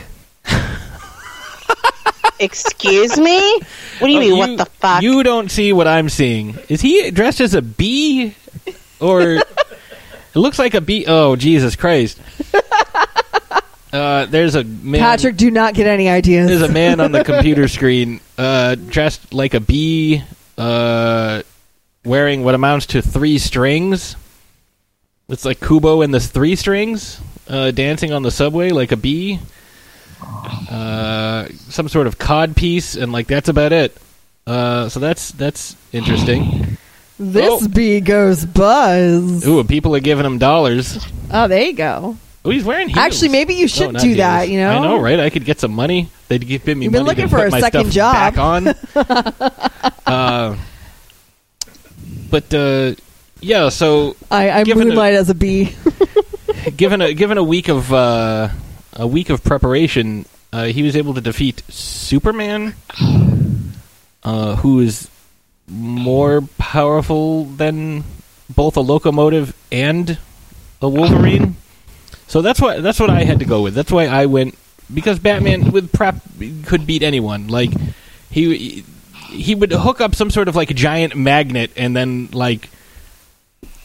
Excuse 2.39 3.17
me? 3.19 3.59
What 3.99 4.07
do 4.07 4.09
you 4.09 4.17
Oh, 4.17 4.21
mean, 4.21 4.37
what 4.37 4.57
the 4.57 4.65
fuck? 4.65 5.01
You 5.01 5.23
don't 5.23 5.49
see 5.51 5.73
what 5.73 5.87
I'm 5.87 6.09
seeing. 6.09 6.57
Is 6.69 6.81
he 6.81 7.11
dressed 7.11 7.41
as 7.41 7.53
a 7.53 7.61
bee, 7.61 8.33
or 8.99 9.21
it 9.21 9.45
looks 10.35 10.57
like 10.59 10.73
a 10.73 10.81
bee? 10.81 11.05
Oh 11.07 11.35
Jesus 11.35 11.75
Christ! 11.75 12.19
Uh, 13.91 14.27
there's 14.27 14.53
a 14.53 14.63
man. 14.63 15.01
Patrick, 15.01 15.35
do 15.35 15.49
not 15.49 15.73
get 15.73 15.87
any 15.87 16.07
ideas. 16.09 16.47
There's 16.47 16.61
a 16.61 16.71
man 16.71 16.99
on 16.99 17.11
the 17.11 17.23
computer 17.23 17.67
screen 17.67 18.19
uh, 18.37 18.75
dressed 18.75 19.33
like 19.33 19.55
a 19.55 19.59
bee, 19.59 20.21
uh, 20.59 21.41
wearing 22.05 22.43
what 22.43 22.53
amounts 22.53 22.85
to 22.87 23.01
three 23.01 23.39
strings. 23.39 24.15
It's 25.27 25.43
like 25.43 25.59
Kubo 25.59 26.03
and 26.03 26.13
the 26.13 26.19
three 26.19 26.55
strings, 26.55 27.19
uh, 27.47 27.71
dancing 27.71 28.13
on 28.13 28.21
the 28.21 28.29
subway 28.29 28.69
like 28.69 28.91
a 28.91 28.95
bee. 28.95 29.39
Uh, 30.21 31.47
some 31.69 31.87
sort 31.89 32.07
of 32.07 32.17
cod 32.17 32.55
piece, 32.55 32.95
and 32.95 33.11
like 33.11 33.27
that's 33.27 33.49
about 33.49 33.71
it. 33.73 33.95
Uh, 34.45 34.89
so 34.89 34.99
that's 34.99 35.31
that's 35.31 35.75
interesting. 35.93 36.77
This 37.17 37.67
bee 37.67 37.99
goes 38.01 38.45
buzz. 38.45 39.45
Ooh, 39.47 39.63
people 39.63 39.95
are 39.95 39.99
giving 39.99 40.25
him 40.25 40.37
dollars. 40.37 40.97
Oh, 41.31 41.47
there 41.47 41.63
you 41.63 41.73
go. 41.73 42.17
Oh, 42.45 42.49
he's 42.51 42.63
wearing 42.63 42.87
heels. 42.87 42.97
Actually, 42.97 43.29
maybe 43.29 43.53
you 43.55 43.67
should 43.67 43.91
No, 43.93 43.99
do 43.99 44.15
that. 44.15 44.47
You 44.47 44.59
know, 44.59 44.69
I 44.69 44.79
know, 44.81 44.99
right? 45.01 45.19
I 45.19 45.29
could 45.29 45.43
get 45.43 45.59
some 45.59 45.73
money. 45.73 46.09
They'd 46.29 46.47
give 46.47 46.65
me 46.67 46.85
You've 46.85 46.93
been 46.93 47.03
money 47.03 47.21
looking 47.23 47.29
to 47.29 47.29
for 47.29 47.45
a 47.45 47.51
second 47.59 47.91
job. 47.91 48.13
back 48.13 48.37
on. 48.37 48.67
uh, 50.05 50.55
but 52.29 52.53
uh, 52.53 52.93
yeah, 53.41 53.69
so 53.69 54.15
I, 54.31 54.51
I 54.51 54.63
Given 54.63 54.83
a- 54.83 54.85
moonlight 54.87 55.13
as 55.15 55.29
a 55.29 55.35
bee. 55.35 55.75
given 56.77 57.01
a 57.01 57.13
given 57.13 57.37
a 57.37 57.43
week 57.43 57.67
of 57.67 57.91
uh, 57.93 58.49
a 58.99 59.07
week 59.07 59.29
of 59.29 59.43
preparation, 59.43 60.25
uh, 60.51 60.65
he 60.65 60.83
was 60.83 60.95
able 60.95 61.13
to 61.13 61.21
defeat 61.21 61.63
Superman, 61.69 62.75
uh, 64.23 64.57
who 64.57 64.81
is 64.81 65.09
more 65.67 66.41
powerful 66.57 67.45
than 67.45 68.03
both 68.49 68.75
a 68.75 68.81
locomotive 68.81 69.55
and 69.71 70.17
a 70.81 70.89
Wolverine. 70.89 71.55
So 72.27 72.41
that's 72.41 72.59
what 72.59 72.83
that's 72.83 72.99
what 72.99 73.09
I 73.09 73.23
had 73.23 73.39
to 73.39 73.45
go 73.45 73.61
with. 73.61 73.73
That's 73.73 73.91
why 73.91 74.05
I 74.05 74.25
went 74.25 74.57
because 74.93 75.17
Batman 75.17 75.71
with 75.71 75.91
prep 75.93 76.15
could 76.65 76.85
beat 76.85 77.01
anyone. 77.01 77.47
Like 77.47 77.71
he 78.29 78.83
he 79.29 79.55
would 79.55 79.71
hook 79.71 80.01
up 80.01 80.13
some 80.13 80.29
sort 80.29 80.47
of 80.47 80.55
like 80.55 80.69
giant 80.75 81.15
magnet 81.15 81.71
and 81.75 81.95
then 81.95 82.29
like 82.33 82.69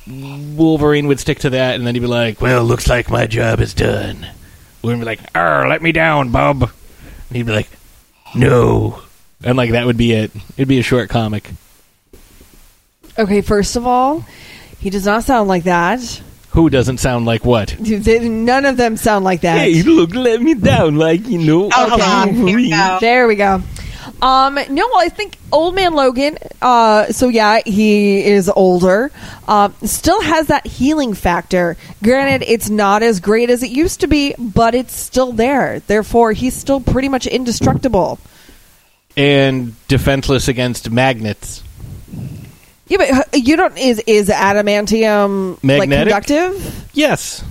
Wolverine 0.07 1.07
would 1.07 1.21
stick 1.21 1.39
to 1.41 1.51
that, 1.51 1.77
and 1.77 1.87
then 1.87 1.95
he'd 1.95 2.01
be 2.01 2.07
like, 2.07 2.41
"Well, 2.41 2.65
looks 2.65 2.89
like 2.89 3.11
my 3.11 3.27
job 3.27 3.61
is 3.61 3.73
done." 3.73 4.27
Wolverine 4.85 5.01
would 5.01 5.05
be 5.07 5.23
like, 5.23 5.37
"Arr, 5.37 5.69
let 5.69 5.81
me 5.83 5.93
down, 5.93 6.31
bub," 6.31 6.63
and 6.63 7.37
he'd 7.37 7.47
be 7.47 7.53
like, 7.53 7.69
"No," 8.35 9.01
and 9.43 9.57
like 9.57 9.71
that 9.73 9.87
would 9.87 9.97
be 9.97 10.13
it. 10.13 10.31
It'd 10.57 10.69
be 10.69 10.79
a 10.79 10.83
short 10.83 11.09
comic. 11.09 11.49
okay, 13.19 13.41
first 13.41 13.77
of 13.77 13.87
all, 13.87 14.25
he 14.79 14.91
does 14.91 15.07
not 15.07 15.25
sound 15.25 15.49
like 15.49 15.65
that. 15.65 16.21
Who 16.51 16.71
doesn't 16.71 16.99
sound 16.99 17.25
like 17.27 17.45
what? 17.45 17.75
They- 17.81 18.29
None 18.29 18.65
of 18.65 18.77
them 18.77 18.97
sound 18.97 19.25
like 19.25 19.41
that. 19.41 19.59
Hey, 19.59 19.83
look, 19.83 20.15
let 20.15 20.41
me 20.41 20.55
down, 20.55 20.97
like 20.97 21.27
you 21.27 21.39
know. 21.39 21.71
I'm 21.73 22.37
Wolverine. 22.43 22.71
There 23.01 23.27
we 23.27 23.35
go. 23.37 23.63
Um, 24.23 24.59
no, 24.71 24.89
I 24.97 25.11
think 25.11 25.37
Old 25.53 25.75
Man 25.75 25.93
Logan. 25.95 26.39
Uh, 26.63 27.13
so 27.13 27.29
yeah, 27.29 27.61
he 27.67 28.25
is 28.25 28.49
older. 28.49 29.11
Um, 29.47 29.75
still 29.85 30.21
has 30.23 30.47
that 30.47 30.67
healing 30.67 31.13
factor. 31.15 31.77
Granted, 32.03 32.45
it's 32.49 32.71
not 32.71 33.03
as 33.03 33.21
great 33.21 33.51
as 33.51 33.63
it 33.63 33.71
used 33.71 34.01
to 34.01 34.07
be, 34.07 34.35
but 34.39 34.75
it's 34.75 34.95
still 34.95 35.33
there. 35.33 35.81
Therefore, 35.81 36.33
he's 36.33 36.55
still 36.55 36.81
pretty 36.81 37.09
much 37.11 37.27
indestructible. 37.27 38.19
and 39.17 39.75
defenseless 39.89 40.49
against 40.49 40.91
magnets. 40.91 41.63
Yeah, 42.87 42.99
but 42.99 43.11
uh, 43.11 43.23
you 43.35 43.57
don't. 43.57 43.77
Is 43.79 43.99
is 44.07 44.29
adamantium 44.29 45.53
like 45.63 45.89
Magnetic? 45.89 46.13
conductive? 46.27 46.89
Yes, 46.95 47.45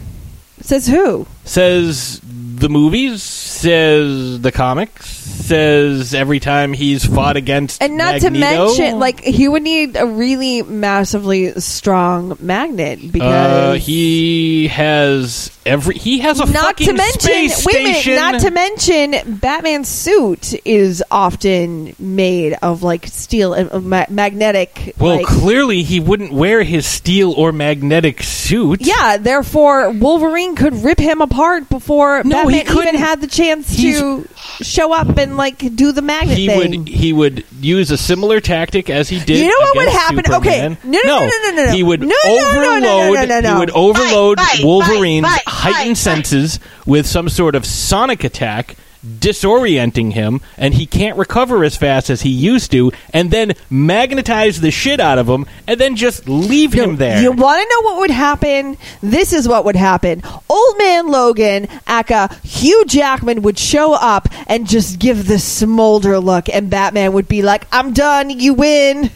Says 0.61 0.87
who? 0.87 1.27
says 1.45 2.21
the 2.23 2.69
movies, 2.69 3.21
says 3.63 4.41
the 4.41 4.51
comics, 4.51 5.07
says 5.07 6.13
every 6.13 6.39
time 6.39 6.73
he's 6.73 7.05
fought 7.05 7.37
against 7.37 7.81
And 7.81 7.97
not 7.97 8.21
to 8.21 8.29
mention, 8.29 8.99
like 8.99 9.21
he 9.21 9.47
would 9.47 9.63
need 9.63 9.95
a 9.95 10.05
really 10.05 10.61
massively 10.61 11.53
strong 11.61 12.37
magnet 12.39 12.99
Uh, 12.99 13.07
because 13.11 13.85
he 13.85 14.67
has 14.67 15.49
every. 15.65 15.95
He 15.97 16.19
has 16.19 16.39
a 16.39 16.45
not 16.45 16.55
fucking 16.65 16.87
to 16.87 16.93
mention 16.93 17.19
space 17.21 17.65
wait 17.65 17.75
a 17.75 17.83
minute 17.83 18.15
not 18.19 18.41
to 18.41 18.51
mention 18.51 19.37
batman's 19.39 19.87
suit 19.87 20.53
is 20.65 21.01
often 21.09 21.95
made 21.99 22.53
of 22.61 22.83
like 22.83 23.07
steel 23.07 23.53
and 23.53 23.71
uh, 23.71 23.79
ma- 23.79 24.05
magnetic 24.09 24.93
well, 24.99 25.17
like- 25.17 25.25
clearly 25.25 25.83
he 25.83 25.99
wouldn't 25.99 26.33
wear 26.33 26.63
his 26.63 26.85
steel 26.85 27.31
or 27.31 27.51
magnetic 27.51 28.21
suit. 28.23 28.81
yeah 28.81 29.15
therefore 29.17 29.91
wolverine 29.91 30.55
could 30.55 30.73
rip 30.83 30.99
him 30.99 31.21
apart 31.21 31.69
before 31.69 32.23
No, 32.23 32.47
he 32.47 32.63
batman 32.63 32.87
even 32.87 32.95
had 32.95 33.21
the 33.21 33.27
chance 33.27 33.52
to 33.61 34.25
show 34.61 34.93
up 34.93 35.17
and 35.17 35.35
like 35.37 35.57
do 35.75 35.91
the 35.91 36.01
magnet 36.01 36.37
He 36.37 36.47
thing 36.47 36.79
would 36.79 36.87
he 36.87 37.11
would 37.13 37.43
use 37.59 37.91
a 37.91 37.97
similar 37.97 38.39
tactic 38.39 38.89
as 38.89 39.09
he 39.09 39.19
did. 39.19 39.37
You 39.39 39.47
know 39.47 39.55
what 39.59 39.75
would 39.75 39.87
against 39.89 39.99
happen? 39.99 40.25
Superman. 40.25 40.71
Okay. 40.71 40.89
No, 40.89 40.99
no, 41.03 41.19
no, 41.19 41.27
no, 41.27 41.55
no, 41.57 41.65
no. 41.65 41.71
He 41.73 41.83
would 41.83 41.99
No, 42.01 42.07
no, 42.25 42.35
no, 42.35 42.61
no, 42.63 42.79
no, 42.79 42.99
overload. 43.01 43.13
no, 43.13 43.13
no, 43.13 43.25
no, 43.25 43.39
no. 43.41 43.53
He 43.53 43.59
would 43.59 43.69
overload 43.71 44.39
Fight, 44.39 44.47
fight, 44.57 44.65
Wolverine's 44.65 45.27
fight, 45.27 45.41
fight, 45.43 45.73
heightened 45.73 45.97
senses 45.97 46.59
with 46.87 47.05
some 47.05 47.27
sort 47.29 47.55
of 47.55 47.65
sonic 47.65 48.23
attack, 48.23 48.75
disorienting 49.05 50.13
him, 50.13 50.41
and 50.57 50.73
he 50.73 50.85
can't 50.85 51.17
recover 51.17 51.63
as 51.63 51.75
fast 51.75 52.09
as 52.09 52.21
he 52.21 52.29
used 52.29 52.71
to, 52.71 52.91
and 53.11 53.31
then 53.31 53.53
magnetize 53.69 54.61
the 54.61 54.71
shit 54.71 54.99
out 54.99 55.17
of 55.17 55.27
him, 55.27 55.45
and 55.67 55.79
then 55.79 55.95
just 55.95 56.27
leave 56.27 56.73
him 56.73 56.97
there. 56.97 57.21
You 57.21 57.31
want 57.31 57.61
to 57.61 57.69
know 57.69 57.89
what 57.89 57.99
would 57.99 58.11
happen? 58.11 58.77
This 59.01 59.33
is 59.33 59.47
what 59.47 59.65
would 59.65 59.75
happen. 59.75 60.21
Old 60.49 60.77
man 60.77 61.07
Logan, 61.07 61.67
aka 61.87 62.29
Hugh 62.43 62.85
Jackman, 62.85 63.41
would 63.41 63.59
show 63.59 63.93
up 63.93 64.29
and 64.47 64.67
just 64.67 64.99
give 64.99 65.27
the 65.27 65.39
smolder 65.39 66.19
look, 66.19 66.49
and 66.49 66.69
Batman 66.69 67.13
would 67.13 67.27
be 67.27 67.41
like, 67.41 67.67
I'm 67.71 67.93
done, 67.93 68.29
you 68.29 68.53
win. 68.53 69.11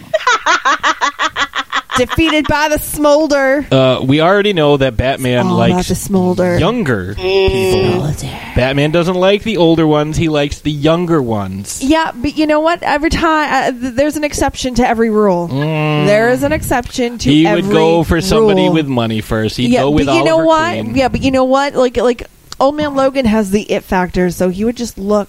Defeated 1.96 2.46
by 2.48 2.68
the 2.70 2.78
smolder. 2.80 3.64
Uh, 3.70 4.00
we 4.04 4.20
already 4.20 4.52
know 4.52 4.76
that 4.78 4.96
Batman 4.96 5.46
all 5.46 5.62
about 5.62 5.70
likes 5.76 5.88
the 5.88 5.94
smolder. 5.94 6.58
younger 6.58 7.14
people. 7.14 8.12
Batman 8.56 8.90
doesn't 8.90 9.14
like 9.14 9.44
the 9.44 9.58
older 9.58 9.86
ones; 9.86 10.16
he 10.16 10.28
likes 10.28 10.58
the 10.60 10.72
younger 10.72 11.22
ones. 11.22 11.84
Yeah, 11.84 12.10
but 12.12 12.36
you 12.36 12.48
know 12.48 12.58
what? 12.58 12.82
Every 12.82 13.10
time 13.10 13.48
uh, 13.76 13.80
th- 13.80 13.94
there's 13.94 14.16
an 14.16 14.24
exception 14.24 14.74
to 14.74 14.88
every 14.88 15.08
rule. 15.08 15.46
There 15.46 16.30
is 16.30 16.42
an 16.42 16.50
exception 16.50 17.18
to 17.18 17.28
Mm. 17.28 17.32
He 17.32 17.46
every 17.46 17.62
would 17.62 17.70
go 17.72 18.02
for 18.02 18.20
somebody 18.20 18.62
rule. 18.62 18.72
with 18.72 18.88
money 18.88 19.20
first. 19.20 19.56
He'd 19.56 19.70
yeah, 19.70 19.82
go 19.82 19.90
with 19.92 20.06
but 20.06 20.16
you 20.16 20.24
know 20.24 20.34
Oliver 20.40 20.46
what? 20.48 20.72
Queen. 20.72 20.96
Yeah, 20.96 21.06
but 21.08 21.22
you 21.22 21.30
know 21.30 21.44
what? 21.44 21.74
Like 21.76 21.96
like 21.96 22.26
Old 22.58 22.74
Man 22.74 22.96
Logan 22.96 23.24
has 23.24 23.52
the 23.52 23.62
it 23.70 23.84
factor, 23.84 24.30
so 24.32 24.48
he 24.48 24.64
would 24.64 24.76
just 24.76 24.98
look 24.98 25.28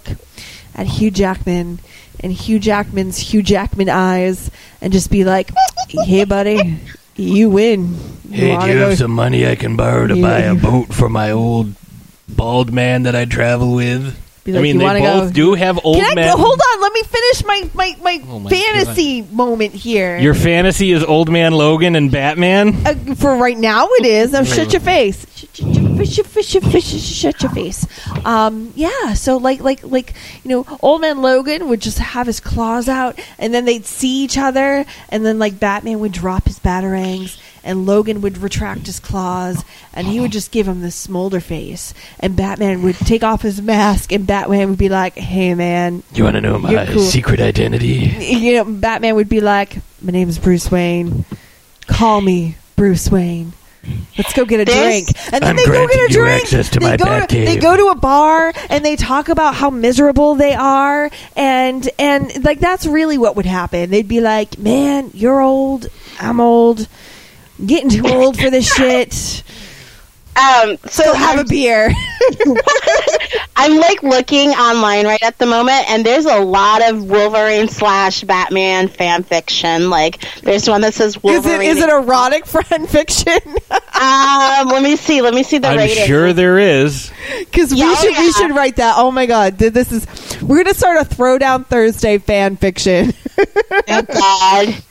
at 0.73 0.87
Hugh 0.87 1.11
Jackman 1.11 1.77
and 2.21 2.31
Hugh 2.31 2.59
Jackman's 2.59 3.17
Hugh 3.17 3.41
Jackman 3.43 3.89
eyes 3.89 4.49
and 4.81 4.91
just 4.93 5.09
be 5.11 5.23
like, 5.23 5.51
"Hey, 5.89 6.23
buddy, 6.25 6.79
you 7.15 7.49
win. 7.49 7.95
Hey, 8.31 8.57
do 8.57 8.67
you 8.67 8.77
have 8.77 8.97
some 8.97 9.11
money 9.11 9.47
I 9.47 9.55
can 9.55 9.75
borrow 9.75 10.07
to 10.07 10.15
You- 10.15 10.21
buy 10.21 10.39
a 10.39 10.55
boat 10.55 10.93
for 10.93 11.09
my 11.09 11.31
old 11.31 11.73
bald 12.27 12.71
man 12.73 13.03
that 13.03 13.15
I 13.15 13.25
travel 13.25 13.73
with? 13.73 14.15
Be 14.45 14.55
I 14.55 14.61
mean, 14.61 14.79
"You 14.79 14.87
they 14.87 14.99
both 15.01 15.29
go- 15.29 15.33
do 15.33 15.53
have 15.55 15.79
old 15.83 15.97
Can 15.97 16.11
I 16.11 16.13
men. 16.13 16.37
hold 16.37 16.61
on? 16.73 16.81
Let 16.81 16.93
me 16.93 17.01
finish 17.01 17.43
my 17.45 17.69
my 17.73 17.97
my, 18.03 18.23
Oh 18.29 18.39
my 18.39 18.49
fantasy 18.51 19.23
moment 19.23 19.73
here. 19.73 20.19
Your 20.19 20.35
fantasy 20.35 20.91
is 20.91 21.03
old 21.03 21.31
man 21.31 21.51
Logan 21.53 21.95
and 21.95 22.11
Batman. 22.11 22.75
Uh, 22.85 23.15
for 23.15 23.35
right 23.37 23.57
now, 23.57 23.87
it 23.93 24.05
is. 24.05 24.33
Now, 24.33 24.43
shut 24.55 24.71
your 24.71 24.81
face. 24.81 25.25
Shut 26.05 27.41
your 27.41 27.51
face. 27.51 27.87
Um, 28.25 28.71
yeah. 28.75 29.13
So, 29.13 29.37
like, 29.37 29.61
like, 29.61 29.83
like, 29.83 30.13
you 30.43 30.49
know, 30.49 30.77
Old 30.81 31.01
Man 31.01 31.21
Logan 31.21 31.67
would 31.69 31.81
just 31.81 31.97
have 31.99 32.27
his 32.27 32.39
claws 32.39 32.87
out, 32.87 33.19
and 33.39 33.53
then 33.53 33.65
they'd 33.65 33.85
see 33.85 34.23
each 34.23 34.37
other, 34.37 34.85
and 35.09 35.25
then 35.25 35.39
like 35.39 35.59
Batman 35.59 35.99
would 35.99 36.11
drop 36.11 36.45
his 36.45 36.59
batarangs, 36.59 37.37
and 37.65 37.85
Logan 37.85 38.21
would 38.21 38.37
retract 38.37 38.85
his 38.85 38.99
claws, 39.01 39.65
and 39.93 40.07
he 40.07 40.19
would 40.21 40.31
just 40.31 40.51
give 40.51 40.67
him 40.67 40.81
this 40.81 40.95
smolder 40.95 41.39
face, 41.41 41.93
and 42.19 42.35
Batman 42.37 42.81
would 42.83 42.95
take 42.97 43.23
off 43.23 43.41
his 43.41 43.61
mask, 43.61 44.11
and 44.13 44.25
Batman 44.25 44.69
would 44.69 44.77
be 44.77 44.87
like, 44.89 45.15
"Hey, 45.17 45.53
man, 45.55 46.03
You 46.13 46.23
want 46.23 46.35
to 46.35 46.41
know 46.41 46.57
my 46.59 46.85
cool. 46.85 47.01
secret 47.03 47.41
identity? 47.41 48.15
you 48.19 48.53
know, 48.55 48.63
Batman 48.65 49.15
would 49.15 49.27
be 49.29 49.41
like, 49.41 49.77
"My 50.01 50.11
name 50.11 50.29
is 50.29 50.37
Bruce 50.39 50.69
Wayne. 50.71 51.25
Call 51.87 52.21
me 52.21 52.55
Bruce 52.75 53.09
Wayne. 53.11 53.53
Let's 54.17 54.33
go 54.33 54.45
get 54.45 54.59
a 54.61 54.65
This- 54.65 54.75
drink." 54.75 55.07
And 55.31 55.43
then 55.43 55.49
I'm 55.51 55.55
they 55.57 55.65
go 55.65 55.87
get 55.87 56.09
a 56.09 56.13
drink. 56.13 56.47
to 56.49 56.63
they 56.79 56.79
my 56.79 56.97
go 56.97 57.05
Batcave. 57.05 57.45
they 57.45 57.57
go 57.57 57.77
to 57.77 57.87
a 57.89 57.95
bar 57.95 58.51
and 58.69 58.83
they 58.83 58.95
talk 58.95 59.29
about 59.29 59.53
how 59.55 59.69
miserable 59.69 60.33
they 60.35 60.53
are, 60.55 61.09
and 61.35 61.87
and 61.99 62.43
like 62.43 62.59
that's 62.59 62.85
really 62.87 63.17
what 63.19 63.35
would 63.35 63.45
happen. 63.45 63.89
They'd 63.91 64.07
be 64.07 64.21
like, 64.21 64.57
"Man, 64.57 65.11
you're 65.13 65.39
old. 65.41 65.87
I'm 66.19 66.39
old. 66.39 66.87
Getting 67.63 67.89
too 67.89 68.07
old 68.07 68.39
for 68.39 68.49
this 68.49 68.73
shit." 68.73 69.43
Um, 70.37 70.77
so 70.87 71.05
Go 71.05 71.13
have 71.13 71.39
I'm, 71.39 71.45
a 71.45 71.47
beer. 71.47 71.89
I'm 73.55 73.77
like 73.77 74.03
looking 74.03 74.49
online 74.49 75.05
right 75.05 75.23
at 75.23 75.37
the 75.37 75.45
moment, 75.45 75.89
and 75.89 76.05
there's 76.05 76.25
a 76.25 76.39
lot 76.41 76.87
of 76.89 77.05
Wolverine 77.09 77.69
slash 77.69 78.21
Batman 78.23 78.89
fan 78.89 79.23
fiction. 79.23 79.89
Like, 79.89 80.19
there's 80.41 80.67
one 80.69 80.81
that 80.81 80.93
says 80.93 81.11
Is 81.11 81.15
it 81.15 81.23
Wolverine. 81.23 81.61
is 81.61 81.77
it 81.81 81.89
erotic 81.89 82.45
fan 82.47 82.85
fiction? 82.85 83.39
um, 83.71 84.67
let 84.67 84.83
me 84.83 84.97
see. 84.97 85.21
Let 85.21 85.33
me 85.33 85.43
see 85.43 85.57
the 85.57 85.69
I'm 85.69 85.77
rating. 85.77 86.05
sure 86.05 86.33
there 86.33 86.59
is. 86.59 87.13
Because 87.39 87.73
we 87.73 87.81
oh, 87.81 87.95
should 87.95 88.17
we 88.17 88.31
should 88.33 88.51
write 88.51 88.75
that. 88.75 88.95
Oh 88.97 89.11
my 89.11 89.27
god, 89.27 89.57
this 89.57 89.89
is 89.93 90.05
we're 90.41 90.57
gonna 90.63 90.73
start 90.73 90.97
a 90.97 91.05
Throwdown 91.05 91.65
Thursday 91.65 92.17
fan 92.17 92.57
fiction. 92.57 93.13
Oh 93.87 94.01
God. 94.01 94.83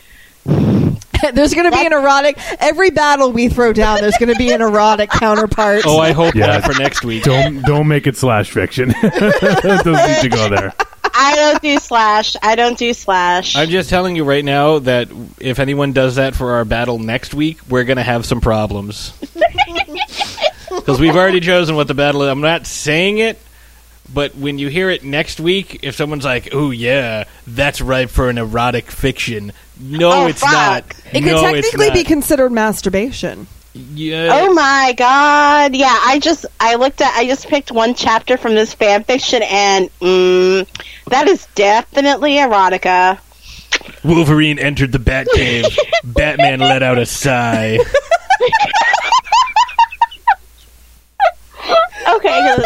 there's 1.34 1.54
gonna 1.54 1.70
be 1.70 1.84
an 1.86 1.92
erotic 1.92 2.38
every 2.60 2.90
battle 2.90 3.32
we 3.32 3.48
throw 3.48 3.72
down. 3.72 4.00
There's 4.00 4.16
gonna 4.18 4.34
be 4.34 4.50
an 4.50 4.60
erotic 4.60 5.10
counterpart. 5.10 5.82
Oh, 5.86 5.98
I 5.98 6.12
hope 6.12 6.34
Yeah. 6.34 6.58
that 6.58 6.72
for 6.72 6.80
next 6.80 7.04
week. 7.04 7.24
Don't 7.24 7.62
don't 7.62 7.88
make 7.88 8.06
it 8.06 8.16
slash 8.16 8.50
fiction. 8.50 8.88
Doesn't 9.02 9.86
need 9.92 10.20
to 10.22 10.28
go 10.30 10.48
there. 10.48 10.72
I 11.16 11.36
don't 11.36 11.62
do 11.62 11.78
slash. 11.78 12.34
I 12.42 12.56
don't 12.56 12.76
do 12.76 12.92
slash. 12.92 13.54
I'm 13.54 13.68
just 13.68 13.88
telling 13.88 14.16
you 14.16 14.24
right 14.24 14.44
now 14.44 14.80
that 14.80 15.08
if 15.38 15.60
anyone 15.60 15.92
does 15.92 16.16
that 16.16 16.34
for 16.34 16.54
our 16.54 16.64
battle 16.64 16.98
next 16.98 17.34
week, 17.34 17.58
we're 17.68 17.84
going 17.84 17.98
to 17.98 18.02
have 18.02 18.26
some 18.26 18.40
problems. 18.40 19.12
Because 20.70 20.98
we've 21.00 21.14
already 21.14 21.40
chosen 21.40 21.76
what 21.76 21.86
the 21.88 21.94
battle 21.94 22.22
is. 22.24 22.28
I'm 22.30 22.40
not 22.40 22.66
saying 22.66 23.18
it, 23.18 23.38
but 24.12 24.34
when 24.34 24.58
you 24.58 24.68
hear 24.68 24.90
it 24.90 25.04
next 25.04 25.38
week, 25.40 25.80
if 25.82 25.94
someone's 25.94 26.24
like, 26.24 26.48
oh, 26.52 26.70
yeah, 26.72 27.24
that's 27.46 27.80
ripe 27.80 28.10
for 28.10 28.28
an 28.28 28.38
erotic 28.38 28.90
fiction. 28.90 29.52
No, 29.80 30.10
Oh, 30.12 30.26
it's 30.26 30.40
fuck. 30.40 30.52
not. 30.52 30.84
it 31.12 31.22
could 31.22 31.24
no, 31.32 31.46
it's 31.54 31.70
technically 31.70 31.90
be 32.02 32.04
considered 32.04 32.52
masturbation. 32.52 33.46
Yeah. 33.74 34.28
Oh 34.32 34.52
my 34.54 34.94
god! 34.96 35.74
Yeah, 35.74 35.98
I 36.04 36.20
just 36.20 36.46
I 36.60 36.76
looked 36.76 37.00
at 37.00 37.12
I 37.16 37.26
just 37.26 37.48
picked 37.48 37.72
one 37.72 37.94
chapter 37.94 38.36
from 38.36 38.54
this 38.54 38.72
fan 38.72 39.02
fiction, 39.02 39.42
and 39.42 39.90
mm, 39.98 40.64
that 41.08 41.26
is 41.26 41.46
definitely 41.56 42.34
erotica. 42.34 43.18
Wolverine 44.04 44.60
entered 44.60 44.92
the 44.92 44.98
Batcave. 44.98 45.76
Batman 46.04 46.60
let 46.60 46.84
out 46.84 46.98
a 46.98 47.06
sigh. 47.06 47.78
Okay, 52.06 52.56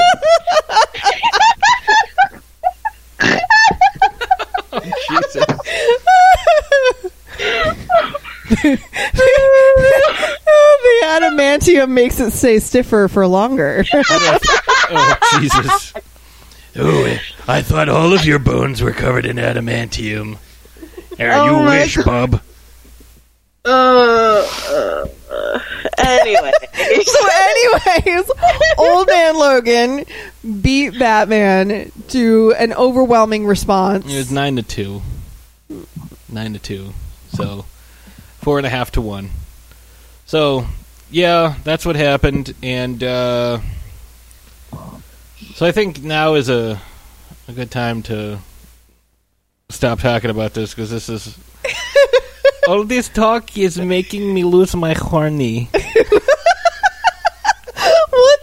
Jesus. 5.09 5.45
The 9.69 11.03
adamantium 11.05 11.91
makes 11.91 12.21
it 12.21 12.31
stay 12.33 12.59
stiffer 12.59 13.09
for 13.09 13.27
longer. 13.27 13.85
oh, 13.95 15.17
Jesus. 15.41 15.93
Oh, 16.77 17.19
I 17.47 17.63
thought 17.63 17.89
all 17.89 18.13
of 18.13 18.25
your 18.25 18.39
bones 18.39 18.83
were 18.83 18.93
covered 18.93 19.27
in 19.27 19.37
adamantium. 19.37 20.39
There, 21.17 21.33
Oh 21.35 21.45
you 21.63 21.67
wish, 21.69 21.97
God. 21.97 22.31
bub. 22.31 22.41
uh, 23.65 23.69
uh, 24.71 25.07
uh, 25.31 25.59
anyway, 25.99 26.53
so, 27.05 27.29
anyways, 27.33 28.31
old 28.79 29.09
man 29.09 29.37
Logan 29.37 30.05
beat 30.63 30.99
Batman 30.99 31.91
to 32.09 32.55
an 32.59 32.73
overwhelming 32.75 33.47
response. 33.47 34.07
It 34.07 34.17
was 34.17 34.31
nine 34.31 34.57
to 34.57 34.63
two. 34.63 35.03
Nine 36.29 36.53
to 36.53 36.59
two. 36.59 36.93
So 37.33 37.65
four 38.43 38.59
and 38.59 38.67
a 38.67 38.71
half 38.71 38.91
to 38.93 39.01
one. 39.01 39.31
So 40.27 40.67
yeah, 41.11 41.55
that's 41.65 41.87
what 41.87 41.97
happened, 41.97 42.55
and 42.63 43.03
uh, 43.03 43.61
so 45.55 45.67
I 45.67 45.73
think 45.73 46.03
now 46.03 46.35
is 46.35 46.49
a 46.51 46.81
a 47.49 47.53
good 47.53 47.71
time 47.71 48.03
to 48.05 48.39
stop 49.71 50.01
talking 50.01 50.29
about 50.31 50.53
this 50.55 50.75
because 50.75 50.91
this 50.91 51.09
is 51.09 51.39
all 52.69 52.85
this 52.85 53.09
talk 53.09 53.57
is 53.57 53.79
making 53.79 54.35
me 54.35 54.45
lose 54.45 54.77
my 54.77 54.93
horny. 54.93 55.69
what 55.73 55.83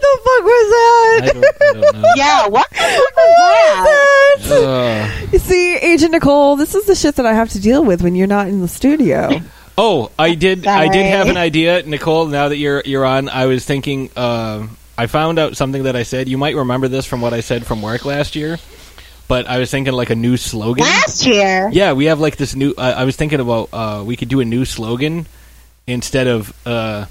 the 0.00 0.18
fuck 0.24 0.42
was 0.42 0.68
that? 0.70 1.20
I 1.22 1.26
don't, 1.32 1.44
I 1.44 1.72
don't 1.92 2.02
know. 2.02 2.12
yeah, 2.16 2.46
what? 2.48 2.66
What 2.72 3.14
was 3.16 4.48
that? 4.48 4.50
Uh, 4.50 5.05
You 5.05 5.05
see, 5.05 5.05
Agent 5.96 6.12
Nicole, 6.12 6.56
this 6.56 6.74
is 6.74 6.84
the 6.84 6.94
shit 6.94 7.14
that 7.14 7.24
I 7.24 7.32
have 7.32 7.48
to 7.52 7.58
deal 7.58 7.82
with 7.82 8.02
when 8.02 8.14
you're 8.14 8.26
not 8.26 8.48
in 8.48 8.60
the 8.60 8.68
studio. 8.68 9.40
Oh, 9.78 10.10
I 10.18 10.34
did. 10.34 10.66
I 10.66 10.88
did 10.88 11.04
have 11.04 11.28
an 11.28 11.36
idea, 11.36 11.82
Nicole. 11.82 12.24
Now 12.28 12.48
that 12.48 12.56
you're 12.56 12.80
you're 12.86 13.04
on, 13.04 13.28
I 13.28 13.44
was 13.44 13.62
thinking. 13.62 14.08
Uh, 14.16 14.68
I 14.96 15.06
found 15.06 15.38
out 15.38 15.54
something 15.54 15.82
that 15.82 15.94
I 15.94 16.02
said. 16.02 16.30
You 16.30 16.38
might 16.38 16.56
remember 16.56 16.88
this 16.88 17.04
from 17.04 17.20
what 17.20 17.34
I 17.34 17.40
said 17.40 17.66
from 17.66 17.82
work 17.82 18.06
last 18.06 18.36
year, 18.36 18.56
but 19.28 19.46
I 19.46 19.58
was 19.58 19.70
thinking 19.70 19.92
like 19.92 20.08
a 20.08 20.14
new 20.14 20.38
slogan. 20.38 20.82
Last 20.82 21.26
year, 21.26 21.68
Yeah, 21.70 21.92
we 21.92 22.06
have 22.06 22.20
like 22.20 22.36
this 22.36 22.54
new. 22.56 22.72
Uh, 22.72 22.94
I 22.96 23.04
was 23.04 23.16
thinking 23.16 23.38
about 23.38 23.68
uh, 23.70 24.02
we 24.02 24.16
could 24.16 24.30
do 24.30 24.40
a 24.40 24.46
new 24.46 24.64
slogan 24.64 25.26
instead 25.86 26.26
of 26.26 26.54
uh, 26.66 27.04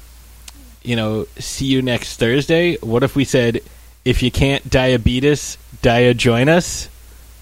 you 0.81 0.95
know, 0.95 1.27
see 1.37 1.65
you 1.65 1.83
next 1.83 2.17
Thursday. 2.17 2.77
What 2.77 3.03
if 3.03 3.15
we 3.15 3.25
said, 3.25 3.61
if 4.03 4.23
you 4.23 4.31
can't 4.31 4.67
diabetes, 4.67 5.59
dia 5.83 6.15
join 6.15 6.49
us? 6.49 6.89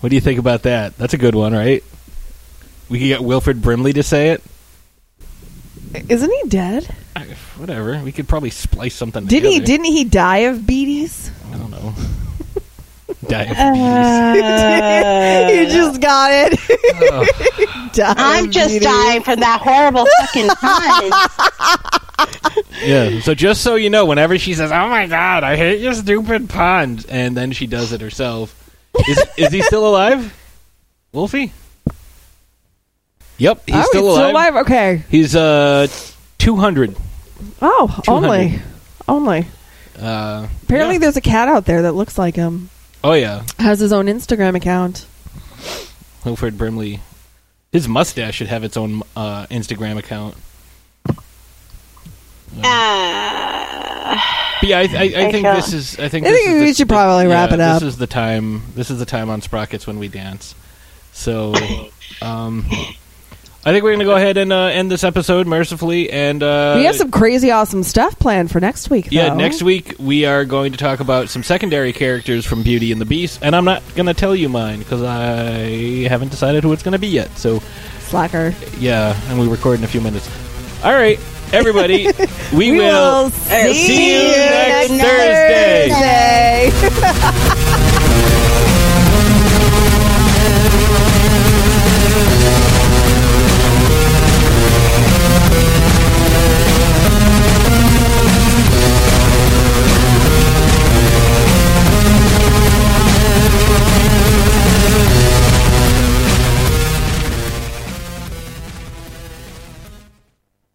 What 0.04 0.10
do 0.10 0.16
you 0.16 0.22
think 0.22 0.38
about 0.38 0.64
that? 0.64 0.98
That's 0.98 1.14
a 1.14 1.18
good 1.18 1.34
one, 1.34 1.54
right? 1.54 1.82
We 2.90 3.00
could 3.00 3.08
get 3.08 3.24
Wilford 3.24 3.62
Brimley 3.62 3.94
to 3.94 4.04
say 4.04 4.32
it. 4.32 4.44
Isn't 6.10 6.30
he 6.30 6.50
dead? 6.50 6.94
I- 7.16 7.28
Whatever. 7.56 8.02
We 8.04 8.12
could 8.12 8.28
probably 8.28 8.50
splice 8.50 8.96
something. 8.96 9.26
Didn't 9.28 9.52
he? 9.52 9.60
Didn't 9.62 9.86
he 9.86 10.04
die 10.04 10.40
of 10.40 10.68
beaties? 10.68 11.32
I 11.54 11.58
don't 11.58 11.72
know. 11.72 11.94
Diabetes. 13.30 13.58
Uh, 14.44 15.50
you 15.54 15.66
just 15.68 16.02
got 16.02 16.32
it. 16.34 16.60
Die 17.94 18.14
I'm 18.18 18.46
of 18.46 18.52
just 18.52 18.70
beaties. 18.74 18.84
dying 18.88 19.22
from 19.24 19.40
that 19.40 19.62
horrible 19.62 20.06
fucking 20.20 20.48
pun. 20.50 21.12
yeah. 22.86 23.22
So 23.22 23.34
just 23.34 23.62
so 23.62 23.76
you 23.76 23.90
know, 23.90 24.06
whenever 24.06 24.38
she 24.38 24.54
says, 24.56 24.72
"Oh 24.72 24.90
my 24.90 25.08
god, 25.08 25.44
I 25.46 25.56
hate 25.56 25.80
your 25.80 25.94
stupid 25.94 26.50
puns," 26.50 27.06
and 27.06 27.38
then 27.38 27.52
she 27.54 27.68
does 27.68 27.94
it 27.94 28.02
herself, 28.02 28.54
is 29.08 29.24
is 29.38 29.52
he 29.52 29.62
still 29.62 29.88
alive? 29.88 30.34
Wolfie? 31.12 31.52
Yep, 33.38 33.64
he's 33.66 33.76
oh, 33.76 33.84
still 33.84 34.06
alive. 34.06 34.16
still 34.16 34.32
alive. 34.32 34.56
Okay. 34.58 35.04
He's 35.10 35.36
uh 35.36 35.88
two 36.38 36.56
hundred. 36.56 36.96
Oh, 37.62 37.88
200. 38.04 38.10
only, 38.10 38.60
only. 39.08 39.48
Uh, 40.00 40.48
Apparently, 40.64 40.96
yeah. 40.96 41.00
there's 41.00 41.18
a 41.18 41.22
cat 41.22 41.48
out 41.48 41.66
there 41.66 41.82
that 41.84 41.94
looks 41.94 42.18
like 42.18 42.36
him. 42.36 42.70
Oh 43.04 43.14
yeah, 43.14 43.44
Has 43.60 43.80
his 43.80 43.92
own 43.92 44.06
Instagram 44.06 44.56
account. 44.56 45.06
Wilford 46.24 46.58
Brimley. 46.58 47.02
His 47.72 47.88
mustache 47.88 48.36
should 48.36 48.48
have 48.48 48.64
its 48.64 48.78
own 48.78 49.02
uh, 49.16 49.46
Instagram 49.48 49.98
account. 49.98 50.36
Uh, 52.64 54.40
But 54.64 54.70
yeah, 54.70 54.80
I, 54.80 54.82
I, 54.82 55.26
I 55.28 55.32
think 55.32 55.46
this 55.46 55.74
is. 55.74 56.00
I 56.00 56.08
think. 56.08 56.26
I 56.26 56.32
think 56.32 56.48
we 56.62 56.68
the- 56.68 56.74
should 56.74 56.88
the- 56.88 56.94
probably 56.94 57.28
wrap 57.28 57.50
yeah, 57.50 57.56
it 57.56 57.60
up. 57.60 57.82
This 57.82 57.90
is 57.90 57.98
the 57.98 58.08
time. 58.08 58.62
This 58.76 58.90
is 58.90 58.98
the 58.98 59.06
time 59.06 59.30
on 59.30 59.42
Sprockets 59.42 59.86
when 59.86 60.00
we 60.00 60.08
dance. 60.08 60.56
So, 61.12 61.54
um, 62.22 62.66
I 63.66 63.72
think 63.74 63.84
we're 63.84 63.92
going 63.92 64.00
to 64.00 64.06
go 64.06 64.16
ahead 64.16 64.38
and 64.38 64.54
uh, 64.54 64.68
end 64.68 64.90
this 64.90 65.04
episode 65.04 65.48
mercifully. 65.48 66.10
And 66.10 66.42
uh, 66.42 66.76
we 66.78 66.86
have 66.86 66.96
some 66.96 67.12
crazy, 67.12 67.52
awesome 67.52 67.84
stuff 67.84 68.18
planned 68.18 68.52
for 68.52 68.62
next 68.62 68.90
week. 68.90 69.10
Yeah, 69.12 69.34
next 69.34 69.62
week 69.62 69.96
we 70.00 70.24
are 70.24 70.46
going 70.46 70.72
to 70.72 70.78
talk 70.78 71.02
about 71.02 71.28
some 71.28 71.44
secondary 71.44 71.92
characters 71.92 72.46
from 72.46 72.64
Beauty 72.64 72.94
and 72.94 73.02
the 73.02 73.06
Beast, 73.06 73.40
and 73.44 73.58
I'm 73.58 73.66
not 73.66 73.84
going 73.96 74.06
to 74.06 74.14
tell 74.14 74.34
you 74.34 74.48
mine 74.48 74.80
because 74.80 75.04
I 75.04 76.08
haven't 76.08 76.30
decided 76.30 76.64
who 76.64 76.72
it's 76.72 76.84
going 76.84 76.94
to 76.94 77.00
be 77.00 77.10
yet. 77.10 77.30
So, 77.38 77.60
slacker. 78.00 78.54
yeah, 78.78 79.20
and 79.30 79.38
we 79.38 79.46
record 79.50 79.80
in 79.80 79.84
a 79.84 79.90
few 79.90 80.00
minutes. 80.00 80.30
All 80.86 80.94
right, 80.94 81.20
everybody, 81.54 82.08
we, 82.54 82.72
We 82.72 82.78
will 82.80 83.26
will 83.26 83.32
see, 83.74 84.12
you 84.12 84.22
you 84.22 84.36
next 84.38 84.92
next 84.92 85.04
Thursday. 85.04 86.72
Thursday. 86.72 87.94